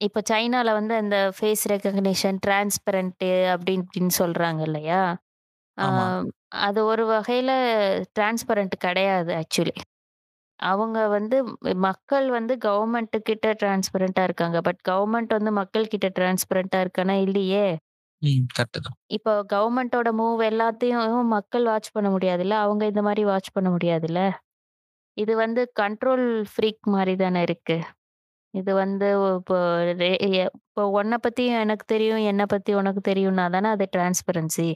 [0.01, 5.03] இப்போ சைனால வந்து அந்த ஃபேஸ் ரெகக்னிஷன், டிரான்ஸ்பரண்ட் அப்படின்னு இப்படின்னு சொல்றாங்க இல்லையா?
[5.78, 6.07] ஆ ஆமா.
[6.64, 7.53] அது ஒரு வகையில
[8.16, 9.76] டிரான்ஸ்பரண்ட் கிடையாது ஆக்சுவலி.
[10.61, 11.36] அவங்க வந்து
[11.84, 14.59] மக்கள் வந்து கவர்மெண்ட் கிட்ட டிரான்ஸ்பரண்டா இருக்காங்க.
[14.62, 17.66] பட் கவர்மெண்ட் வந்து மக்கள் கிட்ட டிரான்ஸ்பரண்டா இருக்கான்னா இல்லையே!
[18.22, 18.44] ம்.
[18.50, 18.98] கரெக்ட் தான்.
[19.16, 21.04] இப்போ கவர்மெண்ட்டோட மூவ் எல்லாத்தையும்
[21.34, 22.56] மக்கள் வாட்ச் பண்ண முடியாதுல்ல.
[22.64, 24.20] அவங்க இந்த மாரி வாட்ச் பண்ண முடியாதுல்ல.
[25.16, 27.76] இது வந்து கண்ட்ரோல் ஃப்ரீக் மாரி தானே இருக்கு.
[28.54, 29.59] இது வந்து இப்போ
[30.00, 30.30] ரெ எ
[30.61, 34.68] இப்போ உன்ன பத்தி எனக்கு தெரியும், என்ன பத்தி உனக்கு தெரியும்னா தானே அது டிரான்ஸ்பரன்சி.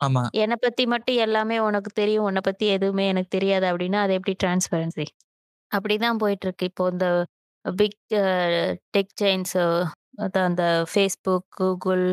[0.00, 0.22] ஆமா.
[0.36, 5.06] என்ன பத்தி மட்டும் எல்லாமே உனக்கு தெரியும், உன்ன பத்தி எதுவுமே எனக்கு தெரியாது அப்படின்னா, அது எப்படி டிரான்ஸ்பரன்சி?
[5.72, 6.68] அப்படிதான் போயிட்டுருக்கு.
[6.70, 7.06] இப்போ இந்த
[7.64, 8.24] பிக் அ
[8.90, 9.56] டெக் செயின்ஸ்
[10.20, 12.04] அதான் அந்த Facebook, Google,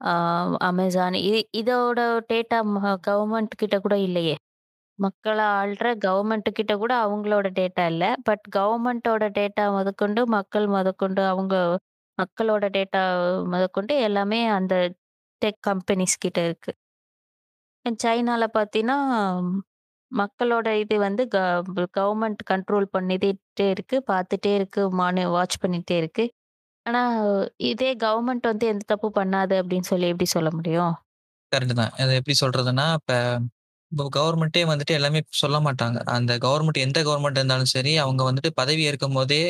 [0.00, 0.12] அ
[0.68, 1.30] Amazon இ
[1.60, 2.00] இதோட
[2.32, 2.78] டேட்டா ம
[3.08, 4.34] கவர்மெண்ட் கிட்ட கூட இல்லையே.
[4.98, 8.04] மக்கள ஆள்ற கவர்மெண்ட் கிட்ட கூட அவங்களோட டேட்டா இல்ல.
[8.24, 11.56] பட் கவர்மெண்ட்டோட டேட்டா முதற்கொண்டு, மக்கள் முதற்கொண்டு அவங்க
[12.18, 13.02] மக்களோட டேட்டா
[13.48, 14.74] முதற்கொண்டு எல்லாமே அந்த
[15.42, 16.72] டெக் கம்பெனிஸ் கிட்ட இருக்கு.
[18.00, 18.96] சைனால பார்த்தீன்னா,
[20.12, 21.38] மக்களோட இது வந்து க
[21.96, 23.30] கவர்மெண்ட் கண்ட்ரோல் பண்ணிட்டே
[23.74, 26.26] இருக்கு, பார்த்துட்டே இருக்கு, மானி வாட்ச் பண்ணிட்டே இருக்கு.
[26.86, 27.02] ஆனா,
[27.70, 30.94] இதே கவர்மெண்ட் வந்து எந்த தப்பு பண்ணாது அப்படின்னு சொல்லி எப்படி சொல்ல முடியும்?
[31.52, 31.92] கரெக்ட் தான்.
[32.02, 33.12] அது எப்படி சொல்றதுன்னா, இப்ப
[33.92, 35.98] இப்போ கவர்மெண்ட்டே வந்துட்டு எல்லாமே சொல்ல மாட்டாங்க.
[36.14, 39.42] அந்த கவர்மெண்ட் எந்த கவர்மெண்ட் இருந்தாலும் சரி, அவங்க வந்துட்டு பதவி ஏற்கும்போதே,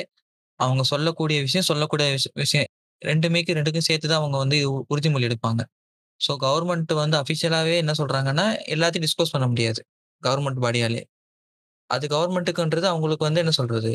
[0.61, 2.68] அவங்க சொல்லக்கூடிய விஷயம், சொல்லக்கூடிய விஷ விஷயம்
[3.03, 5.62] 2மேக்கு 2க்கும் சேர்த்து தான் அவங்க வந்து உ உறுதிமொழி எடுப்பாங்க.
[6.21, 9.81] ஸோ கவர்மெண்ட் வந்து அஃபிஷியலாகவே என்ன சொல்கிறாங்கன்னா எல்லாத்தையும் டிஸ்க்ளோஸ் பண்ண முடியாது.
[10.23, 11.03] கவர்மெண்ட் பாடியாலே.
[11.91, 13.93] அது கவர்மெண்ட்டுக்குன்றது அவங்களுக்கு வந்து என்ன சொல்கிறது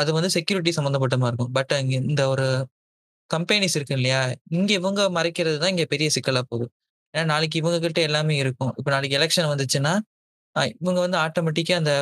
[0.00, 1.52] அது வந்து செக்யூரிட்டி சம்மந்தப்பட்டமாக இருக்கும்.
[1.58, 2.46] பட் இங்கே இந்த ஒரு
[3.30, 4.20] கம்பெனிஸ் இருக்கு இல்லையா?
[4.58, 6.66] இங்கே இவங்க மறைக்கிறது தான் இங்கே பெரிய சிக்கலாக போகுது.
[7.14, 8.72] ஏன்னா நாளைக்கு இவங்க கிட்ட எல்லாமே இருக்கும்.
[8.78, 9.92] இப்போ நாளைக்கு எலெக்ஷன் வந்துச்சுன்னா,
[10.82, 11.92] இவங்க வந்து ஆட்டோமேட்டிக்காக அந்த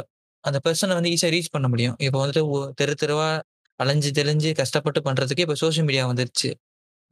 [0.44, 1.96] அந்த பர்சனை வந்து ஈஸியாக ரீச் பண்ண முடியும்.
[2.06, 2.42] இப்போ வந்துட்டு
[2.80, 3.28] தெரு தெருவா
[3.80, 6.50] அலைஞ்சு தெளிஞ்சு கஷ்டப்பட்டு பண்ணுறதுக்கு இப்போ சோஷியல் மீடியா வந்துருச்சு.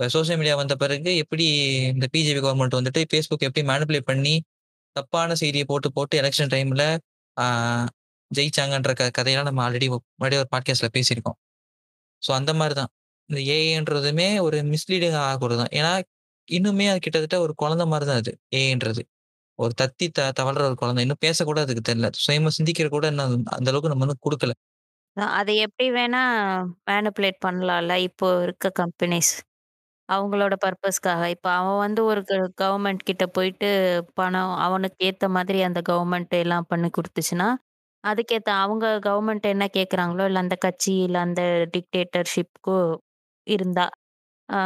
[0.00, 1.44] இப்போ சோசியல் மீடியா வந்த பிறகு எப்படி
[1.90, 4.32] இந்த பிஜேபி கவர்மெண்ட் வந்துட்டு ஃபேஸ்புக் எப்படி மேனிபுலேட் பண்ணி,
[4.96, 6.84] தப்பான செய்தியை போட்டு போட்டு எலெக்ஷன் டைம்ல
[8.30, 11.36] ஜெயிச்சாங்கன்ற க கதையெல்லாம் நம்ம ஆல்ரெடி முன்னாடி ஒரு பாட்காஸ்ட்ல பேசியிருக்கோம்.
[12.22, 12.90] ஸோ அந்த மாதிரி தான்.
[13.30, 15.72] இந்த ஏஐன்றதுமே ஒரு மிஸ்லீடிங் ஆகக்கூடாது தான்.
[15.78, 15.92] ஏன்னா,
[16.48, 18.32] இன்னுமே அது கிட்டத்தட்ட ஒரு குழந்தை மாதிரி தான் அது.
[18.56, 19.02] ஏஐன்றது.
[19.58, 21.02] ஒரு தத்தி த தவழ்ற ஒரு குழந்தை.
[21.06, 22.10] இன்னும் பேசக்கூட அதுக்கு தெரியல.
[22.24, 24.54] சுயமா சிந்திக்கிற கூட இன்னும் அந்த அளவுக்கு நம்ம வந்து கொடுக்கல
[25.36, 26.22] அதை எப்படி வேணா
[26.90, 29.34] மேனிபுலேட் பண்ணலாம்ல, இப்போ இருக்க கம்பெனிஸ்.
[30.08, 31.22] அவங்களோட பர்ப்பஸ்க்காக.
[31.30, 33.68] இப்ப அவன் வந்து ஒரு க கவர்மெண்ட் கிட்ட போயிட்டு
[34.14, 37.48] பணம் அவனுக்கு ஏத்த மாதிரி அந்த கவர்மெண்ட் எல்லாம் பண்ணி குடுத்துச்சுன்னா,
[38.04, 41.42] அதுக்கேத்த அவங்க கவர்மெண்ட் என்ன கேட்குறாங்களோ, இல்ல அந்த கட்சி, இல்ல அந்த
[41.74, 42.78] டிக்டேட்டர்ஷிப்‌க்கோ
[43.46, 43.86] இருந்தா,
[44.48, 44.58] ஆ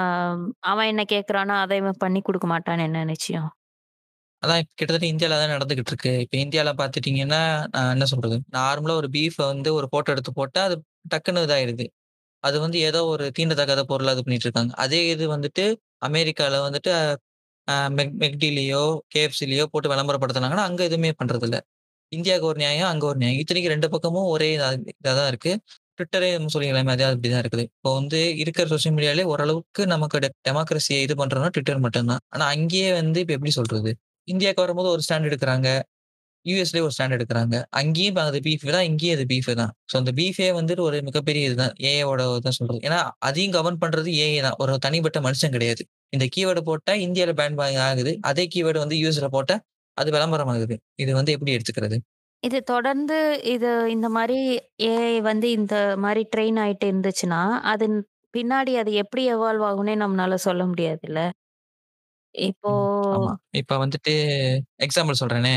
[0.69, 3.51] அவன் என்ன கேட்குறானோ, அத இவன் பண்ணி குடுக்க மாட்டான்னு என்ன நிச்சயம்?
[4.43, 6.13] அதான் இப்ப கிட்டத்தட்ட இந்தியால அதான் நடந்துகிட்டு இருக்கு.
[6.21, 8.37] இப்ப இந்தியால பார்த்துட்டீங்கன்னா, நான் என்ன சொல்றது?
[8.53, 10.77] நார்மலா ஒரு பீஃபை வந்து ஒரு ஃபோட்டோ எடுத்து போட்டா, அது
[11.13, 11.87] டக்குன்னு இதாயிடுது.
[12.45, 14.73] அது வந்து ஏதோ ஒரு தீண்டத்தகாத பொருளா இது பண்ணிட்டு இருக்காங்க.
[14.85, 15.65] அதே இது வந்துட்டு
[16.03, 16.91] அமெரிக்கால வந்துட்டு
[17.69, 18.83] அ மெக் மெக்டிலயோ,
[19.13, 21.59] KFCலயோ போட்டு விளம்பரப்படுத்துனாங்கன்னா, அங்க எதுவுமே பண்றதில்ல.
[22.13, 23.41] இந்தியாவுக்கு ஒரு நியாயம், அங்க ஒரு நியாயம்.
[23.43, 25.53] இத்தனைக்கும் 2 பக்கமும் ஒரே இதா இதா தான் இருக்கு.
[25.99, 27.65] ட்விட்டரே நம்ம சொல்லிக்கலாமே அதே அப்படிதான் இருக்குது.
[27.71, 32.23] இப்போ வந்து இருக்கிற சோசியல் மீடியாலே ஓரளவுக்கு நமக்கு டெ டெமோக்ரஸிய இது பண்றோம்னா ட்விட்டர் மட்டும் தான்.
[32.35, 33.93] ஆனா அங்கேயே வந்து இப்ப எப்படி சொல்றது?
[34.29, 35.69] இந்தியாவுக்கு வரும்போது ஒரு ஸ்டாண்ட் எடுக்குறாங்க.
[36.49, 37.57] யுஎஸ்லயே ஒரு ஸ்டாண்ட் எடுக்குறாங்க.
[37.81, 39.73] அங்கேயும் அது பீஃப் தான், இங்கேயும் அது பீஃப் தான்.
[39.91, 41.75] ஸோ அந்த பீஃபே வந்துட்டு ஒரு மிகப்பெரிய இதுதான்.
[41.91, 42.81] ஏஐயோட தான் சொல்றது.
[42.89, 44.59] ஏன்னா அதையும் கவர்ன் பண்றது ஏஐ தான்.
[44.63, 45.85] ஒரு தனிப்பட்ட மனுஷன் கிடையாது.
[46.13, 48.15] இந்த கீவேர்ட் போட்டா இந்தியால பேன் ஆகுது.
[48.31, 49.57] அதே கீவேர்ட் வந்து யுஎஸ்ல போட்டா
[49.97, 50.75] அது விளம்பரம் ஆகுது.
[50.99, 51.99] இது வந்து எப்படி எடுத்துக்கிறது?
[52.43, 53.17] இது தொடர்ந்து
[53.53, 54.37] இது இந்த மாரி
[54.89, 57.41] ஏஐ வந்து இந்த மாரி ட்ரெயின் ஆயிட்டு இருந்துச்சுன்னா,
[57.73, 57.87] அது
[58.35, 61.21] பின்னாடி அது எப்படி எவால்வ் ஆகும்னே நம்மனால சொல்ல முடியாதுல்ல.
[62.35, 62.73] இப்போ.
[63.61, 64.13] இப்ப வந்துட்டு
[64.87, 65.55] எக்ஸாம்பிள் சொல்றேனே.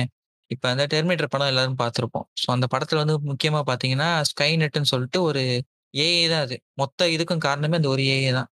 [0.52, 5.20] இப்போ அந்த டெர்மினேட்டர் படம் எல்லாரும் பார்த்துருப்போம் ஸோ அந்த படத்தில் வந்து முக்கியமாக பார்த்தீங்கன்னா, ஸ்கை நெட்டுன்னு சொல்லிட்டு
[5.30, 5.41] ஒரு
[5.93, 6.56] ஏஏ தான் அது.
[6.82, 8.49] மொத்த இதுக்கும் காரணமே அந்த ஒரு ஏஐ தான்.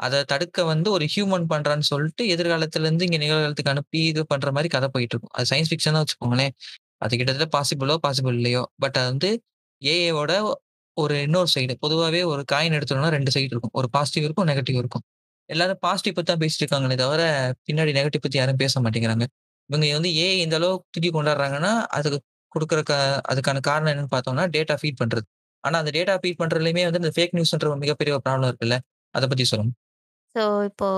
[0.00, 4.88] அதை தடுக்க வந்து ஒரு ஹியூமன் பண்ணுறான்னு சொல்லிட்டு எதிர்காலத்துலேருந்து இங்கே நிகழ்காலத்துக்கு அனுப்பி இது பண்ணுற மாதிரி கதை
[4.94, 5.34] போயிட்டு இருக்கும்.
[5.38, 6.52] அது சயின்ஸ் ஃபிக்ஷன் தான் வச்சுக்கோங்களேன்.
[7.04, 8.62] அது கிட்டத்தட்ட பாசிபிளோ, பாசிபிள் இல்லையோ.
[8.84, 9.30] பட் அது வந்து
[9.82, 10.32] ஏஏவோட
[10.96, 11.74] ஒரு இன்னொரு சைடு.
[11.84, 13.74] பொதுவாகவே ஒரு காயின் எடுத்தோம்னா ரெண்டு சைடு இருக்கும்.
[13.80, 15.04] ஒரு பாசிட்டிவ் இருக்கும், நெகட்டிவ் இருக்கும்.
[15.50, 17.22] எல்லாரும் பாசிட்டிவ் பற்றி தான் பேசிட்டு இருக்காங்களே தவிர,
[17.68, 19.26] பின்னாடி நெகட்டிவ் பற்றி யாரும் பேச மாட்டேங்கிறாங்க.
[19.70, 22.18] இவங்க வந்து ஏன் இந்த அளவுக்கு தூக்கி கொண்டாடுறாங்கன்னா, அதுக்கு
[22.52, 22.94] கொடுக்குற க
[23.30, 25.26] அதுக்கான காரணம் என்னன்னு பார்த்தோம்னா, டேட்டா ஃபீட் பண்றது.
[25.64, 28.76] ஆனா அந்த டேட்டா ஃபீட் பண்றதுலயுமே வந்து இந்த ஃபேக் நியூஸ்ன்ற ஒரு மிகப்பெரிய ஒரு ப்ராப்ளம் இருக்குல்ல.
[29.14, 29.72] அதை பத்தி சொல்லுங்க.
[30.34, 30.88] ஸோ இப்போ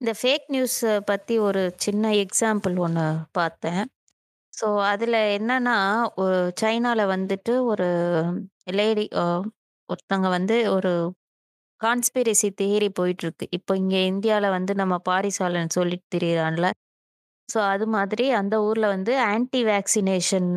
[0.00, 0.78] இந்த ஃபேக் நியூஸ்
[1.10, 3.82] பத்தி ஒரு சின்ன எக்ஸாம்பிள் ஒன்று பார்த்தேன்.
[4.52, 5.76] ஸோ அதில் என்னன்னா,
[6.16, 7.88] ஒரு சைனாவில் வந்துட்டு ஒரு
[8.78, 9.04] லேடி
[9.88, 10.92] ஒருத்தவங்க வந்து ஒரு
[11.80, 13.46] கான்ஸ்பிரசி தியரி போயிட்டுருக்கு.
[13.50, 16.68] இப்போ இங்கே இந்தியாவில் வந்து நம்ம பாரிசாலன் சொல்லிட்டு தெரியுறான்ல
[17.54, 20.50] ஸோ அது மாதிரி அந்த ஊர்ல வந்து ஆன்டி வேக்சினேஷன்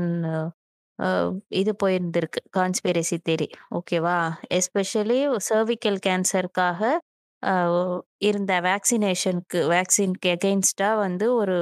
[1.48, 2.42] இது போயிருந்திருக்கு.
[2.58, 3.48] கான்ஸ்பிரசி தேரி.
[3.76, 4.18] ஓகேவா?
[4.54, 5.20] எஸ்பெஷலி
[5.50, 6.82] சர்விக்கல் கேன்சருக்காக
[8.18, 11.58] இருந்த வேக்சினேஷனுக்கு வேக்சின்க்கு எகெயின்ஸ்டா வந்து ஒரு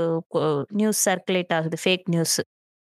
[0.72, 1.78] நியூஸ் சர்க்குலேட் ஆகுது.
[1.84, 2.40] Fake news.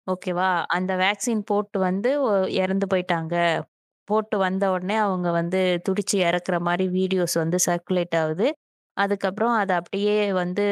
[0.07, 0.51] ஓகேவா?
[0.69, 3.35] அந்த வேக்சின் போட்டு வந்து ஒ- இறந்து போயிட்டாங்க.
[4.09, 8.49] போட்டு வந்த உடனே அவங்க வந்து துடிச்சு இறக்குற மாதிரி வீடியோஸ் வந்து சர்க்குலேட் ஆகுது.
[8.97, 10.65] அதுக்கப்புறம் அதை அப்படியே வந்து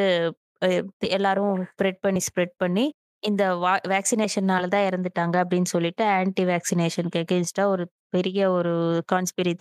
[1.11, 2.85] எல்லாரும் ஸ்ப்ரெட் பண்ணி ஸ்ப்ரெட் பண்ணி
[3.23, 3.43] இந்த
[3.89, 8.73] வேக்சினேஷனால தான் இறந்துட்டாங்க அப்படின்னு சொல்லிட்டு ஆன்டி வேக்சினேஷனுக்கு எகெயின்ஸ்டா ஒரு பெரிய ஒரு
[9.13, 9.53] கான்ஸ்பிரி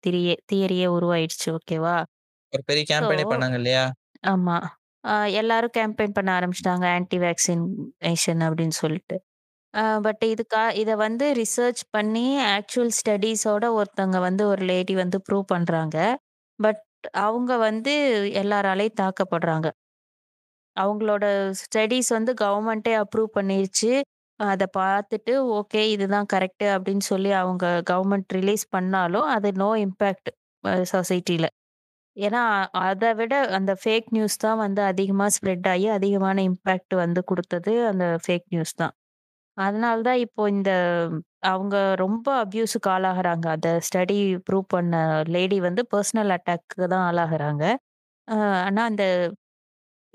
[0.00, 1.96] திரிய தியரியே உருவாயிடுச்சு ஓகேவா
[2.52, 3.84] ஒரு பெரிய கேம்பெயினே பண்ணாங்க இல்லையா?
[4.26, 4.56] ஆமா.
[5.04, 9.16] ஆஹ் எல்லாரும் கேம்பெயின் பண்ண ஆரம்பிச்சிட்டாங்க ஆன்டி வேக்சினேஷன் அப்படின்னு சொல்லிட்டு.
[10.04, 15.96] பட் இதுக்கா இதை வந்து ரிசர்ச் பண்ணி ஆக்சுவல் ஸ்டடீஸோட ஒருத்தவங்க வந்து ஒரு லேடி வந்து ப்ரூவ் பண்றாங்க.
[16.58, 16.82] பட்
[17.24, 17.92] அவங்க வந்து
[18.42, 19.68] எல்லாராலையும் தாக்கப்படுறாங்க.
[20.82, 21.24] அவங்களோட
[21.62, 23.92] ஸ்டடீஸ் வந்து கவர்மெண்ட்டே அப்ரூவ் பண்ணிருச்சு.
[24.40, 30.30] அதை பார்த்துட்டு ஓகே இதுதான் கரெக்ட்டு அப்படின்னு சொல்லி அவங்க கவர்மெண்ட் ரிலீஸ் பண்ணாலும் அது நோ இம்பேக்ட்
[30.94, 31.46] சொசைட்டில.
[32.16, 32.42] ஏன்னா
[32.88, 38.04] அதை விட அந்த ஃபேக் நியூஸ் தான் வந்து அதிகமாக ஸ்ப்ரெட் ஆகி அதிகமான இம்பேக்ட் வந்து கொடுத்தது அந்த
[38.24, 38.94] ஃபேக் நியூஸ் தான்.
[39.56, 40.70] அதனால தான் இப்போ இந்த
[41.52, 43.46] அவங்க ரொம்ப அப்யூஸுக்கு ஆளாகிறாங்க.
[43.56, 44.18] அந்த ஸ்டடி
[44.48, 44.94] ப்ரூவ் பண்ண
[45.36, 47.64] லேடி வந்து பர்சனல் அட்டாக்கு தான் ஆளாகிறாங்க.
[48.68, 49.04] ஆனால் அந்த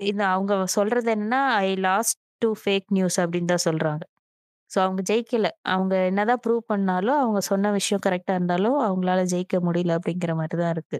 [0.04, 4.02] இந்த அவங்க சொல்றது என்னன்னா I lost to fake news அப்படின்னு தான் சொல்றாங்க.
[4.70, 5.48] ஸோ அவங்க ஜெயிக்கல.
[5.74, 10.74] அவங்க என்னதான் ப்ரூவ் பண்ணாலும் அவங்க சொன்ன விஷயம் கரெக்டாக இருந்தாலும் அவங்களால ஜெயிக்க முடியல அப்படிங்கிற மாதிரி தான்
[10.76, 10.98] இருக்கு.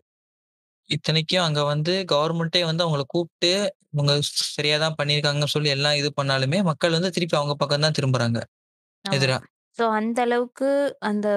[0.91, 3.53] இத்தனைக்கும் அங்க வந்து கவர்மெண்ட்டே வந்து அவங்கள கூப்பிட்டு
[3.95, 4.13] இவங்க
[4.51, 8.41] சரியா தான் பண்ணியிருக்காங்கன்னு சொல்லி எல்லாம் இது பண்ணாலுமே மக்கள் வந்து திருப்பி அவங்க பக்கம் தான் திரும்புறாங்க
[9.05, 9.39] எதிரா.
[9.79, 10.71] ஸோ அந்த அளவுக்கு
[11.11, 11.29] அந்த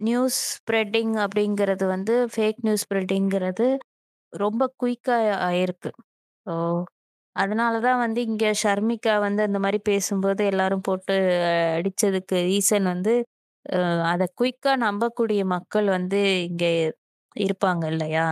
[0.00, 3.66] நியூஸ் ஸ்ப்ரெட்டிங் அப்படிங்கிறது வந்து ஃபேக் நியூஸ் ஸ்ப்ரெட்டிங்கிறது
[4.32, 5.90] ரொம்ப குயிக்காக ஆயிருக்கு.
[6.46, 6.54] ஓ!
[7.36, 11.14] அதனால தான் வந்து இங்கே ஷர்மிகா வந்து அந்த மாதிரி பேசும்போது எல்லாரும் போட்டு
[11.76, 13.14] அடிச்சதுக்கு ரீசன் வந்து
[14.12, 16.70] அதை குயிக்காக நம்பக்கூடிய மக்கள் வந்து இங்கே
[17.36, 18.26] இருப்பாங்க இல்லையா?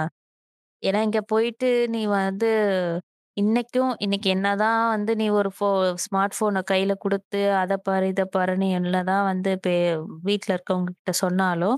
[0.83, 2.51] ஏன்னா இங்க போயிட்டு நீ வந்து
[3.37, 5.69] இன்னைக்கும் இன்னைக்கு என்னதான் வந்து நீ ஒரு ஃபோ
[6.05, 9.73] ஸ்மார்ட் போனை கையில கொடுத்து அதை பாரு இதை பாருன்னு என்னதான் வந்து இப்போ
[10.27, 11.77] வீட்டில் இருக்கவங்க கிட்ட சொன்னாலும்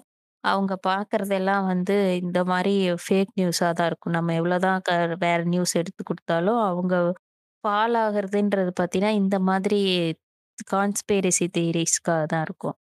[0.51, 2.73] அவங்க பார்க்கறதெல்லாம் வந்து இந்த மாதிரி
[3.05, 4.17] ஃபேக் நியூஸாக தான் இருக்கும்.
[4.19, 4.91] நம்ம எவ்வளோதான் க
[5.25, 6.95] வேற நியூஸ் எடுத்து கொடுத்தாலும் அவங்க
[7.65, 7.99] ஃபால்
[8.81, 9.81] பார்த்தீங்கன்னா இந்த மாதிரி
[10.73, 12.77] கான்ஸ்பேரசி தியரிஸ்க்காக தான் இருக்கும்.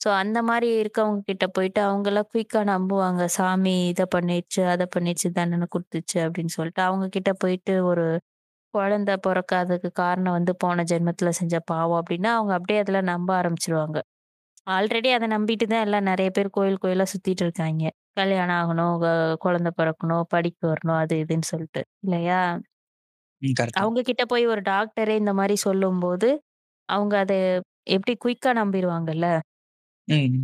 [0.00, 3.22] ஸோ அந்த மாதிரி இருக்கவங்க கிட்ட போயிட்டு அவங்கெல்லாம் குயிக்காக நம்புவாங்க.
[3.36, 8.06] சாமி இதை பண்ணிடுச்சு அதை பண்ணிடுச்சு தண்டனை கொடுத்துச்சு அப்படின்னு சொல்லிட்டு அவங்க கிட்ட போயிட்டு ஒரு
[8.74, 13.98] குழந்தை பிறக்காததுக்கு காரணம் வந்து போன ஜென்மத்தில் செஞ்ச பாவம் அப்படின்னா அவங்க அப்படியே அதில் நம்ப ஆரம்பிச்சிருவாங்க.
[14.66, 17.82] ஆல்ரெடி அதை நம்பிட்டு தான் எல்லாம் நிறைய பேர் கோயில் கோயிலாக சுத்திட்டு இருக்காங்க.
[18.14, 22.40] கல்யாணம் ஆகணும் க- குழந்தை பிறக்கணும் படிக்க வரணும் அது இதுன்னு சொல்லிட்டு இல்லையா?
[23.42, 26.28] கரெக்ட் அவங்க கிட்ட போய் ஒரு டாக்டரே இந்த மாதிரி சொல்லும்போது
[26.88, 27.36] அவங்க அதை
[27.88, 29.26] எப்படி குயிக்கா நம்பிடுவாங்கல்ல
[30.08, 30.38] ம்.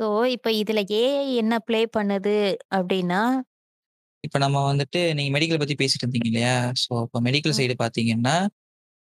[0.00, 2.34] ஸோ இப்போ இதுல ஏஐ என்ன ப்ளே பண்ணுது
[2.74, 3.20] அப்படின்னா
[4.24, 6.54] இப்ப நம்ம வந்துட்டு நீங்க மெடிக்கல் பத்தி பேசிட்டு இருந்தீங்க இல்லையா?
[6.82, 7.58] ஸோ இப்போ மெடிக்கல் ம்.
[7.58, 8.36] சைடு பாத்தீங்கன்னா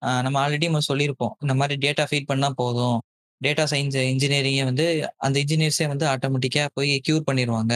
[0.02, 1.34] ஆஹ் நம்ம ஆல்ரெடி நம்ம சொல்லியிருப்போம்.
[1.42, 3.00] இந்த மாதிரி டேட்டா ஃபீட் பண்ணா போதும்.
[3.42, 4.86] டேட்டா சயின்ஸ் இன்ஜினியரிங்கை வந்து
[5.18, 7.74] அந்த இன்ஜினியர்ஸே வந்து ஆட்டோமேட்டிக்கா போய் கியூர் பண்ணிடுவாங்க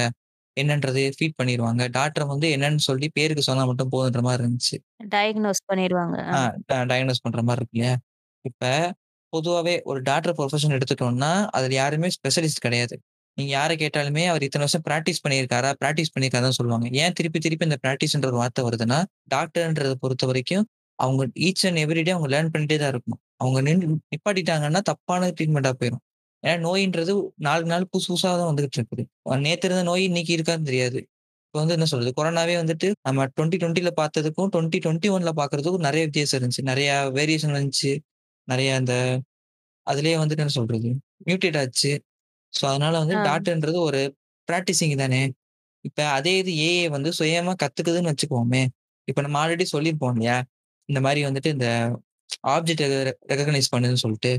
[0.57, 4.78] என்னன்றது ஃபீட் பண்ணிடுவாங்க டாக்டர் வந்து என்னன்னு சொல்லி பேருக்கு சொன்னா மட்டும் போதுன்ற மாதிரி இருந்துச்சு.
[5.14, 6.18] டயக்னோஸ் பண்ணிடுவாங்க
[6.91, 7.93] டயக்னோஸ் பண்ற மாதிரி இருக்கு இல்லையா?
[8.45, 8.70] இப்ப
[9.34, 12.95] பொதுவாகவே ஒரு டாக்டர் ப்ரொஃபஷன் எடுத்துட்டோம்னா அதுல யாருமே ஸ்பெஷலிஸ்ட் கிடையாது.
[13.38, 15.70] நீங்க யாரை கேட்டாலுமே அவர் இத்தனை வருஷம் ப்ராக்டிஸ் பண்ணியிருக்காரா?
[15.82, 16.88] ப்ராக்டிஸ் பண்ணியிருக்காருன்னு சொல்லுவாங்க.
[17.03, 18.99] ஏன் திருப்பி திருப்பி இந்த ப்ராக்டிஸ்ன்ற ஒரு வார்த்தை வருதுன்னா
[19.36, 20.66] டாக்டர்ன்றதை பொறுத்த வரைக்கும்
[20.99, 23.22] அவங்க ஈச் அண்ட் எவ்ரிடே அவங்க லேர்ன் பண்ணிட்டே தான் இருக்கணும்.
[23.44, 26.04] அவங்க நின்று நிப்பாட்டிட்டாங்கன்னா தப்பான ட்ரீட்மெண்ட்டாக போயிடும்
[26.44, 29.04] ஏன்னா நோயின்றது நாலு நாள் புதுசு புதுசாக தான் வந்துகிட்டு இருக்குது.
[29.46, 31.00] நேற்று இருந்த நோய் இன்னைக்கு இருக்கான்னு தெரியாது.
[31.48, 32.12] இப்போ வந்து என்ன சொல்றது?
[32.18, 36.64] கொரோனாவே வந்துட்டு நம்ம டுவெண்ட்டி டுவெண்ட்டில பார்த்ததுக்கும் டுவெண்ட்டி டுவெண்ட்டி ஒன்ல பார்க்கறதுக்கும் நிறைய வித்தியாசம் இருந்துச்சு.
[36.72, 37.94] நிறைய வேரியேஷன் இருந்துச்சு.
[38.48, 38.94] நிறைய அந்த
[39.88, 40.89] அதுலயே வந்துட்டு என்ன சொல்றது?
[41.28, 41.91] மியூட்டேட் ஆச்சு.
[42.54, 43.24] ஸோ அதனால வந்து ஆ.
[43.30, 44.02] டாக்டர்ன்றது ஒரு
[44.50, 45.22] ப்ராக்டிசிங் தானே.
[45.86, 48.64] இப்ப அதே இது ஏஏ வந்து சுயமா கத்துக்குதுன்னு வச்சுக்கோமே.
[49.08, 50.38] இப்ப நம்ம ஆல்ரெடி சொல்லியிருப்போம் இல்லையா?
[50.89, 51.68] இந்த மாதிரி வந்துட்டு இந்த
[52.48, 52.84] ஆப்ஜெக்ட்
[53.32, 54.32] ரெகக்னைஸ் பண்ணுதுன்னு சொல்லிட்டு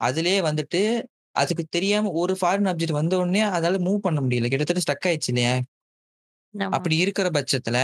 [0.00, 0.80] அதுலயே வந்துட்டு
[1.36, 4.48] அதுக்கு தெரியாம ஒரு ஃபாரின் ஆப்ஜெக்ட் வந்த உடனே அதால மூவ் பண்ண முடியல.
[4.48, 5.54] கிட்டத்தட்ட ஸ்டக் ஆயிடுச்சு இல்லையா.
[6.76, 7.78] அப்படி இருக்கிற பட்சத்துல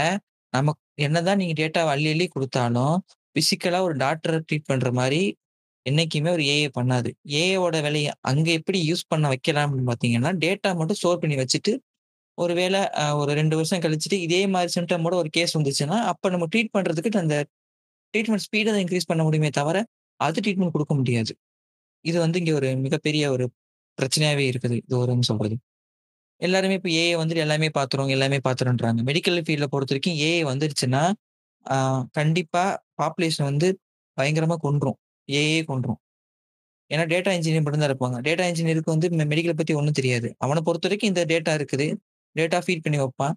[0.53, 2.95] நமக்கு என்னதான் நீங்க டேட்டா அள்ளி அள்ளி கொடுத்தாலும்
[3.35, 5.21] பிசிக்கலா ஒரு டாக்டரை ட்ரீட் பண்ற மாதிரி
[5.85, 7.09] என்னைக்குமே ஒரு ஏஏ பண்ணாது.
[7.41, 11.73] ஏஏவோட வேலையை அங்க எப்படி யூஸ் பண்ண வைக்கலாம் அப்படின்னு பாத்தீங்கன்னா டேட்டா மட்டும் ஸ்டோர் பண்ணி வச்சுட்டு
[12.37, 12.79] ஒருவேளை
[13.13, 17.37] ஒரு ரெண்டு வருஷம் கழிச்சுட்டு இதே மாதிரி சிம்டமோட ஒரு கேஸ் வந்துச்சுன்னா அப்ப நம்ம ட்ரீட் பண்றதுக்கு அந்த
[18.15, 19.77] ட்ரீட்மெண்ட் ஸ்பீடை தான் இன்க்ரீஸ் பண்ண முடியுமே தவிர
[20.19, 21.33] அது ட்ரீட்மெண்ட் கொடுக்க முடியாது
[22.05, 23.45] இது வந்து இங்கே ஒரு மிகப்பெரிய ஒரு
[23.97, 25.55] பிரச்சனையாகவே இருக்குது இது ஒருன்னு சொல்றது
[26.41, 31.03] எல்லாருமே இப்போ ஏஐ வந்துட்டு எல்லாமே பார்த்துரும் எல்லாமே பார்த்துருன்றாங்க மெடிக்கல் ஃபீல்டில் பொறுத்த வரைக்கும் ஏஐ வந்துருச்சுன்னா
[32.17, 33.67] கண்டிப்பாக பாப்புலேஷன் வந்து
[34.17, 34.97] பயங்கரமாக கொன்றும்.
[35.29, 35.99] ஏஐ கொன்றும்.
[36.91, 38.17] ஏன்னா டேட்டா இன்ஜினியர் மட்டும்தான் இருப்பாங்க.
[38.27, 41.87] டேட்டா இன்ஜினியருக்கு வந்து மெடிக்கலை பற்றி ஒன்றும் தெரியாது அவனை பொறுத்த வரைக்கும் இந்த டேட்டா இருக்குது.
[42.35, 43.35] டேட்டா ஃபீட் பண்ணி வைப்பான்.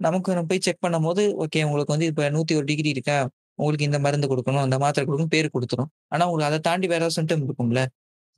[0.00, 3.18] நமக்கு நம்ம போய் செக் பண்ணும்போது, ஓகே உங்களுக்கு வந்து இப்போ நூற்றி ஒரு டிகிரி இருக்கா?
[3.58, 7.16] உங்களுக்கு இந்த மருந்து கொடுக்கணும் அந்த மாத்திரை கொடுக்கணும் பேர் கொடுத்துரும் ஆனா உங்களுக்கு அதை தாண்டி வேற ஏதாவது
[7.18, 7.80] சிம்டம் இருக்கும்ல.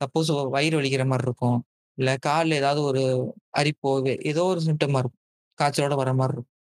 [0.01, 1.57] சப்போஸ் வயிறு வலிக்கிற மாதிரி இருக்கும்.
[1.97, 3.01] இல்ல காலில் ஏதாவது ஒரு
[3.57, 3.91] அரிப்போ,
[4.31, 5.21] ஏதோ ஒரு சிம்ப்டமா இருக்கும்.
[5.59, 6.57] காய்ச்சலோட வர மாதிரி இருக்கும்.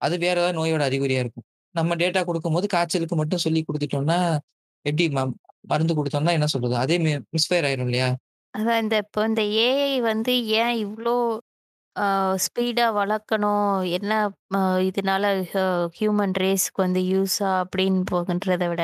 [0.00, 1.46] அது வேற ஏதாவது நோயோட அறிகுறியா இருக்கும்.
[1.74, 4.18] நம்ம டேட்டா கொடுக்கும்போது காய்ச்சலுக்கு மட்டும் சொல்லி குடுத்துட்டோம்னா,
[4.84, 5.20] எப்படி ம
[5.70, 6.74] மருந்து கொடுத்தோம்னா என்ன சொல்றது?
[6.76, 6.96] அதே
[7.34, 8.08] மிஸ்ஃபயர் ஆயிரும் இல்லையா?
[8.54, 11.14] அதான் இந்த இப்போ இந்த ஏஐ வந்து ஏன் இவ்வளோ
[11.96, 12.06] ஸ்பீடாக
[12.44, 13.66] ஸ்பீடா வளர்க்கணும்?
[13.96, 14.12] என்ன
[14.88, 15.56] இதனால ஹ
[15.96, 18.82] ஹியூமன் ரேஸ்க்கு வந்து யூஸா அப்படின்னு போகின்றத விட,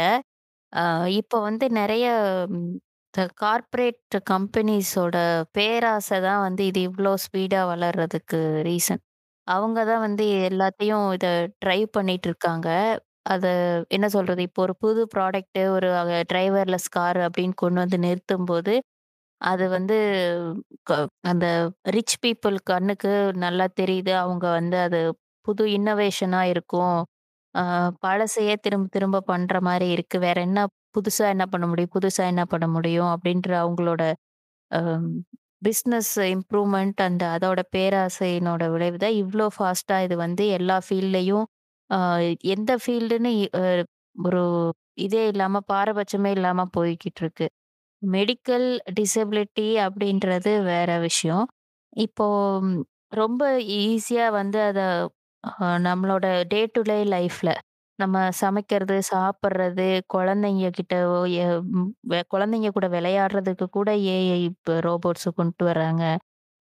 [0.72, 0.82] அ
[1.20, 2.06] இப்போ வந்து நெறைய
[2.54, 2.72] ம்
[3.14, 5.16] இந்த கார்ப்பரேட் கம்பெனிஸோட
[5.54, 8.38] பேராசை தான் வந்து இது இவ்ளோ ஸ்பீடா வளர்றதுக்கு
[8.68, 9.02] ரீசன்.
[9.46, 11.28] அவங்க தான் வந்து எல்லாத்தையும் இத
[11.62, 12.68] ட்ரைவ் பண்ணிட்டு இருக்காங்க.
[13.28, 13.46] அத
[13.90, 14.42] என்ன சொல்றது?
[14.48, 15.88] இப்போ ஒரு புது ப்ராடக்ட் ஒரு
[16.30, 18.74] டிரைவர்லெஸ் கார் அப்படின்னு கொண்டு வந்து நிறுத்தும்போது,
[19.40, 19.96] அது வந்து
[20.86, 20.92] க
[21.24, 21.46] அந்த
[21.90, 23.12] ரிச் பீப்புள் கண்ணுக்கு
[23.44, 24.12] நல்லா தெரியுது.
[24.22, 25.00] அவங்க வந்து அது
[25.46, 26.98] புது இன்னோவேஷனா இருக்கும்.
[27.54, 27.62] அ
[28.02, 30.18] பழசையே திரும்ப திரும்ப பண்ற மாரி இருக்கு.
[30.26, 30.60] வேற என்ன
[30.96, 31.94] புதுசா என்ன பண்ண முடியும்?
[31.96, 33.10] புதுசா என்ன பண்ண முடியும்?
[33.14, 34.02] அப்படின்ற அவங்களோட
[34.70, 35.10] அம்
[35.62, 41.46] பிசினஸ் இம்ப்ரூவ்மென்ட் அண்ட் அதோட பேராசையினோட விளைவு தான் இவ்ளோ ஃபாஸ்ட்டா இது வந்து எல்லா ஃபீல்ட்லயும்
[41.90, 41.98] அ
[42.54, 43.64] எந்த ஃபீல்டுன்னு அ
[44.24, 44.42] ஒரு
[45.00, 47.46] இதே இல்லாம பாரபட்சமே இல்லாம போய்க்கிட்டு இருக்கு.
[48.02, 48.66] மெடிக்கல்
[48.98, 51.44] டிசபிலிட்டி அப்படின்றது வேற விஷயம்.
[51.96, 52.26] இப்போ
[52.64, 52.80] ம்,
[53.14, 53.42] ரொம்ப
[53.80, 54.80] ஈஸியா வந்து அத
[55.44, 55.52] அ
[55.84, 57.50] நம்மளோட டே டு டே லைஃப்ல
[57.98, 60.94] நம்ம சமைக்கிறது, சாப்பிடுறது, குழந்தைங்க கிட்ட
[61.38, 66.04] எ ம் வெ குழந்தைங்க கூட விளையாடுறதுக்கு கூட ஏஐ இப்ப ரோபோட்ஸ் கொண்டு வர்றாங்க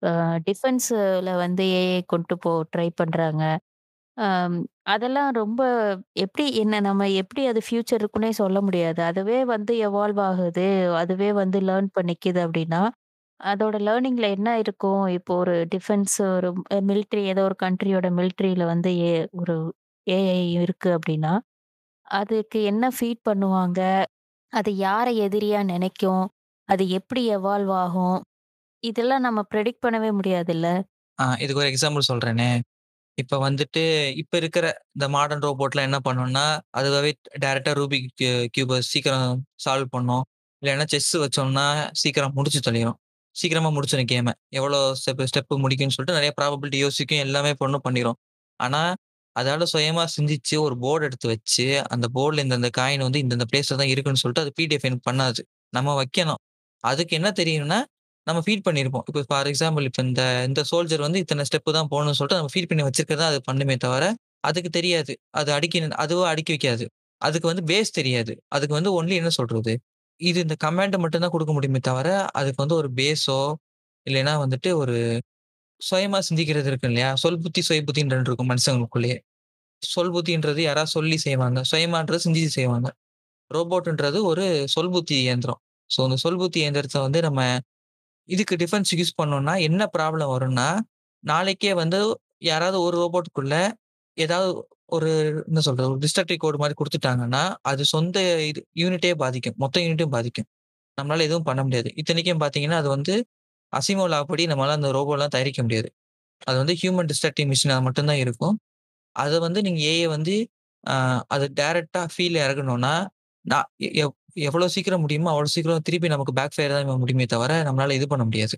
[0.01, 0.11] அ
[0.47, 0.99] டிஃபென்ஸ்ல
[1.39, 3.43] வந்து ஏஐ கொண்டு போ ட்ரை பண்றாங்க.
[4.19, 4.55] அம்
[4.89, 5.61] அதெல்லாம் ரொம்ப
[6.17, 9.01] எப்படி என்ன நம்ம எப்படி அது ஃபியூச்சர் இருக்குன்னே சொல்ல முடியாது.
[9.05, 10.65] அதுவே வந்து எவால்வ் ஆகுது.
[11.01, 12.81] அதுவே வந்து லேர்ன் பண்ணிக்குது அப்படின்னா,
[13.39, 15.03] அதோட லேர்னிங்ல என்ன இருக்கும்?
[15.17, 16.49] இப்போ ஒரு டிஃபென்ஸ் ஒரு
[16.89, 19.55] மிலிட்டரி ஏதோ ஒரு கண்ட்ரியோட மிலிட்டரியில வந்து ஏ ஒரு
[20.07, 21.33] ஏஐ இருக்கு அப்படின்னா,
[22.15, 23.81] அதுக்கு என்ன ஃபீட் பண்ணுவாங்க?
[24.53, 26.25] அது யார எதிரியா நினைக்கும்
[26.69, 28.19] அது எப்படி எவால்வ் ஆகும்?
[28.83, 30.67] இதெல்லாம் நம்ம ப்ரெடிக்ட் பண்ணவே முடியாதுல்ல.
[31.19, 32.49] ஆ இதுக்கு ஒரு எக்ஸாம்பிள் சொல்றேனே.
[33.19, 33.81] இப்ப வந்துட்டு
[34.17, 36.45] இப்ப இருக்கிற இந்த மாடர்ன் ரோபோட்லாம் என்ன பண்ணும்னா,
[36.77, 37.11] அதுவாவே
[37.41, 40.23] டைரக்டா ரூபிக் கியூ கியூப சீக்கிரம் சால்வ் பண்ணும்.
[40.61, 42.93] இல்லைன்னா செஸ் வச்சோம்னா சீக்கிரம் முடிச்சு தள்ளிரும்.
[43.35, 44.31] சீக்கிரமா முடிச்சிடும் கேம.
[44.49, 47.17] எவ்வளோ ஸ்டெப் ஸ்டெப் முடிக்கும்னு சொல்லிட்டு நிறைய ப்ராபபிலிட்டி யோசிக்கும்.
[47.17, 48.17] எல்லாமே பொண்ணும் பண்ணிரும்.
[48.59, 48.81] ஆனா,
[49.35, 53.87] அதால சுயமா சிந்திச்சு ஒரு போர்டு எடுத்து வச்சு, அந்த போர்டில் இந்தந்த காயின் வந்து இந்தந்த பிளேஸ்ல தான்
[53.87, 55.41] இருக்குன்னு சொல்லிட்டு அது பிடிஎஃப் பண்ணாது.
[55.69, 56.41] நம்ம வைக்கணும்.
[56.83, 57.79] அதுக்கு என்ன தெரியும்னா,
[58.27, 59.05] நம்ம ஃபீட் பண்ணியிருப்போம்.
[59.09, 62.69] இப்போ ஃபார் எக்ஸாம்பிள் இப்போ இந்த இந்த சோல்ஜர் வந்து இத்தனை ஸ்டெப்பு தான் போகணும்னு சொல்லிட்டு நம்ம ஃபீட்
[62.71, 64.03] பண்ணி வச்சிருக்கிறத அது பண்ணுமே தவிர,
[64.49, 65.13] அதுக்கு தெரியாது.
[65.39, 66.85] அது அடுக்கி அதுவும் அடுக்கி வைக்காது.
[67.21, 68.33] அதுக்கு வந்து பேஸ் தெரியாது.
[68.55, 69.73] அதுக்கு வந்து ஒன்லி என்ன சொல்றது?
[70.21, 72.07] இது இந்த கமாண்டை மட்டும்தான் கொடுக்க முடியுமே தவிர,
[72.39, 73.39] அதுக்கு வந்து ஒரு பேஸோ,
[74.07, 74.95] இல்லைன்னா வந்துட்டு ஒரு
[75.81, 77.09] சுயமா சிந்திக்கிறது இருக்கு இல்லையா?
[77.23, 79.17] சொல் புத்தி, சுய புத்தின்னு 2 இருக்கும் மனுஷங்களுக்குள்ளேயே.
[79.83, 81.59] சொல் புத்தின்றது யாராவது சொல்லி செய்வாங்க.
[81.71, 82.89] சுயமான்றது சிந்திச்சு செய்வாங்க.
[83.51, 84.45] ரோபோட்ன்றது ஒரு
[84.75, 85.59] சொல் புத்தி இயந்திரம்.
[85.89, 87.41] ஸோ, அந்த சொல் புத்தி இயந்திரத்தை வந்து நம்ம
[88.29, 90.69] இதுக்கு டிஃபென்ஸ் யூஸ் பண்ணோம்னா, என்ன ப்ராப்ளம் வரும்னா,
[91.23, 91.99] நாளைக்கே வந்து
[92.41, 93.55] யாராவது ஒரு ரோபோட்டுக்குள்ள
[94.17, 94.51] ஏதாவது
[94.87, 95.09] ஒரு
[95.47, 95.89] என்ன சொல்றது?
[95.91, 99.55] ஒரு டிஸ்ட்ரக்டிவ் கோடு மாதிரி கொடுத்துட்டாங்கன்னா அது சொந்த இது யூனிட்டே பாதிக்கும்.
[99.57, 100.47] மொத்த யூனிட்டையும் பாதிக்கும்.
[100.97, 101.89] நம்மளால எதுவும் பண்ண முடியாது.
[101.95, 103.15] இத்தனைக்கும் பார்த்தீங்கன்னா, அது வந்து
[103.73, 104.19] அசிமோ லா
[104.51, 105.89] நம்மளால அந்த ரோபோலாம் தயாரிக்க முடியாது.
[106.47, 108.57] அது வந்து ஹியூமன் டிஸ்ட்ரக்டிவ் மிஷினாக மட்டும்தான் இருக்கும்.
[109.15, 110.35] அதை வந்து நீங்கள் ஏஐ வந்து
[111.27, 112.93] அது டைரெக்டாக ஃபீல் இறக்கணும்னா,
[113.45, 113.67] நான்
[114.45, 118.25] எவ்வளோ சீக்கிரம் முடியுமோ, அவ்வளோ சீக்கிரம் திருப்பி நமக்கு பேக் ஃபயர் தான் முடியுமே தவிர, நம்மளால இது பண்ண
[118.25, 118.57] முடியாது.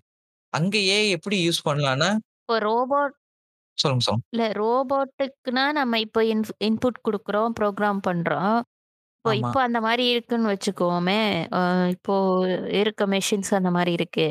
[0.53, 2.09] அங்க ஏஐ எப்படி யூஸ் பண்ணலான்னா
[2.39, 3.15] இப்போ ரோபோட்
[3.77, 4.25] சொல்லுங்க, சொல்லுங்க.
[4.33, 8.57] இல்ல ரோபோட்டுக்குன்னா நம்ம இப்போ இன்ஃப் இன்புட் குடுக்குறோம், ப்ரோகிராம் பண்றோம்.
[9.19, 9.41] இப்போ ஆமா.
[9.41, 11.19] இப்போ அந்த மாரி இருக்குன்னு வச்சுக்குவோமே,
[11.53, 11.61] அ
[11.95, 12.15] இப்போ
[12.81, 14.27] இருக்க மெஷின்ஸ் அந்த மாரி இருக்கு.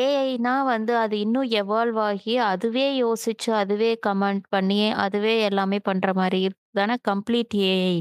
[0.00, 6.42] ஏஐனா வந்து அது இன்னும் எவால்வ் ஆகி, அதுவே யோசிச்சு, அதுவே கமாண்ட் பண்ணி, அதுவே எல்லாமே பண்ற மாரி
[6.74, 7.96] தானே கம்ப்ளீட் ஏஐ.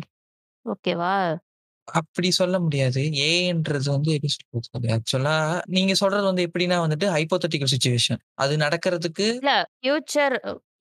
[0.66, 1.16] ஓகேவா?
[1.96, 3.02] அப்படி சொல்ல முடியாது.
[3.26, 4.88] ஏஐன்றது வந்து எப்படி சொல்றது?
[4.96, 5.36] ஆக்சுவலா
[5.70, 8.22] நீங்க சொல்றது வந்து எப்படின்னா வந்துட்டு ஹைப்போதெட்டிக்கல் சிச்சுவேஷன்.
[8.38, 10.36] அது நடக்கிறதுக்கு இல்ல ஃபியூச்சர்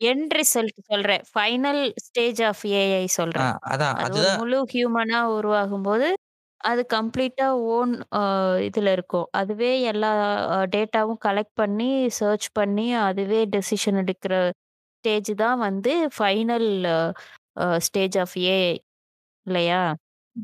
[0.05, 1.23] எண்ட் ரிசல்ட் சொல்றேன்.
[1.33, 3.05] ஃபைனல் ஸ்டேஜ் ஆஃப் ஏஐ
[3.35, 3.51] ஆ சொல்றேன்.
[3.69, 6.09] அதான் அது ஒரு அதுதான் முழு ஹியூமனா உருவாகும்போது,
[6.61, 8.23] அது கம்ப்ளீட்டா ஓன் அ
[8.69, 9.29] இதுல இருக்கும்.
[9.41, 10.11] அதுவே எல்லா
[10.55, 14.35] அ டேட்டாவும் கலெக்ட் பண்ணி, சர்ச் பண்ணி, அதுவே டெசிஷன் எடுக்கிற
[14.99, 18.73] ஸ்டேஜ் தான் வந்து ஃபைனல் அ ஸ்டேஜ் ஆஃப் ஏஐ
[19.47, 19.83] இல்லையா?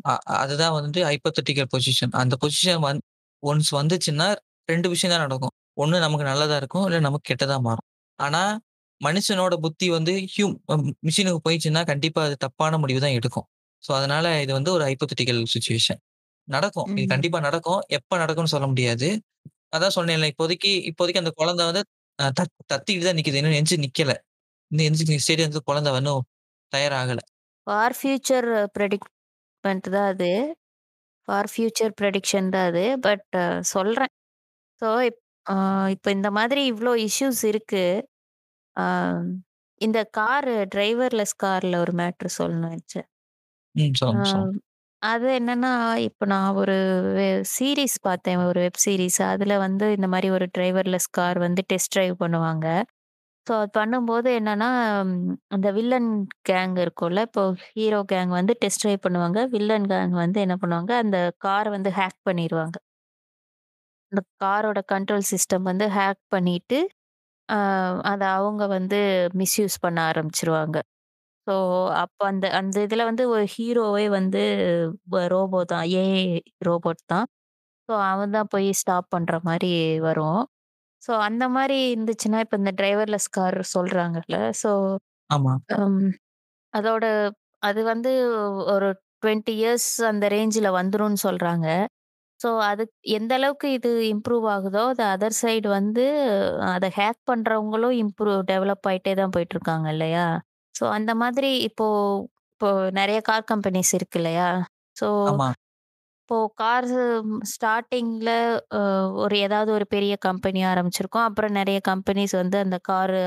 [0.05, 2.13] அ அதுதான் வந்து ஹைப்போதெட்டிக்கல் பொசிஷன்.
[2.21, 3.01] அந்த பொசிஷன் வந்
[3.43, 4.29] ஒன்ஸ் வந்துச்சுன்னா
[4.69, 5.53] 2 விஷயம் தான் நடக்கும்.
[5.77, 6.85] ஒண்ணு நமக்கு நல்லதா இருக்கும்.
[6.89, 7.87] இல்ல நமக்கு கெட்டதா மாறும்.
[8.19, 8.43] ஆனா,
[9.01, 10.75] மனுஷனோட புத்தி வந்து ஹியூம் அ
[11.07, 13.47] மிஷினுக்கு போயிடுச்சுன்னா, கண்டிப்பா அது தப்பான முடிவு தான் எடுக்கும்.
[13.83, 16.01] ஸோ அதனால இது வந்து ஒரு ஹைப்போதெட்டிக்கல் சிச்சுவேஷன்
[16.49, 17.11] நடக்கும் இது ம்.
[17.13, 19.09] கண்டிப்பா நடக்கும் எப்ப நடக்கும்னு சொல்ல முடியாது
[19.73, 21.83] அதான் சொன்னேன்ல இப்போதைக்கு இப்போதைக்கு அந்த குழந்தை வந்து
[22.19, 24.15] தத்- தத்திக்கிட்டு தான் நிக்குது இன்னும் எஞ்சி நிக்கல
[24.71, 26.25] இன்னும் எஞ்சி ஸ்டேடியம் வந்து குழந்தை இன்னும்
[26.73, 27.21] தயாராகல
[27.67, 28.49] ஃபார் ஃபியூச்சர்
[29.65, 30.31] ப்ரெடிக்மெண்ட் தான் அது.
[31.29, 32.85] ஃபார் ஃபியூச்சர் ப்ரெடிக்ஷன் தான் அது.
[33.07, 33.27] பட்
[33.73, 34.13] சொல்கிறேன்
[34.83, 34.89] ஸோ
[35.95, 37.85] இப்போ இந்த மாதிரி இவ்வளோ இஷ்யூஸ் இருக்கு.
[39.81, 43.09] இந்த கார் டிரைவர்லெஸ் காரில் ஒரு மேட்ரு சொல்லணும் வச்சேன்
[43.75, 44.59] ம் சொல்லுங்க சொல்லுங்க.
[45.03, 45.71] அது என்னன்னா
[46.07, 46.77] இப்போ நான் ஒரு
[47.55, 48.41] சீரீஸ் பார்த்தேன்.
[48.49, 52.67] ஒரு வெப் சீரிஸ் அதில் வந்து இந்த மாதிரி ஒரு டிரைவர்லெஸ் கார் வந்து டெஸ்ட் டிரைவ் பண்ணுவாங்க.
[53.47, 54.69] ஸோ அது பண்ணும்போது என்னன்னா
[55.55, 56.09] அந்த வில்லன்
[56.49, 59.41] கேங் இருக்கும்ல இப்போ ஹீரோ கேங் வந்து டெஸ்ட் டிரைவ் பண்ணுவாங்க.
[59.55, 60.93] வில்லன் கேங் வந்து என்ன பண்ணுவாங்க?
[61.05, 61.17] அந்த
[61.47, 62.77] காரை வந்து ஹேக் பண்ணிடுவாங்க
[64.13, 66.79] அந்த காரோட கண்ட்ரோல் சிஸ்டம் வந்து ஹேக் பண்ணிட்டு
[68.11, 68.99] அதை அவங்க வந்து
[69.41, 70.77] மிஸ்யூஸ் பண்ண ஆரம்பிச்சிருவாங்க.
[71.47, 71.55] ஸோ
[72.03, 74.43] அப்போ அந்த அந்த இதில் வந்து ஒரு ஹீரோவே வந்து
[75.35, 76.05] ரோபோ தான் ஏ
[76.69, 77.27] ரோபோட் தான்.
[77.89, 79.73] ஸோ அவன் தான் போய் ஸ்டாப் பண்ணுற மாதிரி
[80.09, 80.43] வரும்.
[81.03, 84.71] ஸோ அந்த மாதிரி இருந்துச்சுன்னா இப்போ இந்த டிரைவர்லெஸ் கார் சொல்கிறாங்கல்ல ஸோ
[85.31, 85.55] ஆமா.
[86.75, 87.05] அதோட
[87.63, 88.11] அது வந்து
[88.73, 88.89] ஒரு
[89.23, 91.67] டுவெண்ட்டி இயர்ஸ் அந்த ரேஞ்சில் வந்துரும்னு சொல்கிறாங்க
[92.41, 92.85] ஸோ அது
[93.17, 96.05] எந்த அளவுக்கு இது இம்ப்ரூவ் ஆகுதோ அது அதர் சைடு வந்து
[96.71, 100.27] அதை ஹேக் பண்ணுறவங்களும் இம்ப்ரூவ் டெவலப் ஆகிட்டே தான் போயிட்டு இருக்காங்க இல்லையா?
[100.75, 101.87] ஸோ அந்த மாதிரி இப்போ
[102.53, 104.49] இப்போ நிறைய கார் கம்பெனிஸ் இருக்கு இல்லையா?
[104.97, 105.49] ஸோ ஆமா.
[106.23, 106.87] இப்போ கார்
[107.53, 108.29] ஸ்டார்டிங்கில்
[109.23, 111.27] ஒரு ஏதாவது ஒரு பெரிய கம்பெனி ஆரம்பிச்சிருக்கோம்.
[111.29, 113.19] அப்புறம் நிறைய கம்பெனிஸ் வந்து அந்த காரு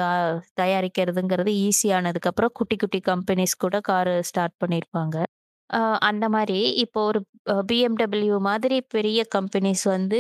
[0.62, 5.18] தயாரிக்கிறதுங்கிறது ஈஸியானதுக்கப்புறம் குட்டி குட்டி கம்பெனிஸ் கூட கார் ஸ்டார்ட் பண்ணியிருப்பாங்க
[6.10, 7.20] அந்த மாதிரி இப்போ ஒரு
[7.70, 10.20] பிஎம்டபிள்யூ மாதிரி பெரிய கம்பெனிஸ் வந்து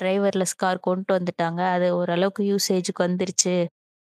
[0.00, 1.60] டிரைவர்லெஸ் கார் கொண்டு வந்துட்டாங்க.
[1.76, 3.56] அது ஓரளவுக்கு யூசேஜுக்கு வந்துருச்சு.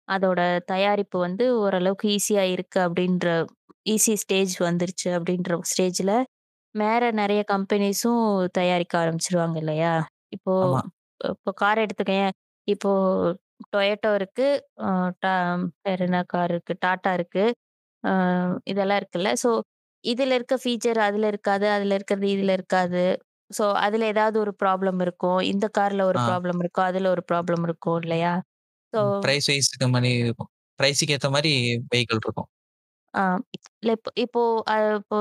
[0.08, 0.40] அதோட
[0.72, 3.26] தயாரிப்பு வந்து ஓரளவுக்கு ஈஸியா இருக்கு அப்படின்ற
[3.86, 6.12] ஈஸி ஸ்டேஜ் வந்துருச்சு அப்படின்ற ஸ்டேஜ்ல
[6.74, 9.92] வேற நிறைய கம்பெனிஸும் தயாரிக்க ஆரம்பிச்சிருவாங்க இல்லையா?
[10.28, 10.80] இப்போ ஆமா.
[11.34, 12.30] இப்போ கார் எடுத்துக்கேன்
[12.68, 12.90] இப்போ
[13.72, 14.46] டொயேட்டோ இருக்கு.
[15.22, 15.34] டா-
[15.82, 16.74] வேற என்ன கார் இருக்கு?
[16.80, 17.44] டாடா இருக்கு.
[18.64, 19.32] இதெல்லாம் இருக்குல்ல.
[19.42, 19.50] ஸோ
[20.04, 23.04] இதுல இருக்க ஃபீச்சர் அதுல இருக்காது அதுல இருக்கிறது இதுல இருக்காது.
[23.50, 25.40] ஸோ அதுல ஏதாவது ஒரு ப்ராப்ளம் இருக்கும்.
[25.42, 26.24] இந்த கார்ல ஒரு ஆ.
[26.28, 26.84] ப்ராப்ளம் இருக்கும்.
[26.84, 28.32] அதுல ஒரு ப்ராப்ளம் இருக்கும் இல்லையா?
[28.92, 30.50] ஸோ பிரைஸ் வைஸ்க்கு மாதிரி இருக்கும்.
[30.78, 31.52] பிரைஸுக்கு ஏத்த மாதிரி
[31.94, 32.48] வெஹிக்கிள் இருக்கும்.
[33.80, 34.42] இல்லை இப்போ
[35.00, 35.18] இப்போ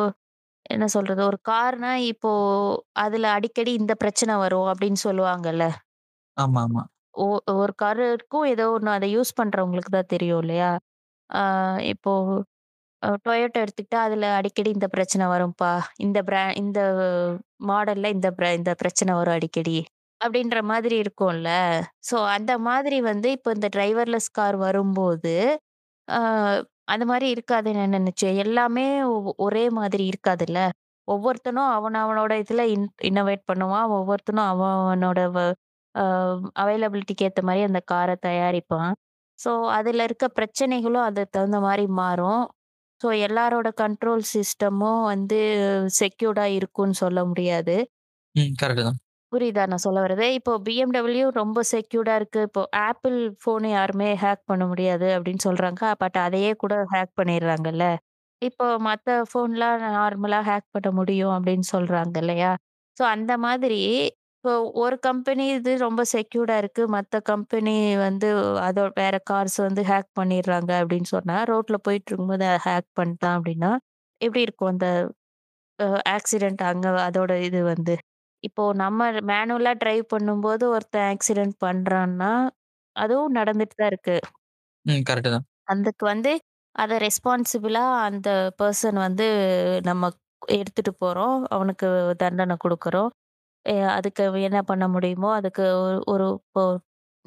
[0.65, 1.25] என்ன சொல்றது?
[1.25, 2.31] ஒரு கார்னா இப்போ
[2.97, 5.65] அதுல அடிக்கடி இந்த பிரச்சனை வரும் அப்படின்னு சொல்லுவாங்கல்ல.
[6.37, 6.83] ஆமா ஆமா
[7.23, 10.69] ஒ- ஒரு காருக்கும் ஏதோ ஒன்று அதை யூஸ் பண்றவங்களுக்கு தான் தெரியும் இல்லையா?
[11.83, 12.11] இப்போ
[13.25, 15.71] டொயோட்டோ எடுத்துக்கிட்டா அதுல அடிக்கடி இந்த பிரச்சனை வரும்பா.
[15.97, 16.79] இந்த பிரா இந்த
[17.67, 19.77] மாடல்ல இந்த bra- இந்த பிரச்சனை வரும் அடிக்கடி
[20.21, 21.49] அப்படின்ற மாதிரி இருக்கும்ல.
[22.09, 25.35] ஸோ அந்த மாதிரி வந்து இப்போ இந்த டிரைவர்லெஸ் கார் வரும்போது
[26.91, 28.37] அந்த மாதிரி இருக்காது என்ன நினைச்சேன்.
[28.37, 28.85] எல்லாமே
[29.17, 30.59] ஒ- ஒரே மாதிரி இருக்காதுல்ல.
[31.07, 32.63] ஒவ்வொருத்தனும் அவன் அவனோட இதுல
[33.03, 33.87] இன்னோவேட் பண்ணுவான்.
[33.91, 35.19] ஒவ்வொருத்தனும் அவன் அவனோட
[36.55, 38.91] அவைலபிலிட்டிக்கு ஏற்ற மாதிரி அந்த காரை தயாரிப்பான்.
[39.39, 42.43] ஸோ அதில் இருக்க பிரச்சனைகளும் அதுக்கு தகுந்த மாதிரி மாறும்.
[43.01, 45.39] ஸோ எல்லாரோட கண்ட்ரோல் சிஸ்டமும் வந்து
[45.99, 47.75] செக்யூர்டாக இருக்கும்னு சொல்ல முடியாது.
[48.35, 48.99] ம் கரெக்ட் தான்.
[49.31, 50.25] புரியுதா நான் சொல்ல வர்றது?
[50.37, 52.41] இப்போ பிஎம்டபிள்யூ ரொம்ப செக்யூர்டா இருக்கு.
[52.47, 55.81] இப்போ ஆப்பிள் ஃபோனை யாருமே ஹேக் பண்ண முடியாது அப்படின்னு சொல்றாங்க.
[56.01, 57.85] பட் அதையே கூட ஹேக் பண்ணிடுறாங்கல்ல.
[58.41, 62.51] இப்போ மற்ற ஃபோன்லாம் நார்மலாக ஹேக் பண்ண முடியும் அப்படின்னு சொல்றாங்க இல்லையா?
[62.97, 63.81] ஸோ அந்த மாதிரி
[64.43, 64.53] இப்போ
[64.83, 66.83] ஒரு கம்பெனி இது ரொம்ப செக்யூர்டா இருக்கு.
[66.95, 67.73] மற்ற கம்பெனி
[68.05, 68.29] வந்து
[68.67, 73.71] அதோட வேற கார்ஸ் வந்து ஹேக் பண்ணிடுறாங்க அப்படின்னு சொன்னா ரோட்ல போயிட்டு இருக்கும்போது ஹேக் பண்ணிட்டான் அப்படின்னா
[74.21, 74.87] எப்படி இருக்கும் அந்த
[76.15, 77.95] ஆக்சிடென்ட் அங்க அதோட இது வந்து?
[78.43, 82.49] இப்போ நம்ம மேனுவலா டிரைவ் பண்ணும்போது ஒருத்தன் ஆக்சிடென்ட் பண்றான்னா
[82.91, 84.19] அதுவும் நடந்துட்டு தான் இருக்கு.
[84.81, 85.43] ம் கரெக்ட் தான்.
[85.63, 86.39] அதுக்கு வந்து
[86.71, 89.27] அதை ரெஸ்பான்சிபிளா அந்த பர்சன் வந்து
[89.83, 90.09] நம்ம
[90.47, 91.43] எடுத்துட்டு போறோம்.
[91.43, 93.09] அவனுக்கு தண்டனை கொடுக்குறோம்.
[93.87, 96.79] அதுக்கு என்ன பண்ண முடியுமோ அதுக்கு ஒரு- ஒரு இப்போ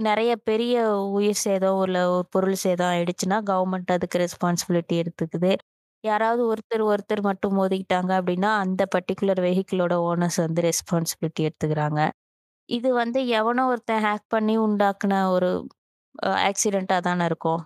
[0.03, 5.57] நிறைய பெரிய உயிர் சேதம் இல்ல ஒரு பொருள் சேதம் ஆயிடுச்சுன்னா கவர்மெண்ட் அதுக்கு ரெஸ்பான்சிபிலிட்டி எடுத்துக்குது.
[6.05, 12.01] யாராவது ஒருத்தர் ஒருத்தர் மட்டும் மோதிக்கிட்டாங்க அப்படின்னா அந்த பர்டிகுலர் வெஹிக்கிளோட ஓனர்ஸ் வந்து ரெஸ்பான்சிபிலிட்டி எடுத்துக்கிறாங்க.
[12.69, 15.51] இது வந்து எவனோ ஒருத்தன் ஹேக் பண்ணி உண்டாக்குன ஒரு
[16.45, 17.63] ஆக்சிடென்ட்டா தானே இருக்கும்.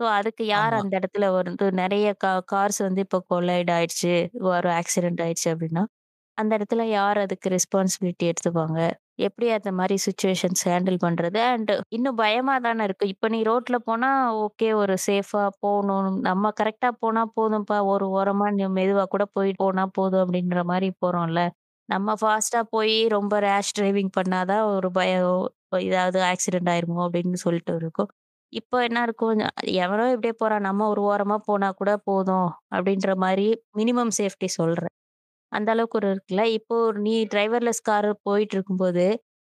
[0.00, 0.80] ஸோ அதுக்கு யார் ஆமா.
[0.80, 4.12] அந்த இடத்துல வந்து நிறைய கா கார்ஸ் வந்து இப்போ கொலைட் ஆயிடுச்சு
[4.52, 5.84] ஒரு ஆக்சிடென்ட் ஆயிடுச்சு அப்படின்னா
[6.38, 8.78] அந்த இடத்துல யார் அதுக்கு ரெஸ்பான்சிபிலிட்டி எடுத்துப்பாங்க?
[9.18, 11.40] எப்படி அந்த மாதிரி சுச்சுவேஷன்ஸ் ஹேண்டில் பண்றது?
[11.52, 13.06] அண்ட் இன்னும் பயமா தானே இருக்கு.
[13.08, 14.10] இப்போ நீ ரோட்ல போனா
[14.44, 16.08] ஓகே ஒரு சேஃபா போகணும்.
[16.20, 17.78] நம்ம கரெக்டாக போனா போதும்ப்பா.
[17.92, 21.42] ஒரு ஓரமா நீ மெதுவா கூட போயிட்டு போனா போதும் அப்படின்ற மாதிரி போறோம்ல.
[21.88, 25.40] நம்ம ஃபாஸ்ட்டாக போய் ரொம்ப ரேஷ் டிரைவிங் பண்ணாதான் ஒரு பயம்
[25.86, 28.10] ஏதாவது ஆக்சிடென்ட் ஆயிருமோ அப்படின்னு சொல்லிட்டு இருக்கும்.
[28.52, 29.40] இப்போ என்ன இருக்கும்,
[29.84, 30.66] எவனோ இப்படியே போறான்.
[30.68, 33.48] நம்ம ஒரு ஓரமா போனா கூட போதும் அப்படின்ற மாரி
[33.78, 34.92] மினிமம் சேஃப்டி சொல்றேன்.
[35.54, 36.44] அந்த அளவுக்கு ஒரு இருக்குல்ல.
[36.58, 39.06] இப்போ நீ டிரைவர்லெஸ் கார் போயிட்டு இருக்கும்போது,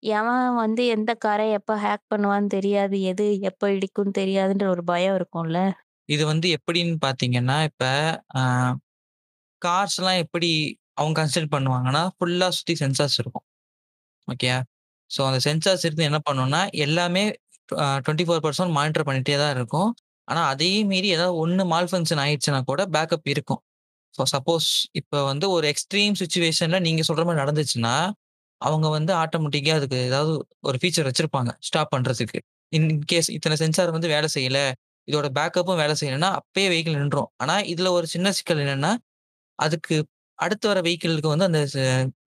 [0.03, 2.97] எவன் வந்து எந்த கார எப்ப ஹேக் பண்ணுவான்னு தெரியாது.
[3.11, 5.59] எது எப்ப இடிக்கும்னு தெரியாதுன்ற ஒரு பயம் இருக்கும்ல.
[6.09, 7.83] இது வந்து எப்படின்னு பார்த்தீங்கன்னா, இப்ப
[8.35, 8.41] அ
[9.61, 10.49] கார்ஸ்லாம் எப்படி
[10.97, 13.45] அவங்க கன்சிடர் பண்ணுவாங்கன்னா, ஃபுல்லா சுத்தி சென்சார்ஸ் இருக்கும்.
[14.27, 14.59] ஓகேயா?
[15.11, 17.23] ஸோ அந்த சென்சார்ஸ் இருந்து என்ன பண்ணும்னா, எல்லாமே
[17.77, 19.91] அ 24% மானிட்டர் பண்ணிட்டே தான் இருக்கும்.
[20.27, 23.61] ஆனா அதையும் மீறி ஏதாவது ஒண்ணு மால் ஃபங்ஷன் ஆயிடுச்சுனா கூட பேக்கப் இருக்கும்.
[24.15, 27.95] ஸோ சப்போஸ் இப்போ வந்து ஒரு எக்ஸ்ட்ரீம் சுச்சுவேஷனில் நீங்க சொல்ற மாதிரி நடந்துச்சுன்னா,
[28.61, 31.51] அவங்க வந்து ஆட்டோமேட்டிக்கா அதுக்கு ஏதாவது ஒரு ஃபீச்சர் வச்சிருப்பாங்க.
[31.59, 32.39] ஸ்டாப் பண்றதுக்கு.
[32.73, 34.59] இன் கேஸ் இத்தனை சென்சார் வந்து வேலை செய்யல.
[35.07, 38.91] இதோட பேக்கப்பும் வேலை செய்யலைன்னா அப்பயே வெஹிக்கிள் நின்றோம் ஆனா இதுல ஒரு சின்ன சிக்கல் என்னன்னா,
[39.59, 39.95] அதுக்கு
[40.39, 41.59] அடுத்து வர வெஹிக்கிளுக்கு வந்து அந்த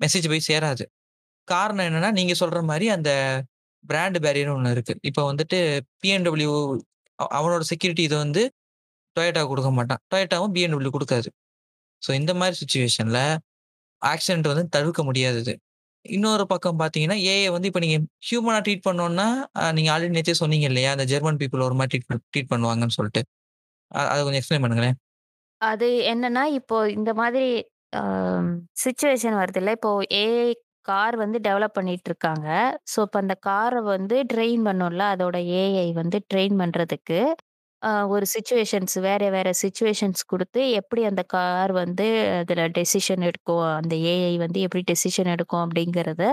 [0.04, 0.84] மெசேஜ் போய் சேராது.
[1.48, 3.10] காரணம் என்னன்னா, நீங்க சொல்ற மாதிரி அந்த
[3.84, 4.94] பிராண்ட் பேரியர் ஒன்று இருக்கு.
[5.02, 5.58] இப்போ வந்துட்டு
[6.02, 6.52] பிஎன்டபிள்யூ
[7.36, 8.42] அவனோட செக்யூரிட்டி இதை வந்து
[9.16, 10.00] டொயேட்டா கொடுக்க மாட்டான்.
[10.12, 11.28] டொயேட்டாவும் பிஎன்டபிள்யூ கொடுக்காது
[12.02, 13.22] ஸோ இந்த மாதிரி சுச்சுவேஷனில்
[14.02, 15.52] ஆக்சிடென்ட் வந்து தவிர்க்க முடியாதது.
[16.04, 19.26] இன்னொரு பக்கம் பார்த்தீங்கன்னா, ஏஐ வந்து இப்போ நீங்கள் ஹியூமனாக ட்ரீட் பண்ணோன்னா
[19.76, 20.90] நீங்கள் ஆல்ரெடி நேற்றே சொன்னீங்க இல்லையா?
[20.96, 23.22] அந்த ஜெர்மன் பீப்புள் ஒரு மாதிரி ட்ரீட் ட்ரீட் பண்ணுவாங்கன்னு சொல்லிட்டு
[24.10, 24.96] அதை கொஞ்சம் எக்ஸ்பிளைன் பண்ணுங்களேன்.
[25.60, 27.48] அது என்னன்னா, இப்போ இந்த மாதிரி
[28.82, 29.90] சுச்சுவேஷன் வருது இல்லை இப்போ
[30.22, 30.48] ஏஐ
[30.88, 32.48] கார் வந்து டெவலப் பண்ணிட்டு இருக்காங்க.
[32.92, 35.02] ஸோ, இப்போ அந்த காரை வந்து ட்ரெயின் பண்ணும்ல.
[35.14, 37.18] அதோட ஏஐ வந்து ட்ரெயின் பண்ணுறதுக்கு
[37.82, 42.06] அ ஒரு சிச்சுவேஷன்ஸ் வேற வேற சிச்சுவேஷன்ஸ் குடுத்து, எப்படி அந்த கார் வந்து
[42.38, 46.24] அதில் டெசிஷன் எடுக்கும், அந்த ஏஐ வந்து எப்படி டெசிஷன் எடுக்கும் அப்படிங்கிறத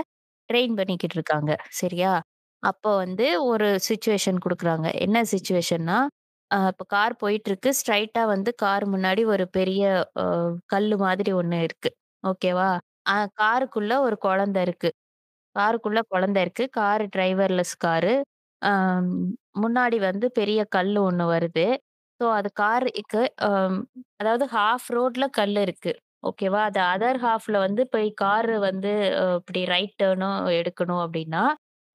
[0.50, 1.52] ட்ரெயின் பண்ணிக்கிட்டு இருக்காங்க.
[1.74, 2.14] சரியா?
[2.64, 4.88] அப்போ வந்து ஒரு சிச்சுவேஷன் குடுக்குறாங்க.
[5.00, 5.98] என்ன சிச்சுவேஷன்னா,
[6.52, 7.70] அ இப்ப கார் போயிட்டுருக்கு.
[7.80, 9.84] ஸ்ட்ரைட்டா வந்து கார் முன்னாடி ஒரு பெரிய
[10.16, 10.26] அ
[10.68, 11.92] கல்லு மாதிரி ஒண்ணு இருக்கு.
[12.24, 12.70] ஓகேவா?
[13.10, 14.90] அ காருக்குள்ள ஒரு குழந்தை இருக்கு.
[15.56, 16.66] காருக்குள்ள குழந்தை இருக்கு.
[16.76, 18.16] Car driverless car.
[19.56, 21.68] முன்னாடி வந்து பெரிய கல்லு ஒண்ணு வருது.
[22.20, 23.22] ஸோ, அது காருக்கு
[24.20, 25.92] அதாவது ஹாஃப் ரோட்ல கல் இருக்கு.
[26.24, 26.62] ஓகேவா?
[26.68, 31.44] அது அதர் ஹாஃப்ல வந்து போய் காரு வந்து அ இப்படி ரைட் டர்னும் எடுக்கணும் அப்படின்னா,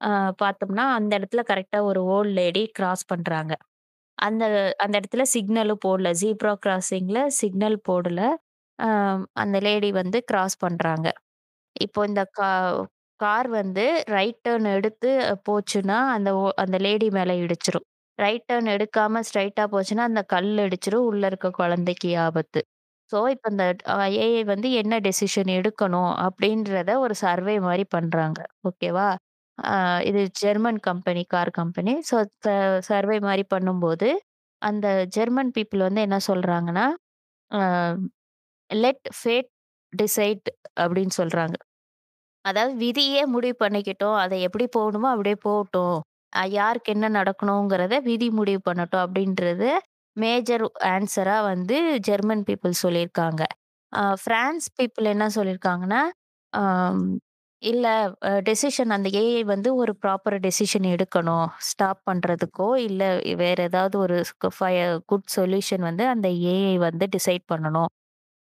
[0.01, 0.11] அ
[0.41, 3.53] பார்த்தோம்னா, அந்த இடத்துல கரெக்ட்டா ஒரு ஓல்ட் லேடி கிராஸ் பண்றாங்க.
[4.19, 4.45] அந்த
[4.81, 6.11] அந்த இடத்துல சிக்னலும் போடல.
[6.21, 8.21] ஜீப்ரா கிராசிங்ல சிக்னல் போடல.
[8.79, 8.89] அ
[9.43, 11.09] அந்த லேடி வந்து கிராஸ் பண்றாங்க.
[11.81, 12.51] இப்போ இந்த கா
[13.21, 15.11] கார் வந்து ரைட் டர்ன் எடுத்து
[15.49, 17.87] போச்சுன்னா, அந்த ஓ அந்த லேடி மேல இடிச்சிரும்.
[18.19, 21.07] ரைட் டர்ன் எடுக்காம ஸ்ட்ரைட்டா போச்சுன்னா, அந்த கல் இடிச்சிரும்.
[21.11, 22.61] உள்ள இருக்க குழந்தைக்கு ஆபத்து.
[23.13, 23.65] ஸோ, இப்ப இந்த
[23.95, 28.39] அ ஏஐ வந்து என்ன டெசிஷன் எடுக்கணும் அப்படின்றத ஒரு சர்வே மாரி பண்றாங்க.
[28.69, 29.09] ஓகேவா?
[29.59, 29.75] அ
[30.05, 31.95] இது German company, car company.
[32.11, 32.49] So, ச
[32.89, 34.11] சர்வே மாரி பண்ணும்போது,
[34.63, 34.87] அந்த
[35.17, 36.87] ஜெர்மன் பீப்பிள் வந்து என்ன சொல்றாங்கன்னா,
[37.51, 37.61] அ
[38.71, 39.51] லெட் ஃபேட்
[39.93, 40.49] டிசைட்
[40.81, 41.57] அப்படின்னு சொல்றாங்க.
[42.45, 44.17] அதாவது விதியே முடிவு பண்ணிக்கட்டும்.
[44.17, 45.99] அதை எப்படி போகணுமோ அப்படியே போகட்டும்.
[46.33, 49.69] அ யாருக்கு என்ன நடக்கணுங்கிறத விதி முடிவு பண்ணட்டும் அப்படின்றது
[50.17, 53.43] மேஜர் ஆன்ஸரா வந்து ஜெர்மன் பீப்பிள் சொல்லியிருக்காங்க.
[53.93, 56.03] அ பீப்புள் பீப்பிள் என்ன சொல்லியிருக்காங்கன்னா,
[56.53, 57.05] அம்
[57.63, 57.87] இல்ல
[58.23, 61.49] அ டெசிஷன் அந்த ஏஐ வந்து ஒரு ப்ராப்பர் டெசிஷன் எடுக்கணும்.
[61.69, 63.03] ஸ்டாப் பண்றதுக்கோ, இல்ல
[63.37, 67.91] வேற ஏதாவது ஒரு ஸ்க ஃபய குட் சொல்யூஷன் வந்து அந்த ஏஐ வந்து டிசைட் பண்ணணும்.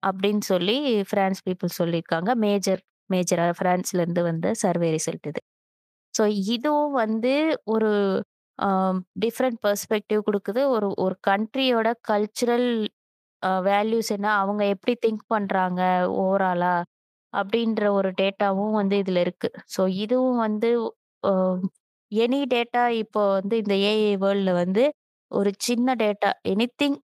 [0.04, 0.78] அப்படின்னு சொல்லி
[1.10, 2.32] ஃப்ரான்ஸ் பீப்பிள் சொல்லியிருக்காங்க.
[2.40, 5.42] மேஜர் மேஜராக ஃப்ரான்ஸ்லேருந்து வந்த சர்வே ரிசல்ட் இது.
[6.14, 6.24] ஸோ
[6.56, 7.34] இதுவும் வந்து
[7.74, 7.92] ஒரு
[9.24, 12.70] டிஃப்ரெண்ட் பர்ஸ்பெக்டிவ் கொடுக்குது ஒரு ஒரு கண்ட்ரியோட கல்ச்சுரல்
[13.70, 15.82] வேல்யூஸ் என்ன, அவங்க எப்படி திங்க் பண்ணுறாங்க
[16.24, 16.76] ஓவராலா
[17.34, 20.70] அப்படின்ற ஒரு டேட்டாவும் வந்து இதில் இருக்குது ஸோ இதுவும் வந்து
[22.12, 24.84] எனி டேட்டா இப்போ வந்து இந்த ஏஐ வேர்ல்டில் வந்து
[25.32, 26.98] ஒரு சின்ன டேட்டா எனி திங்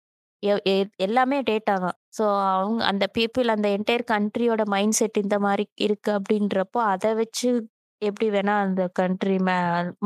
[0.44, 0.76] எ எ
[1.06, 1.98] எல்லாமே டேட்டா தான்.
[2.18, 7.49] ஸோ அவங்க அந்த பீப்பிள் அந்த என்டையர் கண்ட்ரியோட மைண்ட் செட் இந்த மாரி இருக்கு அப்படின்றப்போ, அத வச்சு
[8.02, 9.56] எப்படி வேணா அந்த கண்ட்ரி மே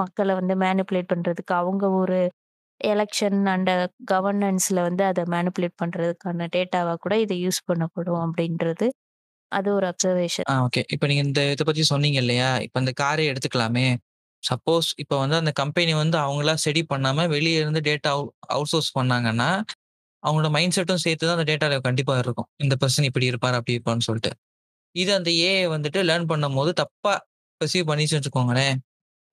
[0.02, 2.20] மக்கள வந்து மேனிபுலேட் பண்றதுக்கு அவங்க ஒரு
[2.82, 3.72] எலக்ஷன் அண்ட்
[4.12, 8.88] கவர்னன்ஸ்ல வந்து அத மேனிபுலேட் பண்றதுக்கான டேட்டாவா கூட இதை யூஸ் பண்ணப்படும் அப்படின்றது,
[9.52, 10.50] அது ஒரு அப்சர்வேஷன்.
[10.50, 10.82] ஆ ஓகே.
[10.94, 12.50] இப்ப நீங்க இந்த இத பத்தி சொன்னீங்க இல்லையா?
[12.66, 13.88] இப்ப இந்த காரே எடுத்துக்கலாமே.
[14.44, 18.92] சப்போஸ் இப்ப வந்து அந்த கம்பெனி வந்து அவங்களா ஸ்டடி பண்ணாம வெளிய இருந்து டேட்டா அவுட் அவுட் சோர்ஸ்
[18.98, 19.50] பண்ணாங்கன்னா,
[20.24, 22.48] அவங்களோட மைண்ட் செட்டும் சேர்த்து தான் அந்த டேட்டால கண்டிப்பாக இருக்கும்.
[22.64, 24.32] இந்த பர்சன் இப்படி இருப்பார், அப்படி இருப்பான்னு சொல்லிட்டு
[24.96, 27.18] இது அந்த ஏஐ வந்துட்டு லேர்ன் பண்ணும்போது தப்பாக
[27.62, 28.78] பெர்சீவ் பண்ணிச்சுன்னு வச்சுக்கோங்களேன்.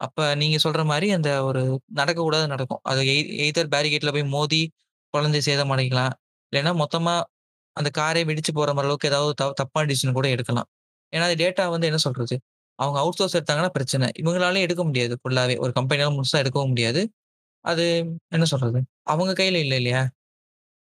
[0.00, 1.62] அப்போ நீங்கள் சொல்கிற மாதிரி அந்த ஒரு
[2.00, 2.80] நடக்கக்கூடாது நடக்கும்.
[2.90, 3.00] அது
[3.46, 4.62] எய்தர் பேரிகேட்டில் போய் மோதி
[5.14, 6.14] குழந்தை சேதம் அடைக்கலாம்
[6.52, 7.20] இல்லைன்னா மொத்தமாக
[7.76, 10.68] அந்த காரே வெடிச்சு மாதிரி அளவுக்கு ஏதாவது த தப்பான டிசிஷன் கூட எடுக்கலாம்.
[11.12, 12.36] ஏன்னா அது டேட்டா வந்து என்ன சொல்கிறது
[12.78, 14.06] அவங்க அவுட் சோர்ஸ் எடுத்தாங்கன்னா பிரச்சனை.
[14.22, 17.02] இவங்களாலையும் எடுக்க முடியாது ஃபுல்லாகவே ஒரு கம்பெனியால் முழுசாக எடுக்கவும் முடியாது.
[17.64, 17.84] அது
[18.36, 18.80] என்ன சொல்கிறது
[19.12, 20.02] அவங்க கையில் இல்லை இல்லையா?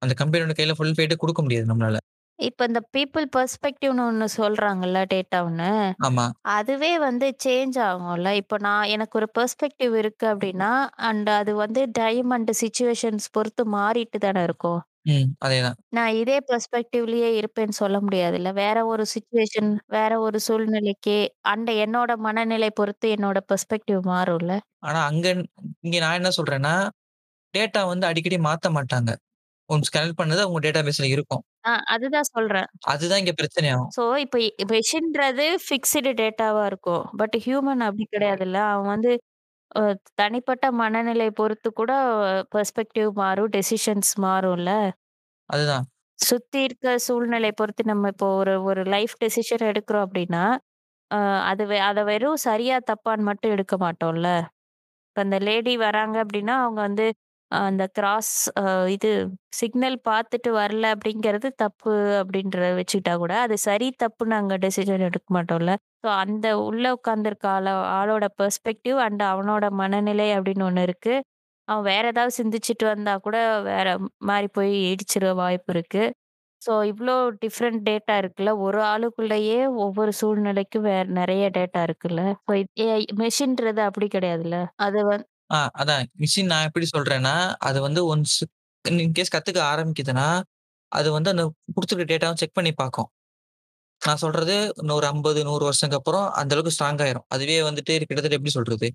[0.04, 1.98] அந்த கம்பெனியோட கையில ஃபுல் ஃபேட் குடுக்க முடியாது நம்மளால.
[2.40, 5.70] இப்ப இந்த பீப்பிள் பெர்ஸ்பெக்டிவ்னு ஒண்ணு சொல்றாங்கல்ல டேட்டான்னு.
[6.02, 6.26] ஆமா.
[6.54, 8.32] அதுவே வந்து சேஞ்ச் ஆகும்ல.
[8.36, 10.72] இப்ப நான் எனக்கு ஒரு பெர்ஸ்பெக்டிவ் இருக்கு அப்டின்னா,
[11.06, 14.82] அண்ட் அது வந்து டைம் அண்ட் சிச்சுவேஷன்ஸ் பொறுத்து மாறிட்டு தானே இருக்கும்.
[15.06, 15.28] ம்.
[15.42, 15.78] அதேதான்.
[15.92, 18.52] நான் இதே பெர்ஸ்பெக்டிவ்லயே இருப்பேன்னு சொல்ல முடியாதுல்ல.
[18.56, 21.18] வேற ஒரு சிச்சுவேஷன், வேற ஒரு சூழ்நிலைக்கு
[21.48, 24.54] அண்ட் என்னோட மனநிலை பொறுத்து என்னோட பெர்ஸ்பெக்டிவ் மாறும்ல.
[24.84, 25.28] ஆனா அங்க
[25.84, 26.74] இங்க நான் என்ன சொல்றேன்னா,
[27.54, 29.12] டேட்டா வந்து அடிக்கடி மாத்த மாட்டாங்க.
[29.94, 31.44] கனெக்ட் பண்ணது உங்க டேட்டாபேஸ்ல இருக்கும்.
[31.94, 32.70] அதுதான் சொல்றேன்.
[32.90, 33.94] அதுதான் இங்க பிரச்சனையாகும்.
[33.94, 34.38] ஸோ இப்ப
[34.72, 37.04] மெஷின்றது ஃபிக்ஸ்டு டேட்டாவா இருக்கும்.
[37.20, 38.60] பட் ஹியூமன் அப்டி கிடையாதுல்ல.
[38.72, 39.12] அவன் வந்து
[40.18, 41.92] தனிப்பட்ட மனநிலை பொறுத்து கூட
[42.54, 44.72] பெர்ஸ்பெக்டிவ் மாறும், டெசிஷன்ஸ் மாறும்ல.
[45.50, 45.86] அதுதான்.
[46.20, 50.44] சுத்தி இருக்க சூழ்நிலை பொறுத்து நம்ம இப்போ ஒரு ஒரு லைஃப் டெசிஷன் எடுக்கிறோம் அப்டின்னா,
[51.12, 51.20] அ
[51.50, 54.30] அது அத வெறும் சரியா தப்பான்னு மட்டும் எடுக்க மாட்டோம்ல.
[55.10, 57.08] இப்ப அந்த லேடி வராங்க அப்டின்னா, அவங்க வந்து
[57.60, 58.32] அந்த கிராஸ்
[58.62, 58.64] அ
[58.94, 59.10] இது
[59.54, 65.74] சிக்னல் பார்த்துட்டு வரல அப்படிங்கிறது தப்பு அப்படின்றத வச்சுக்கிட்டா கூட, அது சரி தப்புன்னு நாங்கள் டெசிஷன் எடுக்க மாட்டோம்ல.
[66.04, 67.68] ஸோ அந்த உள்ள உட்காந்துருக்க ஆள
[67.98, 71.16] ஆளோட பெர்ஸ்பெக்டிவ் அண்ட் அவனோட மனநிலை அப்படின்னு ஒண்ணு இருக்கு.
[71.68, 73.38] அவன் வேற ஏதாவது சிந்திச்சுட்டு வந்தா கூட
[73.70, 73.88] வேற
[74.24, 76.04] மாறி போய் இடிச்சிட வாய்ப்பு இருக்கு.
[76.62, 78.52] ஸோ இவ்ளோ டிஃப்ரெண்ட் டேட்டா இருக்குல்ல.
[78.66, 82.22] ஒரு ஆளுக்குள்ளேயே ஒவ்வொரு சூழ்நிலைக்கும் வேற நெறைய டேட்டா இருக்குல்ல.
[82.44, 82.54] ஸோ
[83.22, 84.58] மெஷின்றது அப்படி கிடையாதுல்ல.
[84.80, 88.38] அது வந் ஆ அதான் மிஷின் நான் எப்படி சொல்றேன்னா, அது வந்து ஒன்ஸ்
[88.86, 90.28] இன்கேஸ் கத்துக்க ஆரம்பிக்குதுன்னா,
[90.92, 91.44] அது வந்து அந்த
[91.76, 93.10] குடுத்துருக்க டேட்டாவ செக் பண்ணி பார்க்கும்.
[94.02, 94.56] நான் சொல்றது
[94.94, 97.26] ஒரு 50, 100 வருஷத்துக்கு அப்புறம் அந்த அளவுக்கு ஸ்ட்ராங் ஆயிரும்.
[97.30, 98.88] அதுவே வந்துட்டு கிட்டத்தட்ட எப்படி சொல்றது?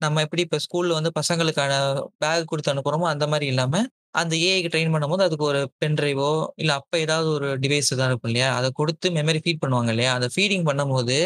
[0.00, 1.72] நம்ம எப்படி இப்ப ஸ்கூல்ல வந்து பசங்களுக்கான
[2.18, 3.74] பேக் குடுத்து அனுப்புறோமோ, அந்த மாரி இல்லாம,
[4.14, 8.30] அந்த ஏஐக்கு ட்ரெயின் பண்ணும்போது அதுக்கு ஒரு பென் டிரைவோ, இல்ல அப்ப ஏதாவது ஒரு டிவைஸ் தான் இருக்கும்
[8.30, 8.50] இல்லையா?
[8.58, 10.12] அத குடுத்து மெமரி ஃபீட் பண்ணுவாங்க இல்லையா?
[10.14, 11.18] அத ஃபீடிங் பண்ணும்போது,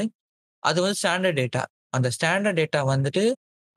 [0.63, 1.63] அது வந்து ஸ்டாண்டர்ட் டேட்டா.
[1.91, 3.25] அந்த ஸ்டாண்டர்ட் டேட்டா வந்துட்டு,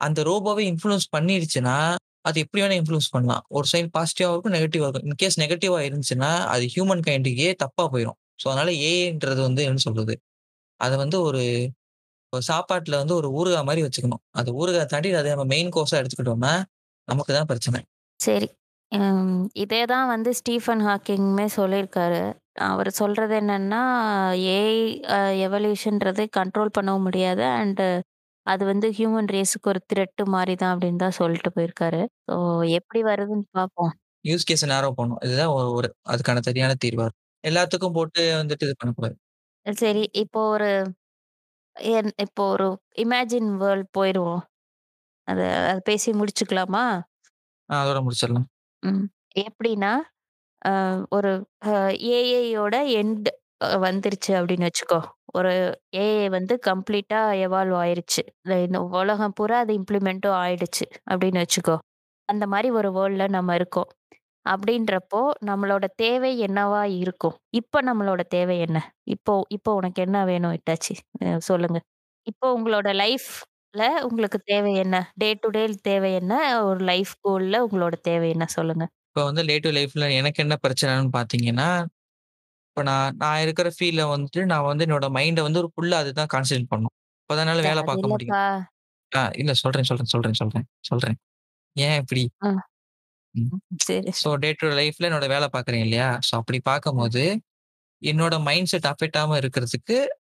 [0.02, 1.76] அந்த ரோபோவை இன்ஃப்ளூயன்ஸ் பண்ணிருச்சுன்னா,
[2.20, 3.42] அது எப்படி வேணா இன்ஃப்ளூயன்ஸ் பண்ணலாம்.
[3.48, 5.06] ஒரு சைடு பாசிட்டிவாக இருக்கும், நெகட்டிவாக இருக்கும்.
[5.10, 10.14] இன்கேஸ் நெகட்டிவாக இருந்துச்சுன்னா, அது ஹியூமன் கைண்டுக்கே தப்பாக போயிடும் ஸோ, அதனால ஏஐன்றது வந்து என்ன சொல்றது?
[10.80, 11.42] அதை வந்து ஒரு
[12.32, 12.42] ஒரு
[12.96, 14.22] வந்து ஒரு ஊறுகாய் மாதிரி வச்சுக்கணும்.
[14.30, 16.54] அது ஊறுகாய் தாண்டி அதை நம்ம மெயின் கோர்ஸாக எடுத்துக்கிட்டோம்னா,
[17.08, 17.80] நமக்கு தான் பிரச்சனை.
[18.20, 18.48] சரி.
[19.54, 22.22] இதே தான் வந்து ஸ்டீஃபன் ஹாக்கிங்குமே சொல்லியிருக்காரு.
[22.54, 23.82] அவர் சொல்கிறது என்னென்னா
[24.54, 24.74] ஏஐ
[25.46, 27.44] எவல்யூஷன்றது கண்ட்ரோல் பண்ணவும் முடியாது.
[27.60, 27.86] அண்டு
[28.46, 32.00] அது வந்து ஹியூமன் ரேஸுக்கு ஒரு த்ரெட் மாரி தான் அப்டின்னு தான் சொல்லிட்டு போயிருக்காரு.
[32.28, 32.36] ஸோ
[32.78, 33.92] எப்படி வருதுன்னு பார்ப்போம்.
[34.24, 35.20] யூஸ் கேஸ நேரோ பண்ணணும்.
[35.26, 37.20] இதுதான் ஒரு ஒரு அதுக்கான சரியான தீர்வா இருக்கும்.
[37.44, 39.16] எல்லாத்துக்கும் போட்டு வந்துட்டு இது பண்ணக்கூடாது.
[39.66, 40.02] சரி.
[40.22, 40.68] இப்போ ஒரு
[41.76, 42.68] என் இப்போ ஒரு
[43.04, 44.42] இமேஜின் வேர்ல்ட் போயிருவோம்.
[45.28, 46.84] அத அத பேசி முடிச்சுக்கலாமா?
[47.68, 48.48] ஆ அதோட முடிச்சிடலாம்.
[48.82, 49.04] ம்.
[49.42, 49.92] எப்படின்னா,
[50.62, 50.72] அ
[51.12, 51.32] ஒரு
[51.68, 51.72] அ
[52.14, 53.28] ஏஐயோட எண்ட்
[53.84, 55.00] வந்துருச்சு அப்படின்னு வச்சுக்கோ.
[55.34, 55.52] ஒரு
[55.98, 58.22] ஏஐ வந்து கம்ப்ளீட்டா எவால்வ் ஆயிருச்சு.
[58.38, 61.76] இந்த இந்த உலகம் பூரா அது இம்ப்ளிமெண்ட்டும் ஆயிடுச்சு அப்படின்னு வச்சுக்கோ.
[62.28, 63.90] அந்த மாரி ஒரு வேர்ல்ட்ல நம்ம இருக்கோம்.
[64.46, 67.36] அப்படின்றப்போ நம்மளோட தேவை என்னவா இருக்கும்?
[67.52, 68.78] இப்ப நம்மளோட தேவை என்ன?
[69.08, 70.94] இப்போ இப்போ உனக்கு என்ன வேணும் இட்டாச்சு
[71.24, 71.80] அ சொல்லுங்க.
[72.26, 73.46] இப்போ உங்களோட லைஃப்ல
[74.04, 74.96] உங்களுக்கு தேவை என்ன?
[75.16, 76.34] டே டு டே தேவை என்ன?
[76.64, 78.46] ஒரு லைஃப் கோல்ல உங்களோட தேவை என்ன?
[78.58, 78.86] சொல்லுங்க.
[79.10, 81.66] இப்ப வந்து டே டு லைஃப்ல எனக்கு என்ன பிரச்சனைன்னு பார்த்தீங்கன்னா,
[82.72, 86.70] இப்ப நான் நான் இருக்கிற ஃபீல்ட்ல வந்துட்டு நான் வந்து என்னோட மைண்ட வந்து ஒரு ஃபுல்லா அதுதான் கான்சன்ட்ரேட்
[86.70, 86.94] பண்ணணும்.
[87.22, 88.32] அப்பதான் என்னால வேலை பார்க்க முடியும்.
[88.32, 88.44] இல்லப்பா.
[89.12, 91.16] ஆ இல்ல சொல்றேன், சொல்றேன், சொல்றேன், சொல்றேன், சொல்றேன்.
[91.76, 92.22] ஏன் இப்படி?
[92.42, 92.50] ஆ.
[93.84, 94.10] சரி.
[94.22, 96.08] ஸோ டே டு லைஃப்ல என்னோட வேலை பார்க்குறேன் இல்லையா?
[96.28, 97.22] ஸோ அப்படி பார்க்கும்போது,
[98.02, 99.96] என்னோட மைண்ட் செட் அஃபெக்ட் ஆகாம இருக்கிறதுக்கு,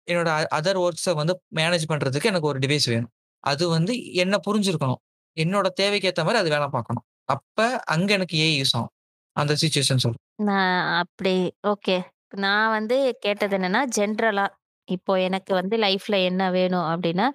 [0.07, 3.13] என்னோட அதர் ஒர்க்ஸ வந்து மேனேஜ் பண்றதுக்கு எனக்கு ஒரு டிவைஸ் வேணும்.
[3.43, 5.01] அது வந்து என்ன புரிஞ்சிருக்கணும்.
[5.37, 7.05] என்னோட தேவைக்கு ஏத்த மாரி அது வேலை பார்க்கணும்.
[7.29, 8.93] அப்ப அங்க எனக்கு ஏஐ யூஸ் ஆகும்.
[9.35, 10.23] அந்த சிச்சுவேஷன் சொல்றேன்.
[10.41, 11.35] நான் அப்படி
[11.67, 11.97] ஓகே.
[12.33, 14.45] நான் வந்து கேட்டது என்னன்னா, ஜென்ரலா
[14.87, 17.27] இப்போ எனக்கு வந்து லைஃப்ல என்ன வேணும் அப்படின்னா,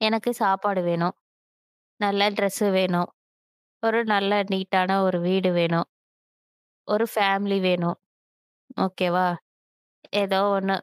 [0.00, 1.14] எனக்கு சாப்பாடு வேணும்.
[2.00, 3.10] நல்ல ட்ரெஸ்ஸு வேணும்.
[3.82, 5.88] ஒரு நல்ல நீட்டான ஒரு வீடு வேணும்.
[6.88, 7.96] ஒரு ஃபேமிலி வேணும்.
[8.80, 9.26] ஓகேவா?
[10.14, 10.76] ஏதோ ஒண்ணு.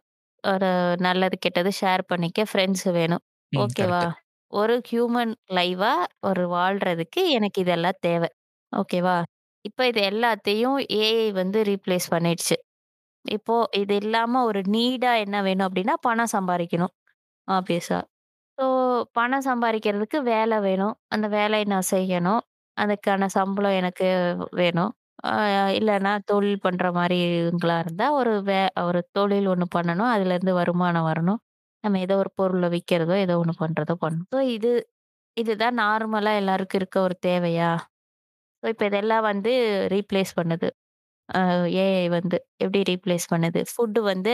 [0.43, 0.69] ஒரு
[0.99, 3.23] நல்லது, கெட்டது ஷேர் பண்ணிக்க ஃப்ரெண்ட்ஸ் வேணும்.
[3.53, 3.65] ம்.
[3.65, 4.03] ஓகேவா?
[4.53, 8.30] ஒரு ஹியூமன் லைஃபா ஒரு வாழ்றதுக்கு எனக்கு இதெல்லாம் தேவை.
[8.72, 9.18] ஓகேவா?
[9.65, 12.57] இப்ப இது எல்லாத்தையும் ஏஐ வந்து ரீப்ளேஸ் பண்ணிடுச்சு.
[13.26, 16.93] இப்போ இது இல்லாம ஒரு நீடா என்ன வேணும் அப்படின்னா, பணம் சம்பாரிக்கணும்.
[17.48, 17.99] ஆப்வியஸா.
[18.57, 18.65] ஸோ
[19.15, 20.95] பணம் சம்பாரிக்கிறதுக்கு வேலை வேணும்.
[21.11, 22.41] அந்த வேலைய நான் செய்யணும்.
[22.77, 24.07] அதுக்கான சம்பளம் எனக்கு
[24.60, 24.91] வேணும்.
[25.27, 25.34] அ
[25.80, 30.11] இல்லன்னா தொழில் பண்ற மாரிங்களா இருந்தா, ஒரு வே ஒரு தொழில் ஒண்ணு பண்ணணும்.
[30.14, 31.41] அதுலேருந்து வருமானம் வரணும்.
[31.84, 34.30] நம்ம ஏதோ ஒரு பொருள விக்கிறதோ, ஏதோ ஒண்ணு பண்றதோ பண்ணணும்.
[34.34, 34.72] ஸோ இது
[35.38, 37.72] இதுதான் நார்மலா எல்லாருக்கும் இருக்க ஒரு தேவையா?
[38.64, 39.52] ஸோ இப்ப இதெல்லாம் வந்து
[39.93, 40.69] ரீப்ளேஸ் பண்ணுது.
[41.82, 43.62] ஏஐ வந்து எப்படி ரீப்ளேஸ் பண்ணுது?
[43.72, 44.34] ஃபுட் வந்து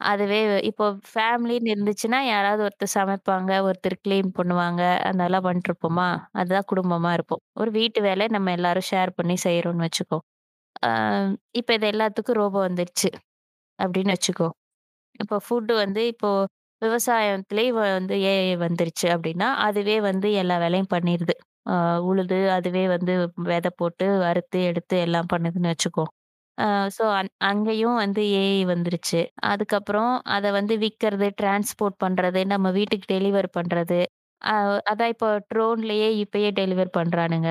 [0.00, 0.38] அதுவே
[0.68, 4.82] இப்போ ஃபேமிலின்னு இருந்துச்சுன்னா, யாராவது ஒருத்தர் சமைப்பாங்க, ஒருத்தர் கிளீன் பண்ணுவாங்க.
[5.10, 6.08] அதெல்லாம் பண்ணிட்டுருப்போமா?
[6.34, 7.42] அதுதான் குடும்பமா இருப்போம்.
[7.56, 10.18] ஒரு வீட்டு வேலை நம்ம எல்லாரும் ஷேர் பண்ணி செய்றோம்னு வச்சுக்கோ.
[10.82, 10.90] அ
[11.54, 13.10] இப்ப இது எல்லாத்துக்கும் ரோபோ வந்துருச்சு.
[13.78, 14.48] அப்படின்னு வச்சுக்கோ.
[15.20, 16.30] இப்போ ஃபுட் வந்து இப்போ
[16.82, 21.34] விவசாயத்திலேயே வந்து ஏஐ வந்துருச்சு அப்படின்னா, அதுவே வந்து எல்லா வேலையும் பண்ணிருது.
[21.66, 21.74] அ
[22.08, 23.14] உழுது அதுவே வந்து
[23.48, 26.04] விதை போட்டு, அறுத்து, எடுத்து எல்லாம் பண்ணுதுன்னு வச்சுக்கோ.
[26.58, 29.20] அ ஸோ அங் அங்கேயும் வந்து ஏஐ வந்துருச்சு.
[29.48, 34.00] அதுக்கப்புறம் அத வந்து விக்கிறது, டிரான்ஸ்போர்ட் பண்றது, நம்ம வீட்டுக்கு டெலிவர் பண்றது.
[34.42, 34.54] அ
[34.90, 37.50] அதான் இப்போ ட்ரோன்லயே இப்பயே டெலிவர் பண்றானுங்க.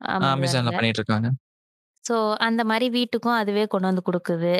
[0.00, 0.78] அமேசான்ல அமேசான்ல.
[0.78, 1.30] பண்ணிட்டு.
[2.04, 2.14] ஸோ
[2.46, 4.52] அந்த மாரி வீட்டுக்கும் அதுவே கொண்டு வந்து குடுக்குது.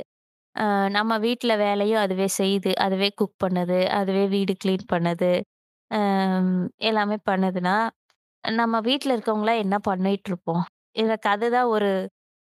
[0.56, 0.64] அ
[0.96, 2.72] நம்ம வீட்ல வேலையும் அதுவே செய்யுது.
[2.84, 3.78] அதுவே குக் பண்ணுது.
[3.98, 5.32] அதுவே வீடு கிளீன் பண்ணுது.
[5.90, 6.54] அம்
[6.88, 7.76] எல்லாமே பண்ணுதுன்னா,
[8.44, 10.64] நம்ம வீட்ல இருக்கவங்கலாம் என்ன பண்ணிட்டுருப்போம்?
[10.96, 11.90] எனக்கு அதுதான் ஒரு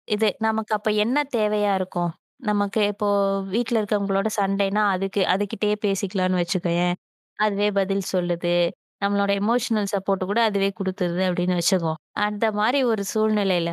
[0.08, 0.28] இது.
[0.40, 2.12] நமக்கு அப்ப என்ன தேவையா இருக்கும்?
[2.42, 3.08] நமக்கு இப்போ
[3.48, 6.96] வீட்ல இருக்கவங்களோட சண்டைன்னா, அதுக்கு அதுகிட்டயே பேசிக்கலான்னு வச்சுக்கயேன்.
[7.40, 8.54] அதுவே பதில் சொல்லுது.
[9.02, 11.94] நம்மளோட எமோஷனல் சப்போர்ட் கூட அதுவே குடுத்துருது அப்படின்னு வச்சுக்கோ.
[12.22, 13.72] அந்த மாரி ஒரு சூழ்நிலையில,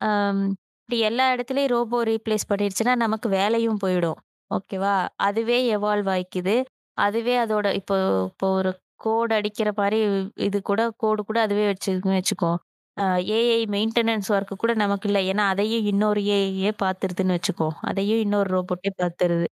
[0.00, 0.44] அம்
[0.80, 4.18] இப்படி எல்லா இடத்துலயும் ரோபோ ரீப்ளேஸ் பண்ணிருச்சுன்னா, நமக்கு வேலையும் போயிடும்.
[4.50, 4.96] ஓகேவா?
[5.22, 6.56] அதுவே எவால்வ் ஆயிக்குது.
[6.98, 7.96] அதுவே அதோட இப்போ
[8.28, 9.98] இப்போ ஒரு கோடு அடிக்கிற மாரி
[10.46, 12.52] இது கூட கோடு கூட அதுவே வச்சுக்குன்னு வச்சுக்கோ.
[12.96, 15.18] அ ஏஐ மெயின்டனன்ஸ் ஒர்க் கூட நமக்கு இல்ல.
[15.30, 17.68] ஏன்னா, அதையும் இன்னொரு ஏஐயே பார்த்துருதுன்னு வச்சுக்கோ.
[17.82, 19.46] அதையும் இன்னொரு ரோபோட்டே பார்த்துருது.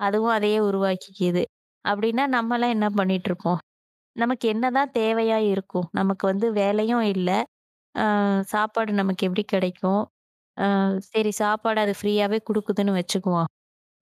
[0.00, 1.42] அதுவும் அதையே உருவாக்கிக்கிது.
[1.84, 3.60] அப்படின்னா நம்மலாம் என்ன பண்ணிட்டுருப்போம்?
[4.16, 5.88] நமக்கு என்னதான் தேவையா இருக்கும்?
[5.92, 7.30] நமக்கு வந்து வேலையும் இல்ல.
[7.94, 8.06] அ
[8.50, 10.02] சாப்பாடு நமக்கு எப்படி கிடைக்கும்?
[10.56, 10.66] அ
[11.10, 13.48] சரி சாப்பாடு அது ஃப்ரீயாவே குடுக்குதுன்னு வச்சுக்குவோம்.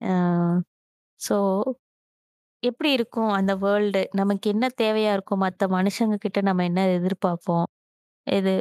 [0.01, 0.13] அ
[1.21, 1.37] ஸோ
[2.63, 4.03] எப்படி இருக்கும் அந்த வேர்ல்டு?
[4.15, 5.43] நமக்கு என்ன தேவையா இருக்கும்?
[5.45, 7.67] மத்த மனுஷங்க கிட்ட நம்ம என்ன எதிர்பார்ப்போம்?
[8.27, 8.55] இது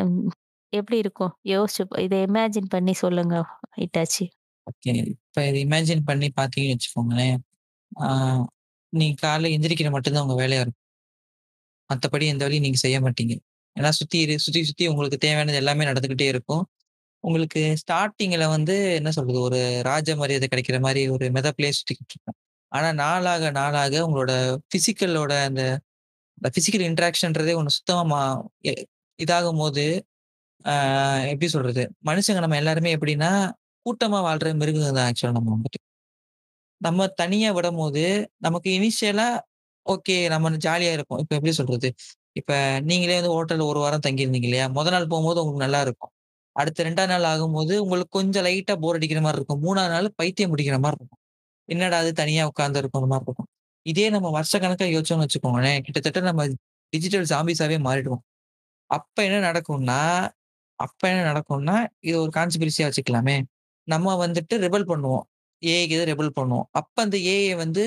[0.00, 0.30] ம்
[0.72, 1.34] எப்படி இருக்கும்?
[1.50, 3.34] யோசிச்சு இதை இத இமேஜின் பண்ணி சொல்லுங்க
[3.78, 4.26] ஹிட்டாச்சி.
[4.66, 4.92] ஓகே.
[5.14, 7.36] இப்ப இத இமேஜின் பண்ணி பார்த்தீங்கன்னு வச்சுக்கோங்களேன்.
[8.00, 8.08] ஆ
[8.92, 10.76] நீங்க காலைல எந்திரிக்கிற மட்டும் தான் உங்க வேலையா இருக்கும்.
[11.90, 13.34] மத்தபடி எந்த வேலையும் நீங்க செய்ய மாட்டீங்க.
[13.76, 16.64] ஏன்னா சுத்தி இரு சுத்தி, சுத்தி உங்களுக்கு தேவையானது எல்லாமே நடந்துகிட்டே இருக்கும்.
[17.24, 19.40] உங்களுக்கு ஸ்டார்ட்டிங்ல வந்து என்ன சொல்றது?
[19.48, 19.58] ஒரு
[19.88, 22.38] ராஜ மரியாதை கிடைக்கிற மாரி ஒரு மெதப்பிலேயே சுத்திக்கிட்டு இருக்கும்.
[22.72, 24.32] ஆனா நாளாக, நாளாக உங்களோட
[24.74, 25.62] பிசிக்கலோட அந்த
[26.48, 28.20] பிசிக்கல் இன்டராக்ஷன்றதே ஒண்ணு சுத்தமா மா
[28.70, 28.74] எ
[29.18, 29.84] இதாகும்போது,
[30.64, 31.82] ஆஹ் எப்படி சொல்றது?
[32.06, 33.30] மனுஷங்க நம்ம எல்லாருமே எப்படின்னா,
[33.86, 35.80] கூட்டமா வாழ்ற மிருகங்க தான் ஆக்சுவலா நம்ம வந்துட்டு.
[36.80, 38.04] நம்ம தனியா விடம்போது,
[38.38, 39.28] நமக்கு இனிஷியலா
[39.86, 41.88] ஓகே நம்ம ஜாலியா இருக்கும் இப்ப எப்படி சொல்றது?
[42.32, 44.66] இப்ப நீங்களே வந்து ஹோட்டல்ல ஒரு வாரம் தங்கியிருந்தீங்க இல்லையா?
[44.68, 46.12] முத நாள் போகும்போது உங்களுக்கு நல்லா இருக்கும்.
[46.56, 49.62] அடுத்த ரெண்டாம் நாள் ஆகும்போது உங்களுக்கு கொஞ்சம் லைட்டா போர் அடிக்கிற மாதிரி இருக்கும்.
[49.64, 51.20] மூணாவது நாள் பைத்தியம் பிடிக்கிற மாதிரி இருக்கும்.
[51.68, 53.50] என்னடா இது தனியா உட்கார்ந்து இருக்கிற மாதிரி இருக்கும்.
[53.86, 56.42] இதே நம்ம வருஷக்கணக்கா யோசிச்சோம்னு வச்சுக்கோங்களேன், கிட்டத்தட்ட நம்ம
[56.92, 58.24] டிஜிட்டல் ஜாம்பிஸாவே மாறிடுவோம்.
[58.90, 60.00] அப்ப என்ன நடக்கும்னா
[60.78, 63.36] அப்ப என்ன நடக்கும்னா, இது ஒரு கான்ஸ்பிரசியா வச்சுக்கலாமே.
[63.88, 65.24] நம்ம வந்துட்டு ரிபல் பண்ணுவோம்.
[65.62, 66.64] ஏஐக்கு இதை ரெபல் பண்ணுவோம்.
[66.72, 67.84] அப்ப அந்த ஏஐ வந்து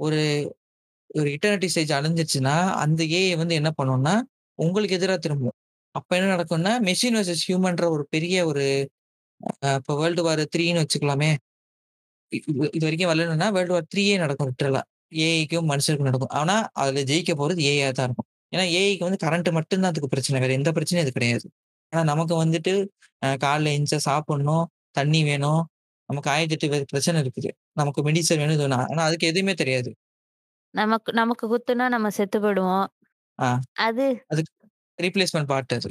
[0.00, 0.20] ஒரு
[1.10, 4.14] ஒரு இட்டர்னிட்டி ஸ்டேஜ் அடைஞ்சிருச்சுன்னா, அந்த ஏஐ வந்து என்ன பண்ணும்னா,
[4.58, 5.56] உங்களுக்கு எதிராக திரும்பும்.
[5.94, 8.64] அப்ப என்ன நடக்கும்னா, மெஷின் வர்சஸ் ஹியூமன்ற ஒரு பெரிய ஒரு
[9.76, 11.30] இப்போ வேர்ல்டு வார் த்ரீன்னு வச்சுக்கலாமே.
[12.32, 14.82] இது வரைக்கும் வரலன்னா வேர்ல்டு வார் த்ரீயே நடக்கும் லிட்டரலா.
[15.18, 16.34] ஏஐக்கும் மனுஷருக்கும் நடக்கும்.
[16.40, 18.28] ஆனா, அதுல ஜெயிக்க போறது ஏஐயா தான் இருக்கும்.
[18.54, 20.40] ஏன்னா, ஏஐக்கு வந்து கரண்ட் மட்டும் தான் அதுக்கு பிரச்சனை.
[20.44, 21.46] வேற எந்த பிரச்சனையும் அது கிடையாது.
[21.92, 22.74] ஆனா, நமக்கு வந்துட்டு
[23.42, 25.62] காலைல எந்திரிச்சா சாப்பிடணும், தண்ணி வேணும்.
[26.10, 27.50] நமக்கு 1008 வே பிரச்சனை இருக்குது.
[27.74, 28.84] நமக்கு மெடிசன் வேணும், இது வேணும்.
[28.90, 29.90] ஆனா, அதுக்கு எதுவுமே தெரியாது.
[30.74, 32.86] நமக்கு நமக்கு குத்துனா நம்ம செத்து போயிடுவோம்.
[33.78, 34.52] அது அதுக்கு
[34.98, 35.90] ரீப்ளேஸ்மென்ட் பார்ட் அது.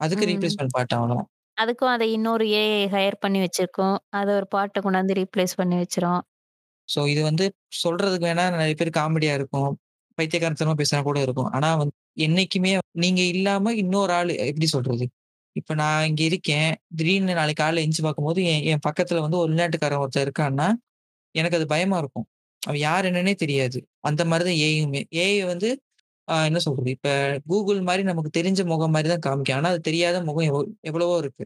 [0.00, 0.30] அதுக்கு ம்.
[0.30, 1.28] ரீப்ளேஸ்மென்ட் பார்ட் அவ்வளோதான்.
[1.56, 3.96] அதுக்கும் அத இன்னொரு ஏஐ ஹையர் பண்ணி வச்சிருக்கோம்.
[4.12, 6.22] அத ஒரு பார்ட்ட கொண்டாந்து ரீப்ளேஸ் பண்ணி வச்சுரும்.
[6.88, 7.44] ஸோ இது வந்து
[7.82, 9.70] சொல்றதுக்கு வேணா நெறைய பேர் காமெடியா இருக்கும்.
[10.22, 11.50] பைத்தியக்காரத்தனமா பேசினா கூட இருக்கும்.
[11.52, 15.06] ஆனா வந்து என்னைக்குமே நீங்க இல்லாம இன்னொரு ஆள் எப்படி சொல்றது?
[15.56, 16.70] இப்ப நான் இங்க இருக்கேன்.
[16.96, 20.68] திடீர்னு நாளைக்கு காலைல எஞ்சி பார்க்கும்போது, என் என் பக்கத்துல வந்து ஒரு வெளிநாட்டுக்காரன் ஒருத்தர் இருக்கான்னா,
[21.34, 22.26] எனக்கு அது பயமா இருக்கும்.
[22.62, 23.78] அவன் யார் என்னன்னே தெரியாது.
[24.00, 25.02] அந்த மாதிரிதான் தான் ஏஐயுமே.
[25.22, 25.68] ஏஐ வந்து
[26.46, 26.90] என்ன சொல்றது?
[26.90, 27.08] இப்ப
[27.46, 29.56] கூகுள் மாதிரி நமக்கு தெரிஞ்ச முகம் மாதிரி தான் காமிக்கும்.
[29.56, 30.48] ஆனா அது தெரியாத முகம்
[30.82, 31.44] எவ்வளவோ இருக்கு.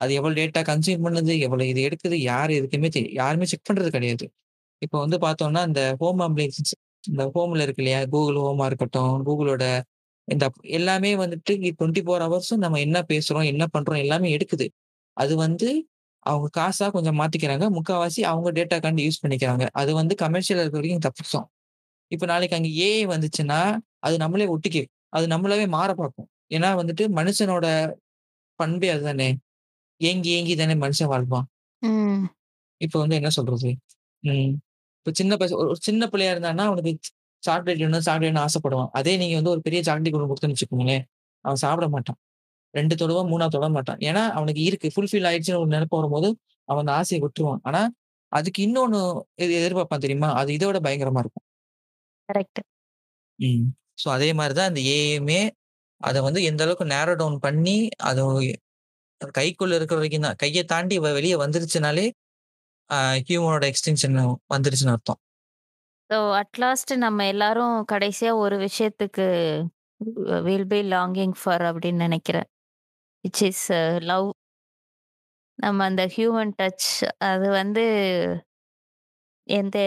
[0.00, 4.26] அது எவ்வளோ டேட்டா கன்சியூம் பண்ணுது, எவ்வளோ இது எடுக்குது, யார் எதுக்குமே தெரியும் யாருமே செக் பண்றது கிடையாது.
[4.82, 6.72] இப்போ வந்து பார்த்தோம்னா, இந்த ஹோம் ஆம்புலன்ஸ்
[7.06, 8.00] இந்த ஹோம்ல இருக்கு இல்லையா?
[8.04, 9.64] Google ஹோமா இருக்கட்டும், Googleஓட
[10.28, 14.66] இந்த எல்லாமே வந்துட்டு 24 ஹவர்ஸும் நம்ம என்ன பேசுறோம், என்ன பண்றோம் எல்லாமே எடுக்குது.
[15.16, 15.68] அது வந்து
[16.18, 17.64] அவங்க காசா கொஞ்சம் மாத்திக்கிறாங்க.
[17.78, 19.68] முக்காவாசி அவங்க டேட்டாக்காண்டி யூஸ் பண்ணிக்கிறாங்க.
[19.72, 21.46] அது வந்து கமர்ஷியலா இருக்க வரைக்கும் தப்பிச்சோம்.
[22.12, 23.60] இப்ப நாளைக்கு அங்க ஏஐ வந்துச்சுன்னா,
[23.98, 24.88] அது நம்மளே ஒட்டிக்கும்.
[25.08, 26.28] அது நம்மளவே மாற பார்க்கும்.
[26.54, 27.66] ஏன்னா வந்துட்டு மனுஷனோட
[28.60, 29.28] பண்பே அதுதானே.
[30.00, 31.46] ஏங்கி ஏங்கி தானே மனுஷன் வாழ்வான்.
[32.80, 33.70] இப்ப வந்து என்ன சொல்றது?
[35.00, 36.92] இப்ப சின்ன பச ஒரு சின்ன பிள்ளையா இருந்தான்னா, அவனுக்கு
[37.42, 38.90] சாக்லேட் வேணும், சாக்லேட் வேணும்னு ஆசைப்படுவான்.
[38.98, 41.04] அதே நீங்க வந்து ஒரு பெரிய சாக்லேட் ஒண்ணு குடுத்தேன்னு வச்சுக்கோங்களேன்,
[41.44, 42.18] அவன் சாப்பிட மாட்டான்.
[42.74, 44.00] 2 தொடுவான், 3வது தொட மாட்டான்.
[44.08, 44.88] ஏன்னா, அவனுக்கு இருக்கு.
[44.94, 46.30] ஃபுல்ஃபில் ஆயிடுச்சுன்னு ஒரு நெனப்பு வரும்போது,
[46.68, 47.62] அவன் அந்த ஆசைய விட்டுருவான்.
[47.68, 47.82] ஆனா,
[48.32, 49.00] அதுக்கு இன்னொன்னு
[49.58, 50.30] எதிர்பார்ப்பான் தெரியுமா?
[50.40, 51.44] அது இத விட பயங்கரமா இருக்கும்.
[52.28, 52.60] கரெக்ட்.
[53.38, 53.66] ம்.
[53.98, 55.40] ஸோ அதே மாரி தான் இந்த ஏஐயுமே
[56.00, 57.76] அத வந்து எந்த அளவுக்கு நேரோ டவுன் பண்ணி,
[58.08, 58.20] அது
[59.20, 60.38] கைக்குள்ள இருக்கிற வரைக்கும் தான்.
[60.42, 62.06] கைய தாண்டி வெளிய வந்துருச்சுனாலே,
[63.28, 64.16] ஹியூமனோட எக்ஸ்டென்ஷன்
[64.54, 65.20] வந்துருச்சுன்னு அர்த்தம்.
[66.10, 69.26] ஸோ அட்லாஸ்ட் நம்ம எல்லாரும் கடைசியா ஒரு விஷயத்துக்கு
[70.46, 72.48] வில் பி லாங்கிங் ஃபார் அப்படின்னு நினைக்கிறேன்.
[73.24, 73.66] Which is
[74.10, 74.28] love.
[75.58, 76.88] நம்ம அந்த ஹியூமன் டச்
[77.30, 77.84] அது வந்து
[79.46, 79.78] எந்த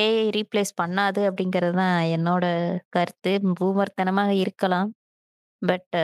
[0.00, 2.44] ஏஐ ரீப்ளேஸ் பண்ணாது அப்படிங்கிறது தான் என்னோட
[2.96, 3.32] கருத்து.
[3.60, 4.90] பூமர்த்தனமாக இருக்கலாம்.
[5.62, 5.96] பட்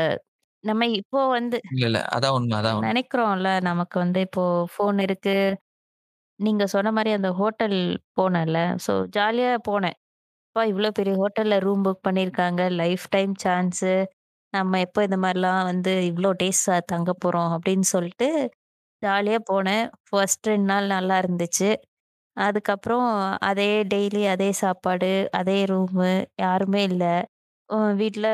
[0.65, 1.99] நம்ம இப்போ வந்து இல்ல, இல்ல.
[2.15, 2.93] அதான் உண்ம, அதான் உண்ம.
[3.05, 5.35] நினைக்கிறோம்ல, நமக்கு வந்து இப்போ ஃபோன் இருக்கு.
[6.41, 7.79] நீங்க சொன்ன மாரி அந்த ஹோட்டல்
[8.19, 9.97] போனேன்ல, ஸோ ஜாலியா போனேன்.
[10.49, 12.63] அப்பா இவ்ளோ பெரிய ஹோட்டல்ல ரூம் புக் பண்ணியிருக்காங்க.
[13.15, 13.93] Lifetime chance.
[14.53, 16.63] நம்ம எப்போ இந்த மாரிலாம் வந்து இவ்ளோ டேஸ்
[16.93, 18.29] தங்க போறோம் அப்படின்னு சொல்லிட்டு
[19.03, 19.85] ஜாலியா போனேன்.
[20.09, 21.71] ஃபர்ஸ்ட் 2 நாள் நல்லா இருந்துச்சு.
[22.37, 23.09] அதுக்கப்புறம்
[23.49, 26.11] அதே டெய்லி அதே சாப்பாடு, அதே ரூமு,
[26.43, 27.05] யாருமே இல்ல.
[27.73, 28.29] வீட்டில் வீட்ல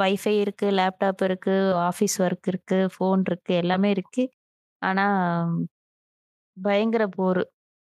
[0.00, 1.54] வைஃபை இருக்கு, லேப்டாப் இருக்கு,
[1.88, 4.24] ஆஃபீஸ் ஒர்க் இருக்கு, ஃபோன் இருக்கு, எல்லாமே இருக்கு.
[4.82, 5.06] ஆனா
[6.56, 7.42] பயங்கர போரு.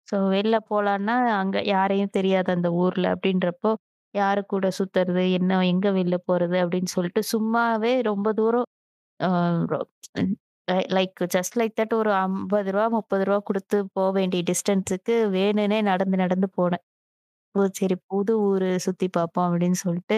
[0.09, 3.73] ஸோ வெளில போலான்னா, அங்க யாரையும் தெரியாது அந்த ஊர்ல அப்படின்றப்போ,
[4.15, 8.69] யாரு கூட சுத்துறது, என்ன எங்க வெளில போறது அப்படின்னு சொல்லிட்டு சும்மாவே ரொம்ப தூரம்
[9.21, 9.29] அ
[9.73, 9.81] ரொ
[10.93, 12.17] லைக் ஜஸ்ட் லைக் தட் ஒரு ரூ.
[12.19, 12.85] 50 ரூ.
[12.95, 13.15] 30
[13.49, 16.85] குடுத்து போ வேண்டிய டிஸ்டன்ஸுக்கு வேணுன்னே நடந்து நடந்து போனேன்.
[17.55, 17.63] ஓ!
[17.75, 20.17] சரி புது ஊரு சுத்தி பார்ப்போம் அப்படின்னு சொல்லிட்டு,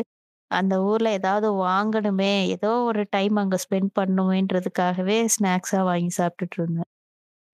[0.50, 6.90] அந்த ஊர்ல ஏதாவது வாங்கணுமே, ஏதோ ஒரு டைம் அங்க ஸ்பெண்ட் பண்ணணுமேன்றதுக்காகவே ஸ்நாக்ஸா வாங்கி சாப்பிட்டுட்டு இருந்தேன்.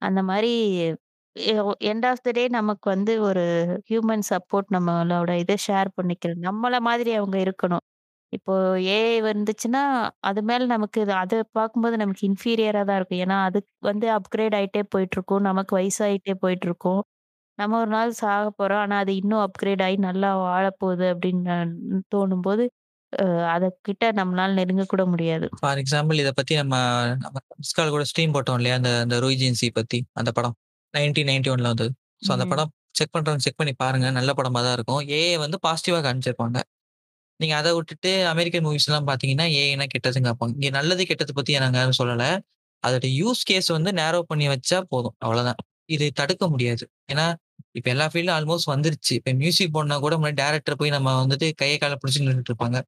[0.02, 0.52] அந்த மாரி
[1.36, 1.54] எ
[1.84, 3.44] எண்ட் ஆஃப் த டே நமக்கு வந்து ஒரு
[3.90, 6.38] ஹியூமன் சப்போர்ட் நம்மளோட இத ஷேர் பண்ணிக்கிறது.
[6.44, 7.84] நம்மள மாதிரி அவங்க இருக்கணும்.
[8.32, 8.54] இப்போ
[8.92, 9.82] ஏஐ வந்துச்சுன்னா,
[10.22, 13.22] அது மேல நமக்கு அத பார்க்கும்போது நமக்கு இன்ஃபீரியரா தான் இருக்கும்.
[13.24, 15.44] ஏன்னா, அது வந்து அப்கிரேட் ஆயிட்டே போயிட்டுருக்கும்.
[15.44, 17.02] நமக்கு வயசாயிட்டே போயிட்டுருக்கும்.
[17.58, 18.82] நம்ம ஒரு நாள் சாக போறோம்.
[18.84, 21.56] ஆனா, அது இன்னும் அப்கிரேட் ஆயி நல்லா வாழப்போகுது அப்படின்னு
[22.10, 22.64] தோணும்போது,
[23.16, 23.24] அ
[23.54, 25.46] அதகிட்ட நம்மளால நெருங்க கூட முடியாது.
[25.54, 26.74] ஃபார் எக்ஸாம்பிள் இத பத்தி நம்ம
[27.24, 28.76] நம்ம மிஸ்கால் கூட ஸ்ட்ரீம் போட்டோம் இல்லையா?
[28.80, 30.54] அந்த அந்த ரூய்ஜென்சி பத்தி அந்த படம்.
[30.94, 31.90] 1991ல வந்தது.
[32.22, 32.50] ஸோ அந்த ம்.
[32.50, 34.06] படம் செக் பண்றவங்க செக் பண்ணி பாருங்க.
[34.18, 35.02] நல்ல படமா தான் இருக்கும்.
[35.16, 36.58] ஏஐ வந்து பாசிட்டிவா காமிச்சிருப்பாங்க.
[37.40, 40.54] நீங்க அத விட்டுட்டு அமெரிக்கன் மூவிஸ்லாம் பார்த்தீங்கன்னா, ஏஐனா கெட்டதுன்னு காப்பாங்க.
[40.58, 42.24] இங்க நல்லது கெட்டத பத்தி நாங்க யாரும் சொல்லல.
[42.82, 45.16] அதோட யூஸ் கேஸ் வந்து நேரோ பண்ணி வச்சா போதும்.
[45.20, 45.60] அவ்வளோதான்.
[45.88, 46.84] இது தடுக்க முடியாது.
[47.12, 47.26] ஏன்னா,
[47.74, 49.14] இப்ப எல்லா ஃபீல்டும் ஆல்மோஸ்ட் வந்துருச்சு.
[49.20, 52.78] இப்ப மியூசிக் போடனா கூட முன்னாடி டைரக்டர் போய் நம்ம வந்துட்டு கைய கால பிடிச்சு நின்னுட்டு இருப்பாங்க.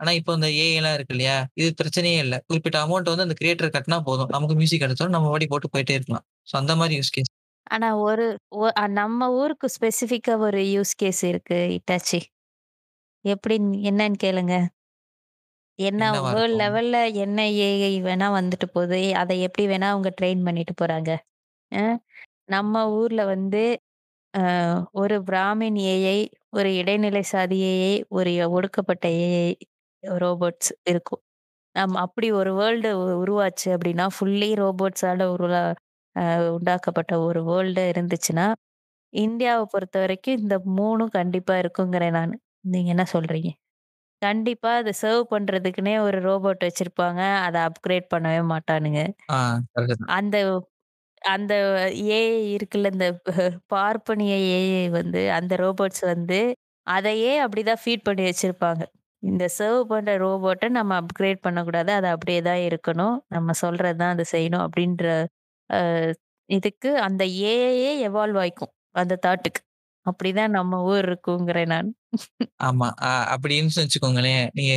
[0.00, 1.36] ஆனா, இப்போ இந்த ஏஐலாம் இருக்கு இல்லையா?
[1.56, 2.36] இது பிரச்சனையே இல்ல.
[2.48, 4.30] குறிப்பிட்ட அமௌண்ட் வந்து அந்த கிரியேட்டர் கட்டுனா போதும்.
[4.36, 5.16] நமக்கு மியூசிக் கிடைச்சிரும்.
[5.16, 6.26] நம்ம பாட்டுக்கு போட்டு போயிட்டே இருக்கலாம்.
[6.50, 7.30] ஸோ அந்த மாரி யூஸ் கேஸ்.
[7.66, 8.26] ஆனா ஒரு
[8.98, 12.20] நம்ம ஊருக்கு ஸ்பெசிஃபிக்கா ஒரு யூஸ் கேஸ் இருக்கு இட்டாச்சி.
[13.24, 14.54] எப்படின்னு என்னன்னு கேளுங்க.
[15.78, 16.60] என்ன வேர்ல்ட்?
[16.60, 18.98] லெவல்ல என்ன ஏஐ வேணா வந்துட்டு போது.
[19.14, 21.10] அத எப்படி வேணா அவங்க ட்ரெயின் பண்ணிட்டு போறாங்க.
[22.48, 23.62] நம்ம ஊர்ல வந்து
[24.98, 26.18] ஒரு பிராமின் ஏஐ,
[26.50, 29.50] ஒரு இடைநிலை சாதி ஏஐ, ஒரு ஒடுக்கப்பட்ட ஏஐ
[30.18, 31.22] ரோபோட்ஸ் இருக்கும்.
[31.74, 32.90] ஆமா அப்படி ஒரு வேர்ல்டு
[33.22, 35.62] உருவாச்சு அப்படின்னா, ஃபுல்லி ரோபோட்ஸால உருவா
[36.16, 36.24] அ
[36.54, 38.46] உண்டாக்கப்பட்ட ஒரு வேர்ல்டு இருந்துச்சுன்னா,
[39.12, 42.36] இந்தியாவ பொறுத்தவரைக்கும் இந்த 3ம் கண்டிப்பா இருக்குங்கிறேன் நானு.
[42.68, 43.50] நீங்க என்ன சொல்றீங்க?
[44.22, 47.20] கண்டிப்பா அத சர்வ் பண்றதுக்குன்னே ஒரு ரோபோட் வச்சிருப்பாங்க.
[47.46, 49.00] அத அப்கிரேட் பண்ணவே மாட்டானுங்க.
[49.28, 49.38] ஆ
[49.74, 50.12] கரெக்ட் தான்.
[50.16, 50.36] அந்த
[51.22, 51.54] அந்த
[52.14, 52.20] ஏஐ
[52.54, 53.06] இருக்குல்ல, இந்த
[53.70, 56.38] பார்ப்பனிய ஏஐ வந்து அந்த ரோபோட்ஸ் வந்து
[56.86, 58.82] அதையே அப்படிதான் ஃபீட் பண்ணி வச்சிருப்பாங்க.
[59.22, 61.90] இந்த சர்வ் பண்ற ரோபோட்ட நம்ம அப்கிரேட் பண்ணக்கூடாது.
[61.98, 63.16] அது அப்படியே தான் இருக்கணும்.
[63.30, 65.06] நம்ம சொல்றது தான் அது செய்யணும் அப்படின்ற
[65.70, 65.80] அ
[66.48, 68.72] இதுக்கு அந்த ஏஐயே எவால்வ் ஆயிக்கும்.
[68.94, 69.62] அந்த தாட்டுக்கு.
[70.06, 71.90] அப்படிதான் நம்ம ஊர் இருக்குங்கிறேன் நான்.
[72.60, 72.86] ஆமா.
[73.02, 74.44] அ அப்படி இருந்துச்சுன்னு வச்சுக்கோங்களேன்.
[74.54, 74.72] நீங்க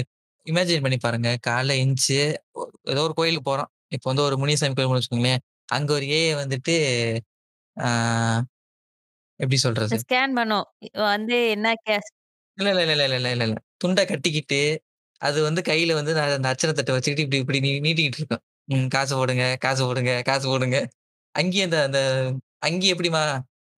[0.47, 1.29] இமேஜின் பண்ணி பாருங்க.
[1.47, 2.19] காலைல எந்திச்சு
[2.55, 2.61] ஒ
[2.91, 3.71] ஏதோ ஒரு கோயிலுக்கு போறோம்.
[3.95, 5.41] இப்போ வந்து ஒரு முனிசாமி கோயில்னு வச்சுக்கோங்களேன்.
[5.69, 6.75] அங்க ஒரு ஏஐ வந்துட்டு
[7.77, 7.89] ஆ
[9.39, 9.97] எப்படி சொல்றது?
[9.99, 10.67] ஸ்கேன் பண்ணும்.
[11.05, 12.11] வந்து என்ன கேஸ்
[12.57, 13.57] இல்ல, இல்ல, இல்ல, இல்ல, இல்ல, இல்ல, இல்ல.
[13.81, 14.61] துண்டை கட்டிக்கிட்டு,
[15.21, 18.43] அது வந்து கையில வந்து அந்த அந்த அச்சனை தட்ட வச்சுக்கிட்டு இப்படி இப்படி நீ நீட்டிக்கிட்டு இருக்கும்.
[18.67, 20.77] ம் காசு போடுங்க, காசு போடுங்க, காசு போடுங்க.
[21.35, 21.99] அங்கேயும் அந்த அந்த
[22.61, 23.23] அங்கி எப்படிம்மா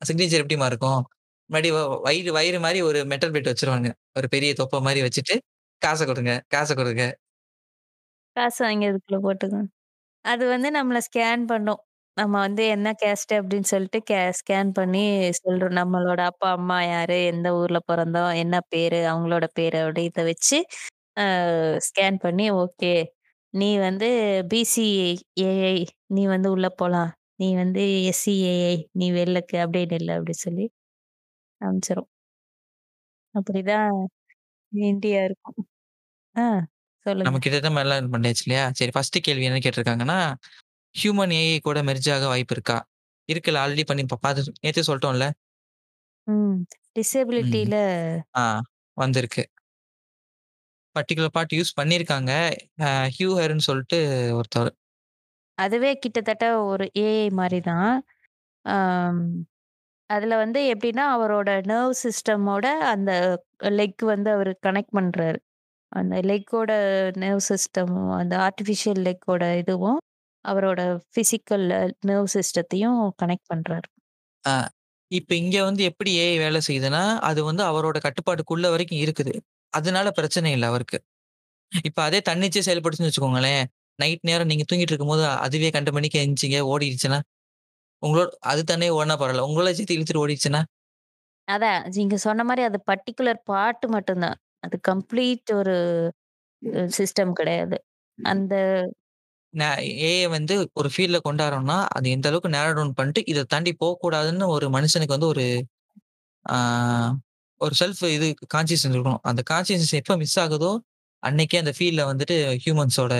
[0.02, 1.02] சிக்னேச்சர் எப்படிம்மா இருக்கும்?
[1.50, 5.36] முன்னாடி வ வயிறு வயிறு மாதிரி ஒரு மெட்டல் பிளேட் வச்சிருவாங்க ஒரு பெரிய தொப்பை மாதிரி வச்சுட்டு,
[5.82, 7.04] காசை கொடுங்க காசை கொடுங்க
[8.36, 9.70] காசு வாங்கி அதுக்குள்ள போட்டுக்கோங்க
[10.26, 11.82] அது வந்து நம்மள ஸ்கேன் பண்ணும்.
[12.18, 15.03] நம்ம வந்து என்ன கேஸ்ட் அப்படின்னு சொல்லிட்டு கே ஸ்கேன் பண்ணி
[15.40, 15.76] சொல்றோம்.
[15.80, 17.18] நம்மளோட அப்பா, அம்மா யாரு?
[17.26, 18.31] எந்த ஊர்ல பொறந்தோம்?
[18.35, 18.99] என்ன பேரு?
[19.07, 20.57] அவங்களோட பேரு அப்படி இத வச்சு
[21.18, 21.26] அ
[21.88, 22.94] ஸ்கேன் பண்ணி ஓகே.
[23.53, 24.10] நீ வந்து
[24.52, 24.88] பிசி
[25.45, 25.76] ஏஐ
[26.10, 27.11] நீ வந்து உள்ள போலாம்.
[27.40, 30.68] நீ வந்து எஸ்சி ஏஐ நீ வெளிலக்கு அப்படியே நில்லு அப்படி சொல்லி
[31.61, 32.10] அனுப்பிச்சிரும்.
[33.35, 33.95] அப்படிதான்
[34.72, 35.60] இந்தியா இருக்கும்.
[36.35, 36.45] ஆ
[37.06, 37.26] சொல்லுங்க.
[37.26, 38.64] நம்ம கிட்டத்தட்ட எல்லாம் பண்ணியாச்சு இல்லையா?
[38.72, 40.18] சரி ஃபர்ஸ்ட் கேள்வி என்ன கேட்டிருக்காங்கன்னா,
[40.95, 42.78] ஹியூமன் ஏஐ கூட மெர்ஜ் ஆக வாய்ப்பு இருக்கா?
[43.30, 45.26] இருக்குல்ல ஆல்ரெடி பண்ணி ப பாத்து நேத்தே சொல்ட்டோம்ல.
[46.28, 46.57] ம்.
[47.40, 47.70] ம்.
[47.70, 47.76] டிசபிலிட்டில
[48.36, 48.44] ஆ
[48.98, 49.44] வந்திருக்கு.
[50.95, 52.32] பர்ட்டிகுலர் பார்ட் யூஸ் பண்ணியிருக்காங்க.
[52.84, 53.99] அ ஹியூ ஹெர்ன்னு சொல்ட்டு
[54.40, 54.74] ஒருத்தர்.
[55.57, 57.91] அதுவே கிட்டத்தட்ட ஒரு ஏஐ மாரி தான்.
[60.10, 63.11] அதுல வந்து எப்படின்னா அவரோட நர்வ் சிஸ்டமோட அந்த
[63.74, 65.40] லெக் வந்து அவர் கனெக்ட் பண்றாரு
[65.91, 66.72] அந்த லெக்கோட
[67.24, 69.99] நர்வ் சிஸ்டமும் அந்த ஆர்டிஃபிஷியல் லெக்கோட இதுவும்
[70.45, 70.82] அவரோட
[71.15, 71.68] பிசிக்கல்
[72.07, 73.88] நர்வ் சிஸ்டத்தையும் கனெக்ட் பண்றாரு.
[75.11, 79.34] இப்ப இங்க வந்து எப்படி ஏஐ வேலை செய்யுதுன்னா, அது வந்து அவரோட கட்டுப்பாட்டுக்குள்ள வரைக்கும் இருக்குது.
[79.74, 80.98] அதனால பிரச்சனை இல்ல அவருக்கு.
[81.72, 83.64] இப்ப அதே தன்னிச்சையா செயல்பட்டுச்சுன்னு வச்சுக்கோங்களேன்,
[83.99, 87.20] நைட் நேரம் நீங்க தூங்கிட்டு இருக்கும்போது அதுவே கண்ட மணிக்கு எந்திச்சிங்க ஓடிடுச்சுன்னா,
[88.03, 89.48] உங்களோட அது தன்னே ஓடுனா பரவால்ல.
[89.49, 90.61] உங்கள சேர்த்து இழுத்துட்டு ஓடிடுச்சுன்னா?
[91.48, 95.76] அதான் நீங்க சொன்ன மாதிரி அது பர்ட்டிகுலர் பார்ட் மட்டும்தான் அது கம்ப்ளீட் ஒரு
[96.98, 97.78] சிஸ்டம் கிடையாது
[98.20, 98.53] அந்த
[100.04, 104.68] ஏஐ வந்து ஒரு ஃபீல்ட்ல கொண்டாடுறோம்னா, அது எந்த அளவுக்கு நேரோ டவுன் பண்ணிட்டு, இத தாண்டி போக்கூடாதுன்னு ஒரு
[104.76, 105.46] மனுஷனுக்கு வந்து ஒரு
[107.62, 109.24] ஒரு செல்ஃப் இது கான்ஷியஸ்னஸ் இருக்கணும்.
[109.30, 110.72] அந்த கான்ஷியஸ்னஸ் எப்ப மிஸ் ஆகுதோ,
[111.24, 113.14] அன்னைக்கே அந்த ஃபீல்ட்ல வந்துட்டு ஹியூமன்ஸோட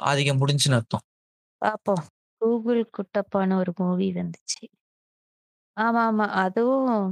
[0.00, 1.04] ஆதிக்கம் முடிஞ்சுன்னு அர்த்தம்.
[1.62, 2.02] பார்ப்போம்
[2.42, 4.62] கூகுள் குட்டப்பான்னு ஒரு மூவி வந்துச்சு
[5.76, 7.04] ஆமா ஆமா அதுவும்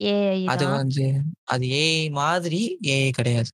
[0.00, 1.04] ஏஐ அது தான் வந்து
[1.52, 1.86] அது ஏஐ
[2.18, 3.50] மாதிரி ஏஐ கிடையாது.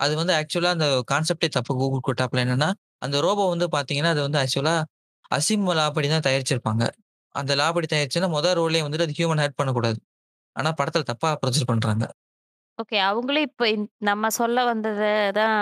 [0.00, 2.70] அது வந்து ஆக்சுவலா அந்த கான்செப்ட்டே தப்பு கூகுள் குட்டாப்ல என்னன்னா,
[3.02, 4.76] அந்த ரோபோ வந்து பார்த்தீங்கன்னா, அது வந்து ஆக்சுவலா
[5.30, 6.84] அசிம் லா படி தான் தயாரிச்சிருப்பாங்க.
[7.34, 9.98] அந்த லா படி தயாரிச்சுன்னா, மொத ரோல்லயே வந்துட்டு அது ஹியூமன் ஆட் பண்ணக்கூடாது.
[10.56, 12.04] ஆனா படத்துல தப்பா ப்ரொஜெக்ட் பண்றாங்க.
[12.78, 13.66] ஓகே அவங்களும் இப்ப
[14.08, 15.06] நம்ம சொல்ல வந்ததை
[15.38, 15.54] தான்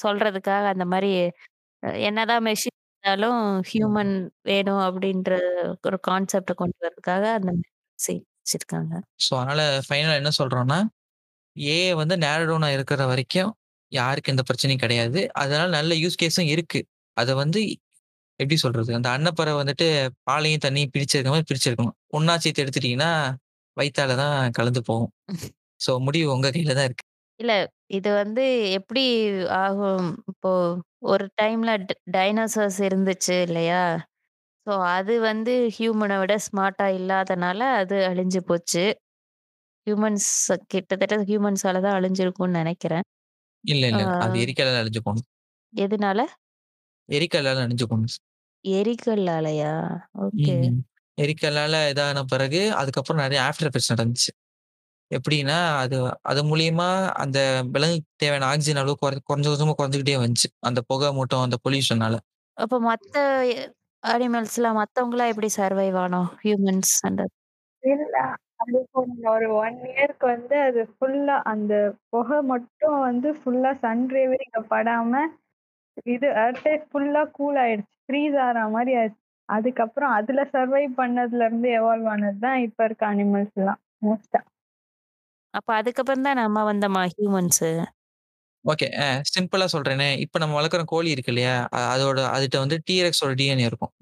[0.00, 1.10] சொல்றதுக்காக அந்த மாதிரி
[2.02, 3.40] என்னதான் மெஷின் இருந்தாலும்
[3.70, 4.14] ஹியூமன்
[4.50, 5.32] வேணும் அப்படின்ற
[5.86, 10.78] ஒரு கான்செப்டை கொண்டு வரதுக்காக அந்த மாதிரி வச்சிருக்காங்க ஸோ அதனால ஃபைனலா என்ன சொல்றோம்னா,
[11.56, 13.52] ஏஐ வந்து நேரோ டவுனா இருக்கிற வரைக்கும்
[13.92, 15.20] யாருக்கும் எந்த பிரச்சனையும் கிடையாது.
[15.42, 16.80] அதனால நல்ல யூஸ் கேஸும் இருக்கு.
[17.16, 17.60] அத வந்து
[18.40, 18.90] எப்படி சொல்றது?
[18.94, 19.86] அந்த அன்னப்பறை வந்துட்டு
[20.24, 21.96] பாலையும் தண்ணியும் பிரிச்சிருக்க மாரி பிரிச்சிருக்கணும்.
[22.10, 23.10] ஒண்ணா சேர்த்து எடுத்துட்டீங்கன்னா,
[23.76, 25.12] வயித்தால தான் கலந்து போகும்.
[25.80, 27.04] ஸோ முடிவு உங்க கையில தான் இருக்கு.
[27.40, 27.52] இல்ல
[27.90, 28.44] இது வந்து
[28.78, 29.02] எப்படி
[29.60, 30.50] ஆகும் இப்போ
[31.06, 31.70] ஒரு டைம்ல
[32.16, 33.82] டைனோசர்ஸ் இருந்துச்சு இல்லையா
[34.66, 38.84] ஸோ அது வந்து ஹியூமனை விட ஸ்மார்ட்டா இல்லாதனால அது அழிஞ்சு போச்சு
[39.86, 40.30] ஹியூமன்ஸ்
[40.72, 43.04] கிட்டத்தட்ட ஹியூமன்ஸால தான் அழிஞ்சிருக்கும்னு நினைக்கிறேன்
[43.66, 44.02] இல்ல, இல்ல.
[44.18, 44.42] அது ஆ.
[44.42, 45.26] எரிக்கல்லால அழிஞ்சு போணும்.
[45.72, 46.20] எதனால
[47.08, 48.14] எரிக்கல்லால அழிஞ்சு போணும்.
[48.64, 49.72] எரிகல்லாலயா
[50.18, 50.80] ஓகே ம்.
[51.18, 54.30] எரிக்கல்லால இதான பிறகு, அதுக்கப்புறம் நெறைய ஆஃப்டர் எஃபெக்ட்ஸ் நடந்துச்சு.
[55.10, 57.38] எப்படின்னா, அது அது மூலியமா அந்த
[57.72, 60.48] விலங்குக்கு தேவையான ஆக்ஸிஜன் அளவு கொற கொஞ்சம் கொஞ்சமா குறைஞ்சுக்கிட்டே வந்துச்சு.
[60.60, 62.16] அந்த புகை மூட்டம், அந்த பொல்யூஷனால.
[62.56, 63.16] அப்ப மத்த
[64.02, 67.22] அனிமல்ஸ்லாம் மத்தவங்களாம் எப்படி சர்வைவ் ஆனோம் ஹியூமன்ஸ் அந்த
[69.30, 71.72] ஒரு ஒன் இயர்க்கு வந்து அது ஃபுல்லா அந்த
[72.10, 75.22] புகை மட்டும் வந்து ஃபுல்லா சன் ரேவே இங்க படாம
[76.06, 82.10] இது எர்த்தே ஃபுல்லா கூல் ஆயிடுச்சு ஃப்ரீஸ் ஆகிற மாதிரி ஆயிடுச்சு அதுக்கப்புறம் அதுல சர்வைவ் பண்ணதுல இருந்து எவால்வ்
[82.14, 84.40] ஆனது தான் இப்ப இருக்க அனிமல்ஸ் எல்லாம் மோஸ்டா
[85.54, 87.62] அப்ப அதுக்கப்புறம் தான் நம்ம வந்தோமா ஹியூமன்ஸ்
[88.64, 88.86] ஓகே.
[88.98, 91.54] அ சிம்பிளா சொல்றேனே, இப்ப நம்ம வளர்க்குற கோழி இருக்கு இல்லையா?
[91.72, 93.92] அ அதோட அதுட்ட வந்து டீரெக்ஸோட டிஎன்ஏ இருக்கும்.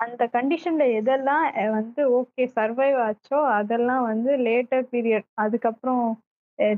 [0.00, 1.44] அந்த கண்டிஷன்ல எதெல்லாம்
[1.74, 6.04] வந்து ஓகே சர்வைவ் ஆச்சோ அதெல்லாம் வந்து லேட்டர் பீரியட் அதுக்கப்புறம்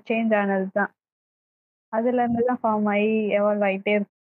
[0.09, 0.93] சேஞ்ச் ஆனது தான்
[1.93, 3.09] அதுல இருந்து தான் ஃபார்ம் ஆகி
[3.39, 4.19] எவால்வ் ஆயிட்டே இருக்கும்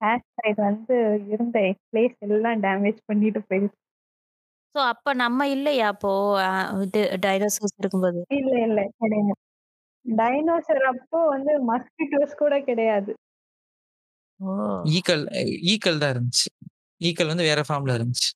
[0.00, 0.94] ஆஸ்ட்ராய்டு வந்து
[1.34, 1.58] இருந்த
[1.90, 3.78] பிளேஸ் எல்லாம் டேமேஜ் பண்ணிட்டு போயிடுச்சு.
[4.74, 6.10] ஸோ அப்ப நம்ம இல்லையா அப்போ?
[6.42, 8.20] அஹ், இது டைனோசர்ஸ் இருக்கும்போது.
[8.38, 9.34] இல்ல இல்ல கிடையாது.
[10.06, 13.12] டைனோசர் அப்போ வந்து மஸ்கிட்டோஸ் கூட கிடையாது.
[14.40, 14.48] ஓ.
[14.96, 15.22] ஈக்கள்
[15.72, 16.48] ஈக்கள் தான் இருந்துச்சு.
[17.00, 18.30] ஈக்கள் வந்து வேற ஃபார்ம்ல இருந்துச்சு.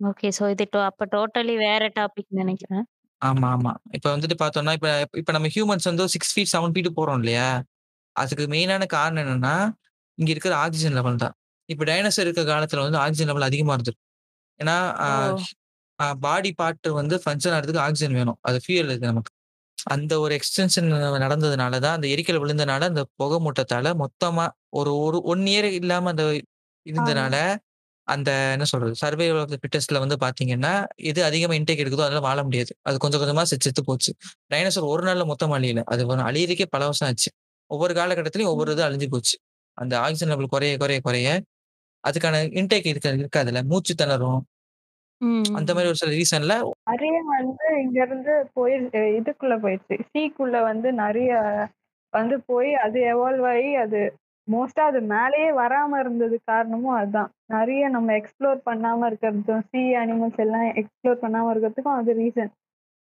[0.00, 2.86] ஓகே ஸோ இது அப்ப டோட்டலி வேற டாபிக் நினைக்கிறேன்
[3.22, 3.72] ஆமா, ஆமா.
[3.96, 7.48] இப்ப வந்துட்டு பார்த்தோம்னா, இப்ப இப்ப நம்ம ஹியூமன்ஸ் வந்து 6 ஃபீட், 7 ஃபீட் போறோம் இல்லையா?
[8.16, 9.54] அதுக்கு மெயினான காரணம் என்னன்னா,
[10.18, 11.34] இங்க இருக்கிற ஆக்ஸிஜன் லெவல் தான்.
[11.68, 13.98] இப்ப டைனோசர் இருக்க காலத்துல வந்து ஆக்ஸிஜன் லெவல் அதிகமா இருந்தது.
[14.60, 15.44] ஏன்னா, அ ஓ
[15.98, 18.38] அ பாடி பார்ட் வந்து ஃபங்ஷன் ஆகுறதுக்கு ஆக்ஸிஜன் வேணும்.
[18.48, 19.30] அது ஃபியூயல் இருக்கு நமக்கு.
[19.88, 20.88] அந்த ஒரு எக்ஸ்டென்ஷன்
[21.24, 26.24] நடந்ததுனால தான், அந்த எரிக்கல் விழுந்தனால, அந்த புகை மூட்டத்தால மொத்தமா ஒரு ஒரு 1 இயர் இல்லாம அந்த
[26.86, 27.36] இருந்தனால,
[28.08, 28.94] அந்த என்ன சொல்றது?
[29.02, 30.72] சர்வைவல் ஆஃப் த ஃபிட்டெஸ்ட்ல வந்து பார்த்தீங்கன்னா,
[31.04, 32.72] எது அதிகமா இன்டேக் எடுக்குதோ அதெல்லாம் வாழ முடியாது.
[32.82, 34.12] அது கொஞ்சம் கொஞ்சமா செத்து போச்சு.
[34.50, 35.82] டைனோசர் ஒரு நாள்ல மொத்தமா அழியல.
[35.86, 37.30] அது அழியறதுக்கே பல வருஷம் ஆச்சு.
[37.70, 39.36] ஒவ்வொரு காலகட்டத்திலயும் ஒவ்வொரு இது அழிஞ்சு போச்சு.
[39.78, 41.28] அந்த ஆக்ஸிஜன் லெவல் குறைய குறைய குறைய,
[42.04, 43.62] அதுக்கான இன்டேக் இருக்க இருக்காதுல்ல.
[43.66, 44.42] மூச்சு திணறும்.
[45.20, 46.54] ம் அந்த மாரி ஒரு சில ரீசன்ல
[46.90, 48.74] நிறைய வந்து இங்க இருந்து போய்
[49.18, 51.30] இதுக்குள்ள போயிடுச்சு சீக்குள்ள வந்து நிறைய
[52.12, 54.00] வந்து போய் அது எவால்வ் ஆகி அது
[54.48, 60.66] மோஸ்டா அது மேலேயே வராம இருந்தது காரணமும் அதுதான் நிறைய நம்ம எக்ஸ்ப்ளோர் பண்ணாம இருக்கிறதும் சி அனிமல்ஸ் எல்லாம்
[60.80, 62.52] எக்ஸ்ப்ளோர் பண்ணாம இருக்கிறதுக்கும் அது ரீசன்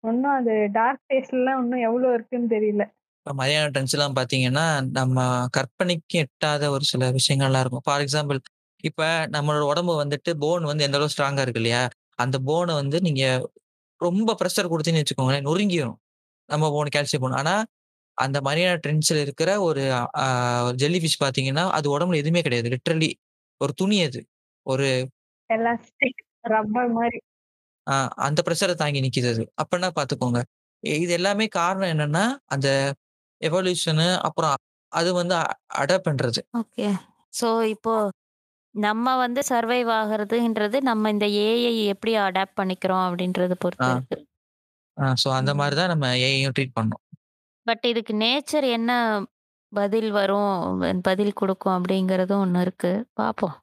[0.05, 2.85] ஒன்றும் அது டார்க் ஸ்பேஸ்லாம் இன்னும் எவ்வளவு இருக்குன்னு தெரியல
[3.27, 3.35] இப்ப
[3.73, 5.17] ட்ரெண்ட்ஸ் எல்லாம் பார்த்தீங்கன்னா, நம்ம
[5.57, 7.85] கற்பனைக்கு எட்டாத ஒரு சில விஷயங்கள்லாம் இருக்கும்.
[7.85, 8.39] ஃபார் எக்ஸாம்பிள்,
[8.85, 9.03] இப்ப
[9.33, 11.83] நம்மளோட உடம்பு வந்துட்டு போன் வந்து எந்த அளவு ஸ்ட்ராங்கா இருக்கு இல்லையா?
[12.17, 13.25] அந்த போன வந்து நீங்க
[14.01, 15.97] ரொம்ப பிரஷர் குடுத்தீங்கன்னு வச்சுக்கோங்களேன், நொறுங்கிரும்.
[16.49, 17.39] நம்ம போன் கால்சியம் போன்.
[17.39, 17.55] ஆனா,
[18.19, 19.83] அந்த மரியானா ட்ரென்ச்ல இருக்கிற ஒரு
[20.77, 22.73] ஜெல்லி ஃபிஷ் பார்த்தீங்கன்னா, அது உடம்புல எதுவுமே கிடையாது.
[22.75, 23.11] லிட்டரலி
[23.61, 24.21] ஒரு துணி அது.
[24.67, 24.87] ஒரு
[25.51, 27.19] எலாஸ்டிக் ரப்பர் மாதிரி
[28.27, 29.43] அந்த ப்ரெஷர தாங்கி நிக்குது அது.
[29.63, 30.41] அப்பன்னா பார்த்துக்கோங்க.
[31.01, 32.69] இது எல்லாமே காரணம் என்னன்னா, அந்த
[33.41, 34.57] எவல்யூஷனு அப்புறம்
[34.93, 35.35] அது வந்து
[35.77, 36.41] அடாப்ட் பண்றது.
[36.55, 36.87] ஓகே.
[37.33, 37.95] ஸோ இப்போ
[38.75, 43.55] நம்ம வந்து சர்வைவ் ஆகுறதுன்றது நம்ம இந்த ஏஐ எப்படி அடாப்ட் பண்ணிக்கிறோம் அப்படின்றத.
[43.59, 44.19] பொறுத்து
[45.23, 45.59] ஸோ அந்த ம்.
[45.59, 47.03] மாரி தான் நம்ம ஏஐயும் ட்ரீட் பண்ணணும்.
[47.67, 48.91] பட் இதுக்கு நேச்சர் என்ன
[49.73, 50.51] பதில் வரும்,
[51.05, 52.93] பதில் குடுக்கும் அப்படிங்கிறதும் ஒண்ணு இருக்கு.
[53.15, 53.57] பார்ப்போம்.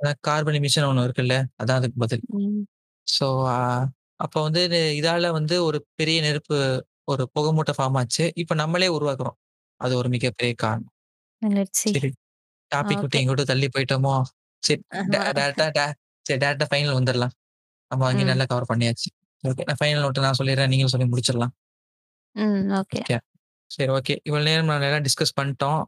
[0.00, 1.34] அதான் கார்பன் எமிஷன் ஒண்ணு இருக்குல்ல.
[1.60, 2.24] அதான் அதுக்கு பதில்.
[2.30, 2.66] ம்.
[3.06, 3.58] ஸோ அ
[4.20, 6.58] அப்ப வந்து இது இதால வந்து ஒரு பெரிய நெருப்பு
[7.08, 8.24] ஒரு புகை மூட்டை ஃபார்ம் ஆச்சு.
[8.42, 9.38] இப்ப நம்மளே உருவாக்குறோம்.
[9.80, 10.92] அது ஒரு மிகப்பெரிய காரணம்.
[11.42, 11.92] Let's see.
[11.92, 12.08] சரி.
[12.72, 13.20] டாபிக் விட்டு ஓகே.
[13.20, 14.14] எங்கிட்டோ தள்ளி போயிட்டோமோ?
[14.62, 15.38] சரி டே ஆமா.
[15.38, 15.84] டேரக்ட்டா டே
[16.26, 17.34] சரி டேரக்ட்டா ஃபைனல் வந்துரலாம்.
[17.90, 18.32] நம்ம அங்கேயே ம்.
[18.32, 19.08] நல்லா கவர் பண்ணியாச்சு.
[19.44, 19.66] ஓகே.
[19.66, 20.72] நான் ஃபைனல் நோட்ட நான் சொல்லிடுறேன்.
[20.72, 21.54] நீங்களும் சொல்லி முடிச்சிடலாம்.
[22.36, 22.70] ம்.
[22.78, 23.00] ஓகே.
[23.00, 23.16] ஓகே.
[23.70, 24.14] சரி ஓகே.
[24.22, 25.80] இவ்வளவு நேரம் நான் எல்லாம் டிஸ்கஸ் பண்ணிட்டோம்.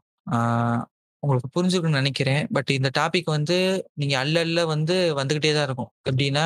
[1.23, 3.57] உங்களுக்கு புரிஞ்சுக்கணும்னு நினைக்கிறேன் பட் இந்த டாபிக் வந்து
[3.95, 5.91] நீங்க அல்லல்ல வந்து வந்துகிட்டே தான் இருக்கும்.
[6.11, 6.45] எப்படின்னா,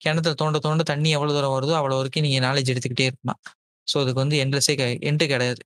[0.00, 3.40] கிணத்துல தோண்ட தோண்ட தண்ணி எவ்வளவு தூரம் வருதோ, அவ்வளோ வரைக்கும் நீங்க நாலேஜ் எடுத்துக்கிட்டே இருக்கலாம்.
[3.88, 5.62] ஸோ அதுக்கு வந்து எண்ட்லெஸ்ஸே கெ எண்ட் கிடையாது.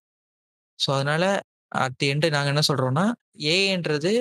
[0.78, 1.24] ஸோ அதனால
[1.72, 3.04] அட் தி எண்டு நாங்க என்ன சொல்றோம்னா,
[3.52, 4.12] ஏஐன்றது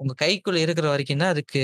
[0.00, 1.62] உங்க கைக்குள்ள இருக்கிற வரைக்கும் தான் அதுக்கு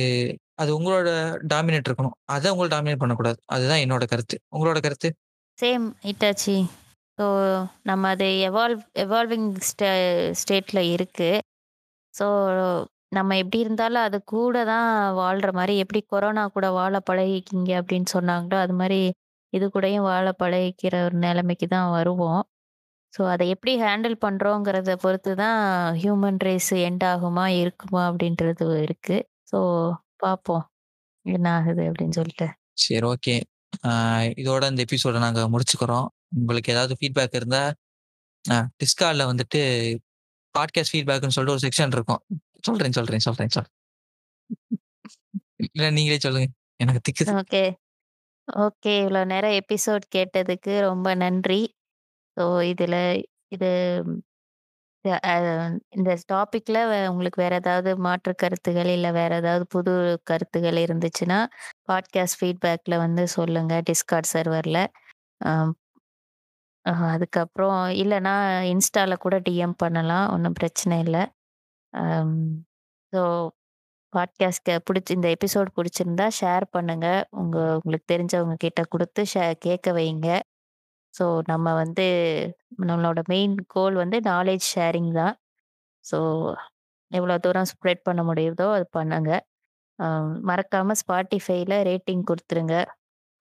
[0.55, 1.09] அது உங்களோட
[1.55, 2.16] டாமினேட் இருக்கணும்.
[2.24, 3.38] அதை உங்களை டாமினேட் பண்ணக்கூடாது.
[3.47, 4.36] அதுதான் என்னோட கருத்து.
[4.51, 5.09] உங்களோட கருத்து?
[5.59, 6.56] Same Itachi.
[7.20, 7.26] ஸோ
[7.88, 9.88] நம்ம அது எவால்வ் எவால்விங் ஸ்டே
[10.40, 11.40] ஸ்டேட்டில் இருக்குது
[12.14, 12.26] ஸோ
[13.16, 14.88] நம்ம எப்படி இருந்தாலும் அது கூட தான்
[15.18, 19.01] வாழ்கிற மாதிரி எப்படி கொரோனா கூட வாழ பழகிக்கிங்க அப்படின்னு சொன்னாங்களோ, அது மாதிரி
[19.52, 22.42] இது கூடயும் வாழ பழகிக்கிற ஒரு நிலைமைக்கு தான் வருவோம்.
[23.14, 25.59] ஸோ அதை எப்படி ஹேண்டில் பண்ணுறோங்கிறத பொறுத்து தான்
[26.02, 29.59] ஹியூமன் ரேஸ் எண்ட் ஆகுமா, இருக்குமா அப்படின்றது இருக்குது ஸோ
[30.24, 30.64] பார்ப்போம்.
[31.26, 32.48] என்ன ஆகுது அப்படின்னு சொல்லிட்டு.
[32.84, 33.36] சரி ஓகே.
[34.40, 36.09] இதோட இந்த எபிசோட நாங்கள் முடிச்சுக்கிறோம்.
[36.32, 37.62] உங்களுக்கு ஏதாவது ஃபீட்பேக் இருந்தா,
[38.44, 39.61] அ டிஸ்கார்ட்ல வந்துட்டு
[40.55, 42.23] பாட்காஸ்ட் ஃபீட்பேக்னு சொல்லிட்டு ஒரு செக்ஷன் இருக்கும்.
[42.61, 43.77] சொல்றேன், சொல்றேன், சொல்றேன், சொல்றேன்.
[45.69, 46.48] இல்ல நீங்களே சொல்லுங்க.
[46.77, 47.32] எனக்கு திக்குது.
[47.40, 47.65] ஓகே.
[48.48, 48.93] ஓகே.
[49.02, 51.61] இவ்வளோ நேரம் எபிசோட் கேட்டதுக்கு ரொம்ப நன்றி.
[52.36, 52.97] ஸோ இதுல
[53.48, 53.70] இது
[55.94, 56.78] இந்த டாபிக்ல
[57.09, 59.93] உங்களுக்கு வேற ஏதாவது மாற்று கருத்துகள், இல்ல வேற ஏதாவது புது
[60.24, 61.39] கருத்துகள் இருந்துச்சுன்னா,
[61.89, 64.78] பாட்காஸ்ட் ஃபீட்பேக்ல வந்து சொல்லுங்க டிஸ்கார்ட் சர்வர்ல.
[66.86, 68.35] அதுக்கப்புறம் இல்லன்னா
[68.73, 70.27] இன்ஸ்டால கூட டிஎம் பண்ணலாம்.
[70.32, 71.19] ஒண்ணும் பிரச்சனை இல்ல.
[71.93, 72.39] அம்
[73.12, 73.23] ஸோ
[74.12, 77.07] பாட்காஸ்ட்க்கு பிடிச்சி இந்த எபிசோட் பிடிச்சிருந்தா ஷேர் பண்ணுங்க.
[77.31, 80.28] உங்க உங்களுக்கு தெரிஞ்சவங்க கிட்ட குடுத்து ஷே கேட்க வைங்க.
[81.15, 82.07] ஸோ நம்ம வந்து
[82.89, 85.35] நம்மளோட மெயின் கோல் வந்து நாலேட்ஜ் ஷேரிங் தான்.
[86.05, 86.19] ஸோ
[87.11, 89.31] எவ்வளோ தூரம் ஸ்ப்ரெட் பண்ண முடியுதோ அது பண்ணுங்க.
[89.98, 90.07] அ
[90.51, 92.74] மறக்காம Spotifyல ரேட்டிங் குடுத்துருங்க.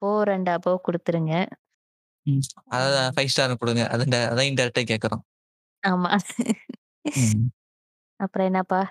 [0.02, 1.34] 4 அண்ட் அபோவ் குடுத்துருங்க.
[2.26, 2.42] ம்.
[2.74, 3.14] அதான்.
[3.18, 3.84] 5 ஸ்டார் குடுங்க.
[3.94, 5.24] அதான் அதான் இன்டைரக்ட்டா கேட்கிறோம்.
[5.84, 6.10] ஆமா.
[7.16, 7.50] ம்.
[8.20, 8.82] அப்புறம் என்னப்பா?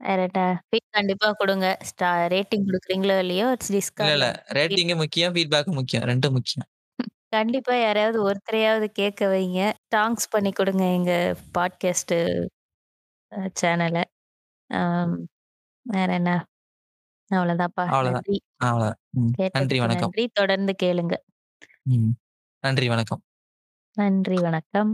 [0.00, 0.40] வேற என்ன?
[0.68, 1.68] ஃபீட் கண்டிப்பா குடுங்க.
[1.90, 3.46] ஸ்டா ரேட்டிங் குடுக்குறீங்களோ இல்லையோ
[3.96, 4.26] இல்ல, டிஸ்கார்ட்ல இல்ல.
[4.26, 6.04] வந்து ஃபீட் ரேட்டிங்கும் முக்கியம், ஃபீட்பேக்கும் முக்கியம்.
[6.06, 6.68] 2ம் முக்கியம்.
[7.32, 9.60] கண்டிப்பா யாரையாவது ஒருத்தரையாவது கேட்க வைங்க.
[9.92, 11.12] டாங்க்ஸ் பண்ணி குடுங்க எங்க
[11.56, 12.14] பாட்காஸ்ட்
[13.32, 13.98] அ சேனல.
[14.70, 15.16] அம்
[15.86, 16.32] வேற என்ன?
[17.30, 17.86] அவ்வளோதான்ப்பா.
[17.88, 18.26] அவ்வளோதான்.
[18.26, 18.38] நன்றி.
[18.62, 18.98] அவ்வளோதான்.
[19.18, 19.34] ம்.
[19.54, 20.14] நன்றி, கேட்டதுக்கு வணக்கம்.
[20.14, 20.24] நன்றி.
[20.34, 21.14] தொடர்ந்து கேளுங்க.
[21.86, 22.12] ம்.
[22.60, 23.22] நன்றி, வணக்கம்.
[23.96, 24.90] நன்றி, வணக்கம்.